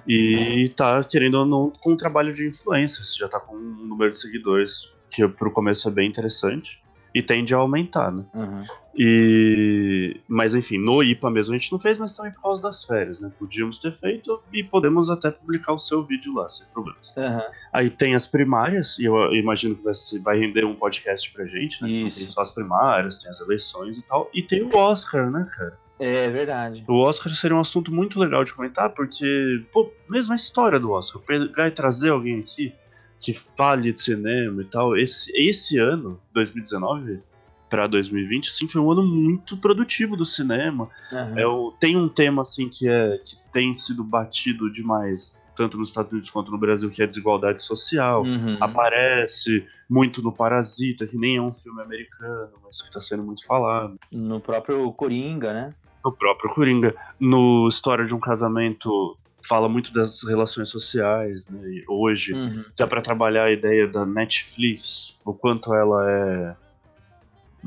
E 0.09 0.73
tá 0.77 1.03
querendo 1.05 1.35
ou 1.39 1.47
não 1.47 1.73
com 1.81 1.93
um 1.93 1.97
trabalho 1.97 2.33
de 2.33 2.47
influência. 2.49 3.03
Você 3.03 3.19
já 3.19 3.29
tá 3.29 3.41
com 3.41 3.57
um 3.57 3.87
número 3.89 4.11
de 4.11 4.19
seguidores 4.21 4.73
que 5.11 5.27
pro 5.29 5.53
começo 5.53 5.89
é 5.89 5.93
bem 5.93 6.09
interessante. 6.09 6.86
E 7.17 7.23
tende 7.23 7.55
a 7.55 7.59
aumentar, 7.59 8.12
né? 8.12 8.25
aham. 8.35 8.64
E. 8.99 10.21
Mas 10.29 10.55
enfim, 10.55 10.79
no 10.79 11.03
IPA 11.03 11.31
mesmo 11.31 11.55
a 11.55 11.59
gente 11.59 11.71
não 11.73 11.79
fez, 11.79 11.99
mas 11.99 12.14
também 12.14 12.33
por 12.33 12.43
causa 12.43 12.62
das 12.62 12.85
férias, 12.85 13.21
né? 13.21 13.31
Podíamos 13.39 13.79
ter 13.79 13.93
feito 13.99 14.43
e 14.53 14.62
podemos 14.64 15.11
até 15.11 15.31
publicar 15.31 15.73
o 15.73 15.79
seu 15.79 16.03
vídeo 16.03 16.35
lá, 16.35 16.49
sem 16.49 16.67
problema. 16.73 16.99
aham. 17.17 17.43
Aí 17.73 17.91
tem 17.91 18.14
as 18.14 18.27
primárias, 18.27 18.99
e 18.99 19.05
eu 19.05 19.35
imagino 19.35 19.75
que 19.77 19.83
vai, 19.83 19.93
vai 20.23 20.39
render 20.39 20.64
um 20.64 20.75
podcast 20.75 21.31
pra 21.33 21.45
gente, 21.47 21.83
né? 21.83 21.89
Isso. 21.91 22.19
Tem 22.21 22.29
só 22.29 22.41
as 22.41 22.51
primárias, 22.53 23.19
tem 23.19 23.31
as 23.31 23.41
eleições 23.41 23.99
e 23.99 24.03
tal. 24.03 24.31
E 24.35 24.43
tem 24.43 24.62
o 24.62 24.77
Oscar, 24.77 25.31
né, 25.31 25.47
cara? 25.57 25.79
É 25.99 26.29
verdade. 26.29 26.85
O 26.87 27.01
Oscar 27.03 27.33
seria 27.35 27.57
um 27.57 27.61
assunto 27.61 27.93
muito 27.93 28.21
legal 28.21 28.45
de 28.45 28.53
comentar, 28.53 28.91
porque, 28.91 29.64
pô, 29.73 29.91
mesmo 30.09 30.33
a 30.33 30.37
história 30.37 30.79
do 30.79 30.91
Oscar, 30.91 31.23
pegar 31.23 31.69
e 31.69 31.71
trazer 31.71 32.11
alguém 32.11 32.41
aqui 32.41 32.75
que 33.19 33.33
fale 33.57 33.93
de 33.93 34.01
cinema 34.01 34.62
e 34.62 34.64
tal. 34.67 34.97
Esse, 34.97 35.31
esse 35.35 35.79
ano, 35.79 36.21
2019 36.33 37.21
para 37.69 37.87
2020, 37.89 38.51
sim, 38.51 38.69
foi 38.69 38.81
um 38.81 38.91
ano 38.93 39.05
muito 39.05 39.57
produtivo 39.57 40.17
do 40.17 40.25
cinema. 40.25 40.89
Aham. 41.12 41.39
É, 41.39 41.47
o- 41.47 41.73
tem 41.81 41.97
um 41.97 42.09
tema 42.09 42.43
assim 42.43 42.69
que 42.69 42.89
é 42.89 43.19
que 43.19 43.37
tem 43.53 43.75
sido 43.75 44.05
batido 44.05 44.71
demais, 44.73 45.37
tanto 45.57 45.77
nos 45.77 45.89
Estados 45.89 46.12
Unidos 46.12 46.31
quanto 46.31 46.53
no 46.53 46.59
Brasil, 46.59 46.89
que 46.91 47.01
é 47.03 47.05
a 47.05 47.09
desigualdade 47.09 47.62
social. 47.64 48.23
Uhum. 48.23 48.57
Aparece 48.61 49.67
muito 49.91 50.23
no 50.23 50.31
Parasita, 50.31 51.07
que 51.07 51.17
nem 51.17 51.39
é 51.39 51.43
um 51.43 51.53
filme 51.53 51.83
americano, 51.83 52.53
mas 52.64 52.81
que 52.81 52.89
está 52.89 53.01
sendo 53.01 53.25
muito 53.25 53.45
falado. 53.45 53.99
No 54.12 54.39
próprio 54.39 54.93
Coringa, 54.93 55.53
né? 55.53 55.75
O 56.05 56.12
próprio 56.12 56.51
Coringa. 56.55 56.95
No 57.19 57.67
História 57.69 58.05
de 58.07 58.14
um 58.14 58.21
Casamento, 58.21 59.17
fala 59.47 59.69
muito 59.69 59.93
das 59.93 60.23
relações 60.25 60.69
sociais, 60.69 61.49
né? 61.49 61.61
E 61.69 61.85
hoje, 61.89 62.33
Uhum. 62.35 62.65
dá 62.77 62.87
para 62.87 63.01
trabalhar 63.01 63.45
a 63.45 63.53
ideia 63.53 63.87
da 63.87 64.05
Netflix, 64.05 65.19
o 65.25 65.33
quanto 65.33 65.73
ela 65.75 66.11
é, 66.11 66.57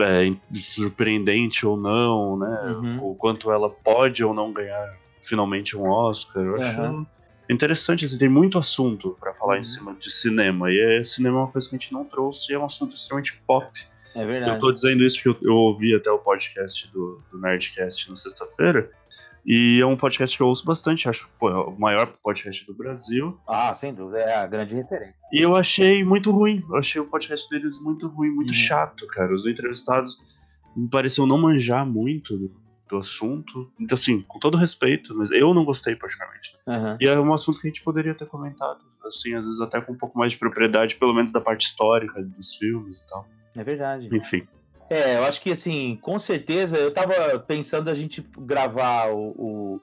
é 0.02 0.32
surpreendente 0.56 1.66
ou 1.66 1.78
não, 1.78 2.38
né? 2.38 2.62
Uhum. 2.72 3.04
O 3.12 3.16
quanto 3.16 3.52
ela 3.52 3.70
pode 3.70 4.24
ou 4.24 4.34
não 4.34 4.52
ganhar 4.52 4.98
finalmente 5.22 5.76
um 5.78 5.88
Oscar. 5.90 6.44
Eu 6.44 6.56
acho 6.62 7.08
interessante, 7.50 8.06
assim, 8.06 8.18
tem 8.18 8.30
muito 8.30 8.58
assunto 8.58 9.18
para 9.20 9.34
falar 9.34 9.56
Uhum. 9.56 9.60
em 9.60 9.64
cima 9.64 9.94
de 9.96 10.12
cinema. 10.12 10.72
E 10.72 10.80
é, 10.80 11.04
cinema 11.04 11.38
é 11.38 11.42
uma 11.42 11.52
coisa 11.52 11.68
que 11.70 11.76
a 11.76 11.80
gente 11.80 11.92
não 11.94 12.06
trouxe, 12.06 12.52
e 12.52 12.56
é 12.56 12.60
um 12.60 12.66
assunto 12.66 12.96
extremamente 12.96 13.42
pop. 13.48 13.68
É 14.16 14.26
verdade. 14.26 14.52
Eu 14.56 14.60
tô 14.60 14.72
dizendo 14.72 15.04
isso 15.04 15.22
porque 15.22 15.46
eu, 15.46 15.50
eu 15.52 15.56
ouvi 15.56 15.94
até 15.96 16.10
o 16.12 16.18
podcast 16.18 16.92
do, 16.92 17.22
do 17.32 17.40
Nerdcast 17.40 18.10
na 18.10 18.16
sexta-feira. 18.16 18.90
E 19.46 19.80
é 19.82 19.86
um 19.86 19.96
podcast 19.98 20.36
que 20.36 20.44
eu 20.44 20.48
ouço 20.48 20.66
bastante, 20.66 21.08
acho 21.10 21.30
pô, 21.40 21.50
é 21.50 21.56
o 21.56 21.72
maior 21.80 22.08
podcast 22.24 22.66
do 22.66 22.74
Brasil. 22.74 23.40
Ah, 23.48 23.74
sem 23.74 23.94
dúvida, 23.94 24.20
é 24.20 24.36
a 24.36 24.46
grande 24.46 24.76
referência. 24.76 25.16
E 25.32 25.42
eu 25.42 25.56
achei 25.56 26.04
muito 26.04 26.30
ruim. 26.32 26.64
Eu 26.70 26.76
achei 26.78 27.00
o 27.02 27.06
podcast 27.06 27.50
deles 27.50 27.80
muito 27.82 28.08
ruim, 28.08 28.30
muito 28.30 28.50
Uhum. 28.50 28.54
chato, 28.54 29.08
cara. 29.08 29.34
Os 29.34 29.48
entrevistados 29.48 30.18
me 30.76 30.88
pareciam 30.90 31.26
não 31.26 31.38
manjar 31.38 31.86
muito 31.86 32.38
do, 32.38 32.52
do 32.90 32.98
assunto. 32.98 33.72
Então, 33.80 33.96
assim, 33.96 34.22
com 34.22 34.40
todo 34.40 34.58
respeito, 34.58 35.16
mas 35.16 35.32
eu 35.32 35.54
não 35.54 35.64
gostei 35.66 35.96
particularmente. 35.96 36.56
Aham. 36.68 36.98
E 37.00 37.08
é 37.08 37.20
um 37.20 37.34
assunto 37.34 37.60
que 37.62 37.68
a 37.68 37.70
gente 37.72 37.84
poderia 37.84 38.14
ter 38.14 38.28
comentado, 38.28 38.80
assim, 39.06 39.34
às 39.34 39.46
vezes 39.46 39.62
até 39.62 39.80
com 39.82 39.94
um 39.94 39.98
pouco 39.98 40.18
mais 40.20 40.34
de 40.34 40.38
propriedade, 40.38 40.96
pelo 40.96 41.14
menos 41.14 41.32
da 41.32 41.42
parte 41.42 41.66
histórica 41.66 42.22
dos 42.22 42.56
filmes 42.56 42.98
e 43.00 43.08
tal. 43.08 43.28
É 43.56 43.64
verdade. 43.64 44.10
Enfim. 44.16 44.48
É, 44.90 45.18
eu 45.18 45.24
acho 45.26 45.42
que 45.42 45.52
assim, 45.52 45.98
com 46.02 46.18
certeza, 46.20 46.78
eu 46.78 46.92
tava 46.94 47.38
pensando 47.40 47.90
a 47.90 47.94
gente 47.94 48.22
gravar 48.40 49.12
o, 49.12 49.80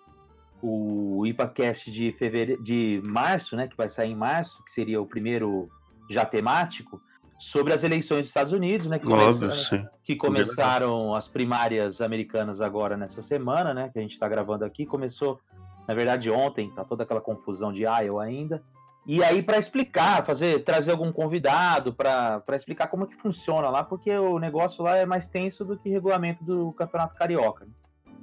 o, 0.60 1.18
o 1.20 1.26
IPACast 1.26 1.90
de 1.92 2.12
fevereiro, 2.12 2.62
de 2.62 3.00
março, 3.04 3.54
né? 3.56 3.68
Que 3.68 3.76
vai 3.76 3.88
sair 3.88 4.10
em 4.10 4.16
março, 4.16 4.64
que 4.64 4.70
seria 4.70 5.00
o 5.00 5.06
primeiro 5.06 5.68
já 6.10 6.24
temático, 6.24 7.00
sobre 7.38 7.72
as 7.72 7.84
eleições 7.84 8.20
dos 8.20 8.28
Estados 8.28 8.52
Unidos, 8.52 8.86
né? 8.88 8.98
Que, 8.98 9.06
Óbvio, 9.06 9.50
começa- 9.50 9.68
sim. 9.76 9.86
que 10.02 10.16
começaram 10.16 11.14
as 11.14 11.28
primárias 11.28 12.00
americanas 12.00 12.60
agora 12.60 12.96
nessa 12.96 13.22
semana, 13.22 13.72
né? 13.74 13.90
Que 13.92 13.98
a 13.98 14.02
gente 14.02 14.12
está 14.12 14.28
gravando 14.28 14.64
aqui. 14.64 14.86
Começou, 14.86 15.38
na 15.86 15.94
verdade, 15.94 16.30
ontem, 16.30 16.70
tá 16.72 16.82
toda 16.84 17.04
aquela 17.04 17.20
confusão 17.20 17.72
de 17.72 17.82
Iowa 17.84 18.24
ainda. 18.24 18.62
E 19.06 19.22
aí, 19.22 19.40
para 19.40 19.56
explicar, 19.56 20.24
fazer, 20.24 20.64
trazer 20.64 20.90
algum 20.90 21.12
convidado 21.12 21.94
para 21.94 22.42
explicar 22.54 22.88
como 22.88 23.06
que 23.06 23.14
funciona 23.14 23.70
lá, 23.70 23.84
porque 23.84 24.10
o 24.18 24.38
negócio 24.38 24.82
lá 24.82 24.96
é 24.96 25.06
mais 25.06 25.28
tenso 25.28 25.64
do 25.64 25.78
que 25.78 25.88
regulamento 25.88 26.42
do 26.42 26.72
Campeonato 26.72 27.14
Carioca. 27.14 27.64
né? 27.64 27.70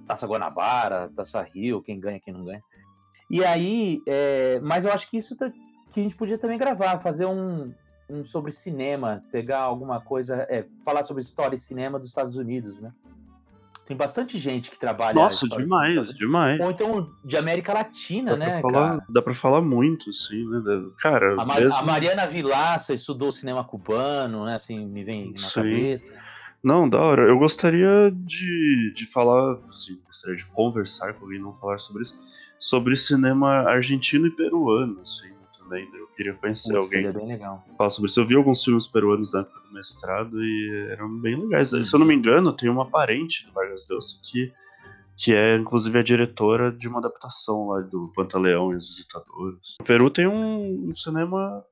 Taça 0.05 0.27
Guanabara, 0.27 1.09
Taça 1.15 1.41
Rio, 1.41 1.81
quem 1.81 1.97
ganha, 1.99 2.19
quem 2.19 2.33
não 2.33 2.43
ganha. 2.43 2.61
E 3.29 3.43
aí, 3.45 4.01
é, 4.05 4.59
mas 4.61 4.83
eu 4.83 4.91
acho 4.91 5.09
que 5.09 5.17
isso 5.17 5.37
tá- 5.37 5.49
que 5.93 5.99
a 5.99 6.03
gente 6.03 6.15
podia 6.15 6.37
também 6.37 6.57
gravar, 6.57 6.99
fazer 6.99 7.25
um, 7.27 7.73
um 8.09 8.25
sobre 8.25 8.51
cinema, 8.51 9.23
pegar 9.31 9.59
alguma 9.61 10.01
coisa, 10.01 10.45
é, 10.49 10.65
falar 10.83 11.03
sobre 11.03 11.23
história 11.23 11.55
e 11.55 11.59
cinema 11.59 11.97
dos 11.97 12.09
Estados 12.09 12.35
Unidos, 12.35 12.81
né? 12.81 12.91
Tem 13.85 13.97
bastante 13.97 14.37
gente 14.37 14.71
que 14.71 14.79
trabalha. 14.79 15.15
Nossa, 15.15 15.45
demais, 15.47 15.89
Estados 15.91 16.09
Unidos. 16.09 16.17
demais. 16.17 16.59
Ou 16.61 16.71
então 16.71 17.09
de 17.23 17.35
América 17.35 17.73
Latina, 17.73 18.31
Dá, 18.31 18.37
né, 18.37 18.51
pra 18.51 18.61
falar, 18.61 18.89
cara? 18.91 19.05
dá 19.09 19.21
pra 19.21 19.35
falar 19.35 19.61
muito, 19.61 20.13
sim, 20.13 20.47
né? 20.47 20.61
Cara, 20.99 21.33
A, 21.41 21.45
Ma- 21.45 21.55
mesmo... 21.59 21.73
a 21.75 21.83
Mariana 21.83 22.25
Vilaça 22.25 22.93
estudou 22.93 23.31
cinema 23.31 23.63
cubano, 23.63 24.45
né? 24.45 24.55
Assim, 24.55 24.89
me 24.89 25.03
vem 25.03 25.33
na 25.33 25.39
Sim. 25.41 25.53
cabeça. 25.55 26.15
Não, 26.63 26.87
da 26.87 26.97
hora. 27.01 27.23
Eu 27.23 27.37
gostaria 27.37 28.09
de, 28.15 28.93
de 28.95 29.05
falar, 29.05 29.57
assim, 29.67 29.99
gostaria 30.05 30.37
de 30.37 30.45
conversar 30.45 31.13
com 31.15 31.25
alguém, 31.25 31.39
não 31.41 31.53
falar 31.55 31.77
sobre 31.77 32.03
isso, 32.03 32.17
sobre 32.57 32.95
cinema 32.95 33.69
argentino 33.69 34.27
e 34.27 34.31
peruano, 34.31 35.01
assim, 35.01 35.27
também. 35.63 35.87
Eu 35.93 36.07
queria 36.07 36.33
conhecer 36.33 36.73
Putz, 36.73 36.83
alguém 36.85 37.03
seria 37.03 37.13
bem 37.19 37.27
legal. 37.27 37.63
falar 37.77 37.89
sobre 37.89 38.09
isso. 38.09 38.19
Eu 38.19 38.27
vi 38.27 38.35
alguns 38.35 38.63
filmes 38.63 38.85
peruanos 38.87 39.31
da 39.31 39.39
época 39.41 39.59
do 39.67 39.73
mestrado 39.73 40.43
e 40.43 40.87
eram 40.91 41.17
bem 41.19 41.35
legais. 41.35 41.69
Se 41.69 41.93
eu 41.93 41.99
não 41.99 42.05
me 42.05 42.13
engano, 42.15 42.51
tem 42.53 42.69
uma 42.69 42.85
parente 42.89 43.45
do 43.47 43.53
Vargas 43.53 43.87
Llosa 43.89 44.15
que, 44.23 44.51
que 45.17 45.33
é, 45.33 45.55
inclusive, 45.57 45.97
a 45.97 46.03
diretora 46.03 46.71
de 46.71 46.87
uma 46.87 46.99
adaptação 46.99 47.67
lá 47.67 47.81
do 47.81 48.11
Pantaleão 48.15 48.71
e 48.71 48.75
os 48.75 48.89
Visitadores. 48.89 49.75
O 49.79 49.83
Peru 49.83 50.09
tem 50.09 50.27
um, 50.27 50.89
um 50.89 50.93
cinema 50.93 51.63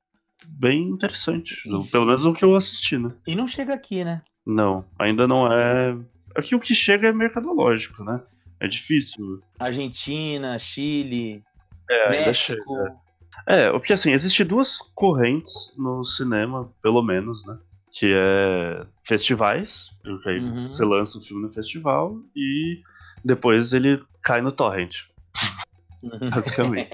bem 0.48 0.84
interessante, 0.90 1.62
pelo 1.92 2.06
menos 2.06 2.26
o 2.26 2.34
que 2.34 2.44
eu 2.44 2.56
assisti, 2.56 2.98
né? 2.98 3.12
E 3.28 3.36
não 3.36 3.48
chega 3.48 3.74
aqui, 3.74 4.04
né? 4.04 4.22
Não, 4.46 4.84
ainda 4.98 5.28
não 5.28 5.52
é. 5.52 5.96
Aqui 6.36 6.56
o 6.56 6.60
que 6.60 6.74
chega 6.74 7.10
é 7.10 7.12
mercadológico, 7.14 8.04
né? 8.04 8.20
É 8.60 8.68
difícil. 8.68 9.40
Argentina, 9.60 10.58
Chile, 10.58 11.44
É, 11.90 12.04
ainda 12.06 12.28
México. 12.28 12.74
chega. 12.76 12.96
É, 13.48 13.70
porque 13.72 13.94
assim, 13.94 14.12
existe 14.12 14.44
duas 14.44 14.78
correntes 14.96 15.74
no 15.78 16.04
cinema, 16.04 16.72
pelo 16.82 17.02
menos, 17.02 17.46
né? 17.46 17.58
Que 17.92 18.14
é 18.16 18.86
festivais, 19.04 19.88
porque 20.04 20.30
aí 20.30 20.40
Uhum. 20.40 20.68
você 20.68 20.86
lança 20.86 21.18
o 21.18 21.22
filme 21.22 21.42
no 21.44 21.50
festival 21.50 22.16
e 22.36 22.82
depois 23.24 23.74
ele 23.74 24.02
cai 24.24 24.42
no 24.42 24.52
torrent, 24.52 24.92
basicamente. 26.32 26.90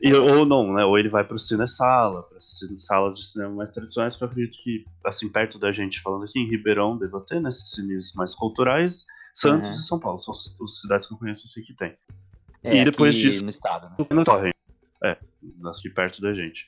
e, 0.00 0.12
ou 0.14 0.46
não, 0.46 0.72
né? 0.72 0.84
Ou 0.84 0.98
ele 0.98 1.08
vai 1.08 1.24
pro 1.24 1.38
cinesala, 1.38 2.22
para 2.22 2.38
salas 2.78 3.16
de 3.16 3.26
cinema 3.30 3.54
mais 3.54 3.70
tradicionais, 3.70 4.16
que 4.16 4.24
eu 4.24 4.28
acredito 4.28 4.56
que, 4.62 4.86
assim, 5.04 5.28
perto 5.28 5.58
da 5.58 5.70
gente, 5.72 6.00
falando 6.00 6.24
aqui 6.24 6.38
em 6.38 6.48
Ribeirão, 6.48 6.96
deva 6.98 7.24
ter, 7.26 7.40
né? 7.40 7.48
Esses 7.50 7.70
cines 7.74 8.12
mais 8.14 8.34
culturais. 8.34 9.04
Santos 9.34 9.70
Uhum. 9.70 9.80
e 9.80 9.86
São 9.86 9.98
Paulo 10.00 10.18
são 10.18 10.32
as 10.32 10.80
cidades 10.80 11.06
que 11.06 11.14
eu 11.14 11.18
conheço 11.18 11.44
assim 11.46 11.62
que 11.62 11.74
tem. 11.74 11.94
É, 12.64 12.76
E 12.76 12.84
depois 12.84 13.14
disso- 13.14 13.42
no 13.42 13.50
estado, 13.50 13.88
né? 13.90 13.96
no 14.10 14.24
torrent. 14.24 14.51
É, 15.02 15.16
aqui 15.64 15.90
perto 15.90 16.20
da 16.20 16.32
gente. 16.32 16.66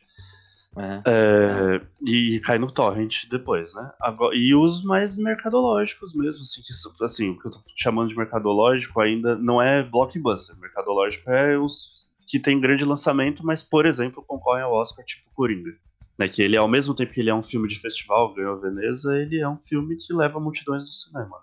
Uhum. 0.76 1.02
É, 1.06 1.80
e 2.04 2.40
cai 2.40 2.58
no 2.58 2.70
torrent 2.70 3.26
depois, 3.30 3.72
né? 3.74 3.92
Agora, 4.00 4.36
e 4.36 4.54
os 4.54 4.82
mais 4.82 5.16
mercadológicos 5.16 6.14
mesmo, 6.14 6.42
assim, 6.42 6.60
que, 6.62 7.04
assim, 7.04 7.30
o 7.30 7.38
que 7.38 7.46
eu 7.46 7.52
tô 7.52 7.60
chamando 7.76 8.08
de 8.08 8.16
mercadológico 8.16 9.00
ainda 9.00 9.36
não 9.36 9.62
é 9.62 9.82
blockbuster. 9.82 10.58
Mercadológico 10.58 11.30
é 11.30 11.56
os 11.56 12.04
que 12.26 12.40
tem 12.40 12.60
grande 12.60 12.84
lançamento, 12.84 13.44
mas, 13.44 13.62
por 13.62 13.86
exemplo, 13.86 14.24
concorrem 14.26 14.64
ao 14.64 14.72
Oscar, 14.72 15.04
tipo 15.04 15.30
Coringa. 15.34 15.70
Né, 16.16 16.28
que 16.28 16.42
ele, 16.42 16.56
ao 16.56 16.68
mesmo 16.68 16.94
tempo 16.94 17.12
que 17.12 17.20
ele 17.20 17.30
é 17.30 17.34
um 17.34 17.42
filme 17.42 17.66
de 17.66 17.80
festival, 17.80 18.32
ganhou 18.34 18.60
Veneza, 18.60 19.16
ele 19.16 19.40
é 19.40 19.48
um 19.48 19.58
filme 19.58 19.96
que 19.96 20.12
leva 20.12 20.38
multidões 20.38 20.86
no 20.86 20.92
cinema. 20.92 21.38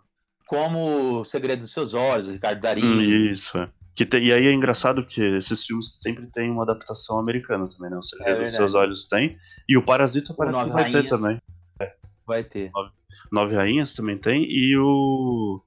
Como 0.48 1.20
O 1.20 1.26
Segredo 1.26 1.62
dos 1.62 1.74
Seus 1.74 1.94
Olhos, 1.94 2.28
Ricardo 2.28 2.62
Darín. 2.62 2.86
Hum, 2.86 3.02
isso, 3.32 3.58
é. 3.58 3.70
Que 3.94 4.06
tem, 4.06 4.26
e 4.26 4.34
aí 4.34 4.48
é 4.48 4.54
engraçado 4.54 5.06
que 5.06 5.22
esses 5.22 5.66
filmes 5.66 5.98
sempre 6.02 6.26
tem 6.28 6.50
uma 6.50 6.64
adaptação 6.64 7.20
americana 7.20 7.68
também, 7.68 7.92
né? 7.92 7.98
O 7.98 8.04
Segredo 8.04 8.42
é 8.42 8.44
dos 8.44 8.54
Seus 8.54 8.74
Olhos 8.74 9.06
tem. 9.06 9.38
E 9.68 9.78
o 9.78 9.84
Parasita 9.84 10.34
parece 10.34 10.64
que 10.64 10.70
vai 10.70 10.84
Rainhas. 10.84 11.04
ter 11.04 11.10
também. 11.10 11.42
É. 11.80 11.94
Vai 12.26 12.44
ter. 12.44 12.72
Nove, 12.74 12.92
Nove, 13.32 13.56
Rainhas 13.56 13.94
também 13.94 14.18
tem. 14.18 14.44
E 14.44 14.78
o. 14.78 15.62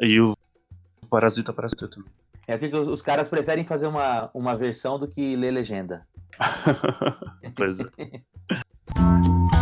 E 0.00 0.18
o 0.18 0.34
Parasita 1.10 1.52
parece 1.52 1.76
ter 1.76 1.88
também. 1.88 2.10
É 2.46 2.56
porque 2.56 2.74
os 2.74 3.02
caras 3.02 3.28
preferem 3.28 3.64
fazer 3.64 3.86
uma, 3.86 4.30
uma 4.32 4.56
versão 4.56 4.98
do 4.98 5.06
que 5.06 5.36
ler 5.36 5.50
legenda. 5.50 6.06
pois 7.54 7.80
é. 7.80 7.84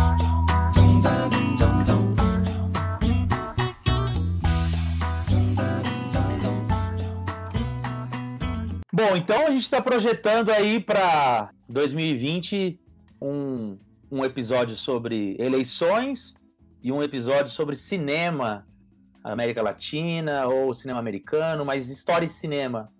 Bom, 9.09 9.15
então 9.15 9.47
a 9.47 9.51
gente 9.51 9.61
está 9.61 9.81
projetando 9.81 10.49
aí 10.49 10.81
para 10.81 11.49
2020 11.69 12.77
um, 13.21 13.77
um 14.11 14.25
episódio 14.25 14.75
sobre 14.75 15.37
eleições 15.39 16.35
e 16.83 16.91
um 16.91 17.01
episódio 17.01 17.49
sobre 17.49 17.77
cinema 17.77 18.67
América 19.23 19.61
Latina 19.61 20.45
ou 20.47 20.75
cinema 20.75 20.99
americano, 20.99 21.63
mas 21.63 21.89
história 21.89 22.25
e 22.25 22.29
cinema. 22.29 22.91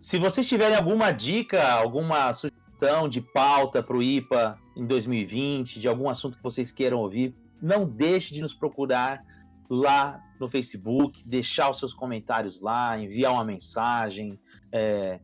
Se 0.00 0.18
vocês 0.18 0.48
tiverem 0.48 0.76
alguma 0.76 1.12
dica, 1.12 1.62
alguma 1.74 2.32
sugestão 2.32 3.08
de 3.08 3.20
pauta 3.20 3.80
para 3.80 3.96
o 3.96 4.02
IPA 4.02 4.58
em 4.76 4.84
2020, 4.84 5.78
de 5.78 5.86
algum 5.86 6.08
assunto 6.08 6.38
que 6.38 6.42
vocês 6.42 6.72
queiram 6.72 6.98
ouvir, 6.98 7.36
não 7.62 7.84
deixe 7.84 8.34
de 8.34 8.40
nos 8.40 8.52
procurar 8.52 9.24
lá 9.70 10.20
no 10.40 10.48
Facebook, 10.48 11.22
deixar 11.24 11.70
os 11.70 11.78
seus 11.78 11.94
comentários 11.94 12.60
lá, 12.60 12.98
enviar 12.98 13.32
uma 13.32 13.44
mensagem, 13.44 14.40
é, 14.72 15.20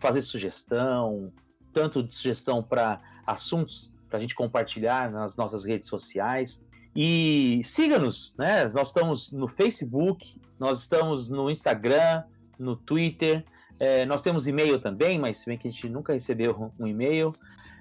fazer 0.00 0.22
sugestão, 0.22 1.32
tanto 1.72 2.02
de 2.02 2.12
sugestão 2.12 2.62
para 2.62 3.00
assuntos 3.26 3.96
para 4.08 4.18
a 4.18 4.20
gente 4.20 4.34
compartilhar 4.34 5.10
nas 5.10 5.36
nossas 5.36 5.64
redes 5.64 5.86
sociais. 5.86 6.64
E 6.96 7.60
siga-nos, 7.62 8.34
né? 8.36 8.64
Nós 8.74 8.88
estamos 8.88 9.30
no 9.30 9.46
Facebook, 9.46 10.36
nós 10.58 10.80
estamos 10.80 11.30
no 11.30 11.48
Instagram, 11.48 12.24
no 12.58 12.74
Twitter, 12.74 13.44
é, 13.78 14.04
nós 14.04 14.22
temos 14.22 14.46
e-mail 14.48 14.78
também, 14.78 15.18
mas 15.18 15.38
se 15.38 15.46
bem 15.46 15.56
que 15.56 15.68
a 15.68 15.70
gente 15.70 15.88
nunca 15.88 16.12
recebeu 16.12 16.72
um 16.78 16.86
e-mail. 16.86 17.32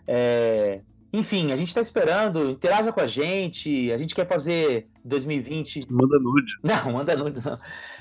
É, 0.08 0.82
enfim, 1.12 1.52
a 1.52 1.58
gente 1.58 1.70
está 1.70 1.82
esperando, 1.82 2.52
interaja 2.52 2.94
com 2.94 3.02
a 3.02 3.08
gente, 3.08 3.92
a 3.92 3.98
gente 3.98 4.14
quer 4.14 4.28
fazer 4.28 4.88
2020. 5.04 5.92
Manda 5.92 6.20
nude. 6.20 6.54
Não, 6.64 6.94
manda 6.94 7.16
nude 7.16 7.44
não. 7.44 7.58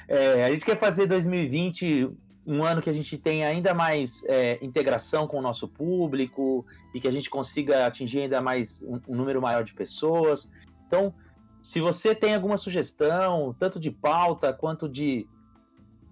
É, 0.07 0.45
a 0.45 0.51
gente 0.51 0.65
quer 0.65 0.79
fazer 0.79 1.07
2020 1.07 2.11
um 2.49 2.65
ano 2.65 2.81
que 2.81 2.89
a 2.89 2.95
gente 2.95 3.19
tenha 3.19 3.47
ainda 3.47 3.75
mais 3.75 4.25
é, 4.25 4.59
integração 4.63 5.27
com 5.29 5.39
o 5.39 5.43
nosso 5.43 5.69
público 5.69 6.65
e 6.95 7.01
que 7.01 7.07
a 7.07 7.11
gente 7.11 7.29
consiga 7.29 7.87
atingir 7.87 8.21
ainda 8.21 8.41
mais 8.41 8.83
um, 8.83 8.99
um, 9.07 9.15
número 9.15 9.43
maior 9.43 9.63
de 9.63 9.75
pessoas. 9.75 10.51
Então, 10.87 11.13
se 11.61 11.79
você 11.79 12.15
tem 12.15 12.35
alguma 12.35 12.57
sugestão, 12.57 13.55
tanto 13.59 13.79
de 13.79 13.91
pauta 13.91 14.51
quanto 14.51 14.89
de, 14.89 15.29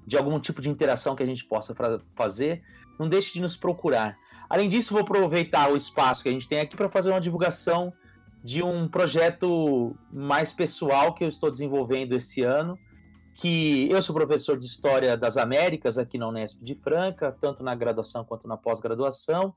de 0.07 0.19
algum 0.19 0.39
tipo 0.39 0.61
de 0.61 0.69
interação 0.69 1.17
que 1.17 1.23
a 1.23 1.27
gente 1.27 1.43
possa 1.43 1.75
fazer, 2.15 2.63
não 2.99 3.09
deixe 3.09 3.33
de 3.33 3.41
nos 3.41 3.57
procurar. 3.57 4.19
Além 4.51 4.69
disso, 4.69 4.93
vou 4.93 5.01
aproveitar 5.01 5.73
o 5.73 5.77
espaço 5.77 6.23
que 6.23 6.29
a 6.29 6.33
gente 6.33 6.47
tem 6.47 6.61
aqui 6.61 6.77
para 6.77 6.91
fazer 6.91 7.09
uma 7.09 7.21
divulgação 7.21 7.95
de 8.45 8.63
um 8.63 8.87
projeto 8.87 9.97
mais 10.13 10.53
pessoal 10.53 11.15
que 11.15 11.25
eu 11.25 11.29
estou 11.29 11.51
desenvolvendo 11.51 12.13
esse 12.13 12.43
ano, 12.43 12.79
que 13.37 13.91
eu 13.91 14.03
sou 14.03 14.15
professor 14.15 14.59
de 14.59 14.67
História 14.67 15.17
das 15.17 15.37
Américas 15.37 15.99
aqui 15.99 16.17
na 16.17 16.29
Unesp 16.29 16.63
de 16.63 16.75
Franca, 16.75 17.37
tanto 17.39 17.63
na 17.63 17.75
graduação 17.75 18.25
quanto 18.25 18.49
na 18.49 18.57
pós-graduação, 18.57 19.55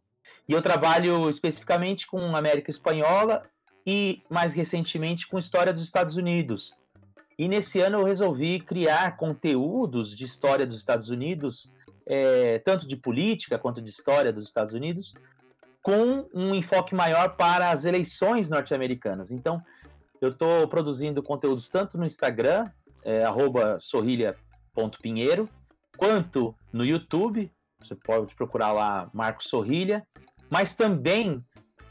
e 0.47 0.53
eu 0.53 0.61
trabalho 0.61 1.29
especificamente 1.29 2.05
com 2.05 2.35
América 2.35 2.69
Espanhola 2.69 3.41
e, 3.87 4.21
mais 4.29 4.53
recentemente, 4.53 5.27
com 5.27 5.37
História 5.37 5.71
dos 5.71 5.83
Estados 5.83 6.17
Unidos. 6.17 6.73
E 7.37 7.47
nesse 7.47 7.79
ano 7.79 7.99
eu 7.99 8.05
resolvi 8.05 8.59
criar 8.59 9.15
conteúdos 9.15 10.15
de 10.15 10.25
História 10.25 10.67
dos 10.67 10.75
Estados 10.75 11.09
Unidos, 11.09 11.73
é, 12.05 12.59
tanto 12.59 12.85
de 12.85 12.97
política 12.97 13.57
quanto 13.57 13.81
de 13.81 13.89
História 13.89 14.33
dos 14.33 14.43
Estados 14.43 14.73
Unidos, 14.73 15.13
com 15.81 16.27
um 16.33 16.53
enfoque 16.53 16.93
maior 16.93 17.37
para 17.37 17.71
as 17.71 17.85
eleições 17.85 18.49
norte-americanas. 18.49 19.31
Então, 19.31 19.61
eu 20.19 20.31
estou 20.31 20.67
produzindo 20.67 21.23
conteúdos 21.23 21.69
tanto 21.69 21.97
no 21.97 22.05
Instagram, 22.05 22.65
é, 23.03 23.23
sorrilha.pinheiro, 23.79 25.49
quanto 25.97 26.55
no 26.71 26.85
YouTube, 26.85 27.51
você 27.81 27.95
pode 27.95 28.35
procurar 28.35 28.71
lá 28.71 29.09
Marcos 29.13 29.47
Sorrilha, 29.47 30.05
mas 30.49 30.75
também 30.75 31.43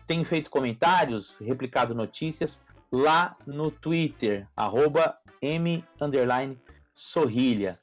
tenho 0.07 0.25
feito 0.25 0.51
comentários, 0.51 1.39
replicado 1.39 1.95
notícias 1.95 2.63
lá 2.91 3.37
no 3.47 3.71
Twitter, 3.71 4.47
arroba 4.57 5.17
M 5.41 5.85
Sorrilha. 6.95 7.79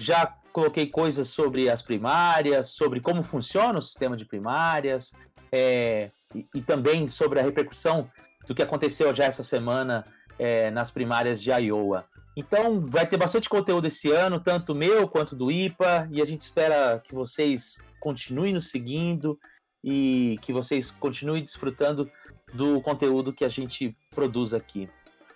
Já 0.00 0.26
coloquei 0.52 0.86
coisas 0.86 1.28
sobre 1.28 1.68
as 1.68 1.82
primárias, 1.82 2.70
sobre 2.70 3.00
como 3.00 3.22
funciona 3.22 3.78
o 3.78 3.82
sistema 3.82 4.16
de 4.16 4.24
primárias, 4.24 5.12
é, 5.50 6.10
e, 6.34 6.46
e, 6.54 6.62
também 6.62 7.06
sobre 7.08 7.40
a 7.40 7.42
repercussão 7.42 8.08
do 8.46 8.54
que 8.54 8.62
aconteceu 8.62 9.12
já 9.12 9.24
essa 9.24 9.42
semana 9.42 10.04
é, 10.38 10.70
nas 10.70 10.90
primárias 10.90 11.42
de 11.42 11.50
Iowa. 11.50 12.06
Então, 12.36 12.84
vai 12.86 13.06
ter 13.06 13.16
bastante 13.16 13.48
conteúdo 13.48 13.86
esse 13.86 14.10
ano, 14.10 14.40
tanto 14.40 14.74
meu 14.74 15.06
quanto 15.08 15.36
do 15.36 15.50
IPA, 15.50 16.08
e 16.10 16.20
a 16.20 16.24
gente 16.24 16.40
espera 16.42 17.00
que 17.06 17.14
vocês 17.14 17.78
continuem 18.00 18.52
nos 18.52 18.70
seguindo 18.70 19.38
e 19.82 20.38
que 20.42 20.52
vocês 20.52 20.90
continuem 20.90 21.42
desfrutando 21.44 22.10
do 22.52 22.80
conteúdo 22.80 23.32
que 23.32 23.44
a 23.44 23.48
gente 23.48 23.96
produz 24.14 24.52
aqui. 24.52 24.88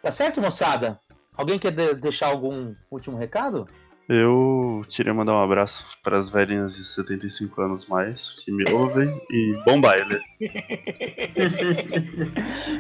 Tá 0.02 0.10
certo, 0.10 0.40
moçada? 0.40 0.98
Alguém 1.36 1.58
quer 1.58 1.70
de 1.70 1.94
deixar 1.94 2.28
algum 2.28 2.74
último 2.90 3.16
recado? 3.16 3.66
Eu 4.08 4.84
queria 4.88 5.12
mandar 5.12 5.34
um 5.34 5.42
abraço 5.42 5.86
para 6.02 6.18
as 6.18 6.30
velhinhas 6.30 6.74
de 6.76 6.84
75 6.84 7.60
anos 7.60 7.84
mais 7.86 8.30
que 8.42 8.50
me 8.50 8.64
ouvem 8.72 9.20
e 9.30 9.60
bom 9.66 9.80
baile. 9.80 10.18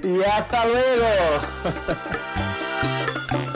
e 0.02 0.24
hasta 0.24 0.64
luego! 0.64 1.04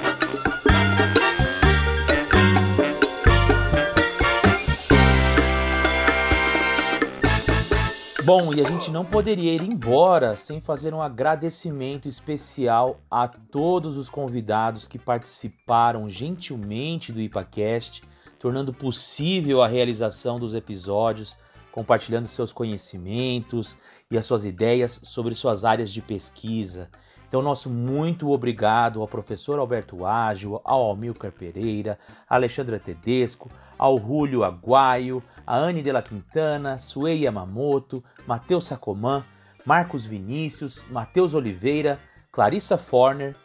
Bom, 8.24 8.54
e 8.54 8.60
a 8.60 8.64
gente 8.64 8.88
não 8.88 9.04
poderia 9.04 9.52
ir 9.52 9.62
embora 9.62 10.36
sem 10.36 10.60
fazer 10.60 10.94
um 10.94 11.02
agradecimento 11.02 12.06
especial 12.06 13.00
a 13.10 13.26
todos 13.26 13.96
os 13.96 14.08
convidados 14.08 14.86
que 14.86 14.96
participaram 14.96 16.08
gentilmente 16.08 17.10
do 17.10 17.20
IPACast, 17.20 18.04
tornando 18.38 18.72
possível 18.72 19.60
a 19.60 19.66
realização 19.66 20.38
dos 20.38 20.54
episódios, 20.54 21.36
compartilhando 21.72 22.28
seus 22.28 22.52
conhecimentos 22.52 23.78
e 24.08 24.16
as 24.16 24.24
suas 24.24 24.44
ideias 24.44 25.00
sobre 25.02 25.34
suas 25.34 25.64
áreas 25.64 25.92
de 25.92 26.00
pesquisa. 26.00 26.88
Então, 27.26 27.42
nosso 27.42 27.68
muito 27.70 28.30
obrigado 28.30 29.00
ao 29.00 29.08
professor 29.08 29.58
Alberto 29.58 30.06
Ágil, 30.06 30.60
ao 30.64 30.82
Almilcar 30.82 31.32
Pereira, 31.32 31.98
a 32.28 32.36
Alexandra 32.36 32.78
Tedesco, 32.78 33.50
ao 33.76 33.98
Julio 33.98 34.44
Aguaio, 34.44 35.20
a 35.47 35.57
Anne 35.57 35.82
de 35.82 35.93
la 35.93 36.03
Quintana, 36.03 36.78
Suei 36.78 37.22
Yamamoto, 37.22 38.03
Matheus 38.26 38.66
Sacomã, 38.66 39.24
Marcos 39.64 40.05
Vinícius, 40.05 40.84
Matheus 40.90 41.34
Oliveira, 41.34 41.99
Clarissa 42.30 42.76
Forner, 42.76 43.36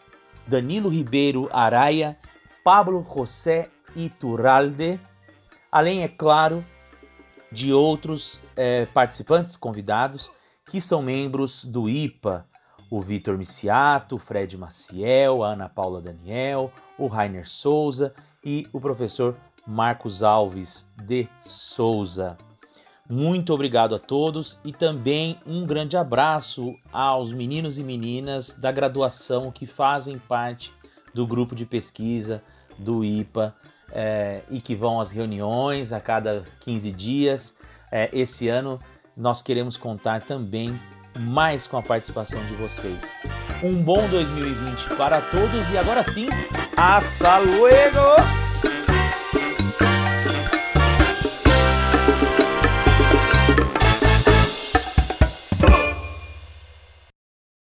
Danilo 0.48 0.90
Ribeiro 0.90 1.50
Araia, 1.52 2.18
Pablo 2.64 3.04
José 3.04 3.70
Iturralde, 3.96 5.00
além, 5.72 6.04
é 6.04 6.08
claro, 6.08 6.64
de 7.52 7.74
outros 7.74 8.42
é, 8.56 8.86
participantes 8.88 9.56
convidados 9.56 10.32
que 10.66 10.82
são 10.82 11.02
membros 11.02 11.64
do 11.64 11.90
IPA, 11.90 12.46
o 12.90 13.02
Vitor 13.02 13.38
Miciato, 13.38 14.16
o 14.16 14.20
Fred 14.20 14.58
Maciel, 14.58 15.44
a 15.44 15.54
Ana 15.54 15.70
Paula 15.70 16.02
Daniel, 16.02 16.72
o 16.98 17.08
Rainer 17.08 17.48
Souza 17.48 18.14
e 18.44 18.68
o 18.72 18.80
professor 18.80 19.36
Marcos 19.68 20.24
Alves 20.24 20.90
de 20.96 21.28
Souza. 21.42 22.38
Muito 23.10 23.54
obrigado 23.54 23.96
a 23.96 24.00
todos 24.00 24.60
e 24.66 24.72
também 24.72 25.38
um 25.46 25.66
grande 25.66 25.96
abraço 25.96 26.76
aos 26.92 27.32
meninos 27.32 27.78
e 27.78 27.84
meninas 27.84 28.54
da 28.54 28.72
graduação 28.72 29.52
que 29.52 29.66
fazem 29.66 30.18
parte 30.18 30.74
do 31.14 31.26
grupo 31.26 31.56
de 31.56 31.66
pesquisa 31.66 32.44
do 32.78 33.04
IPA 33.04 33.56
é, 33.92 34.42
e 34.50 34.60
que 34.60 34.76
vão 34.76 35.00
às 35.00 35.12
reuniões 35.12 35.94
a 35.94 36.02
cada 36.02 36.44
15 36.62 36.92
dias. 36.92 37.58
É, 37.92 38.10
esse 38.12 38.50
ano 38.50 38.80
nós 39.16 39.42
queremos 39.42 39.78
contar 39.78 40.22
também 40.22 40.78
mais 41.18 41.66
com 41.66 41.78
a 41.78 41.82
participação 41.82 42.44
de 42.46 42.54
vocês. 42.56 43.12
Um 43.64 43.82
bom 43.82 44.08
2020 44.10 44.96
para 44.98 45.22
todos 45.22 45.72
e 45.72 45.78
agora 45.78 46.04
sim, 46.04 46.28
hasta 46.76 47.40
luego! 47.40 48.47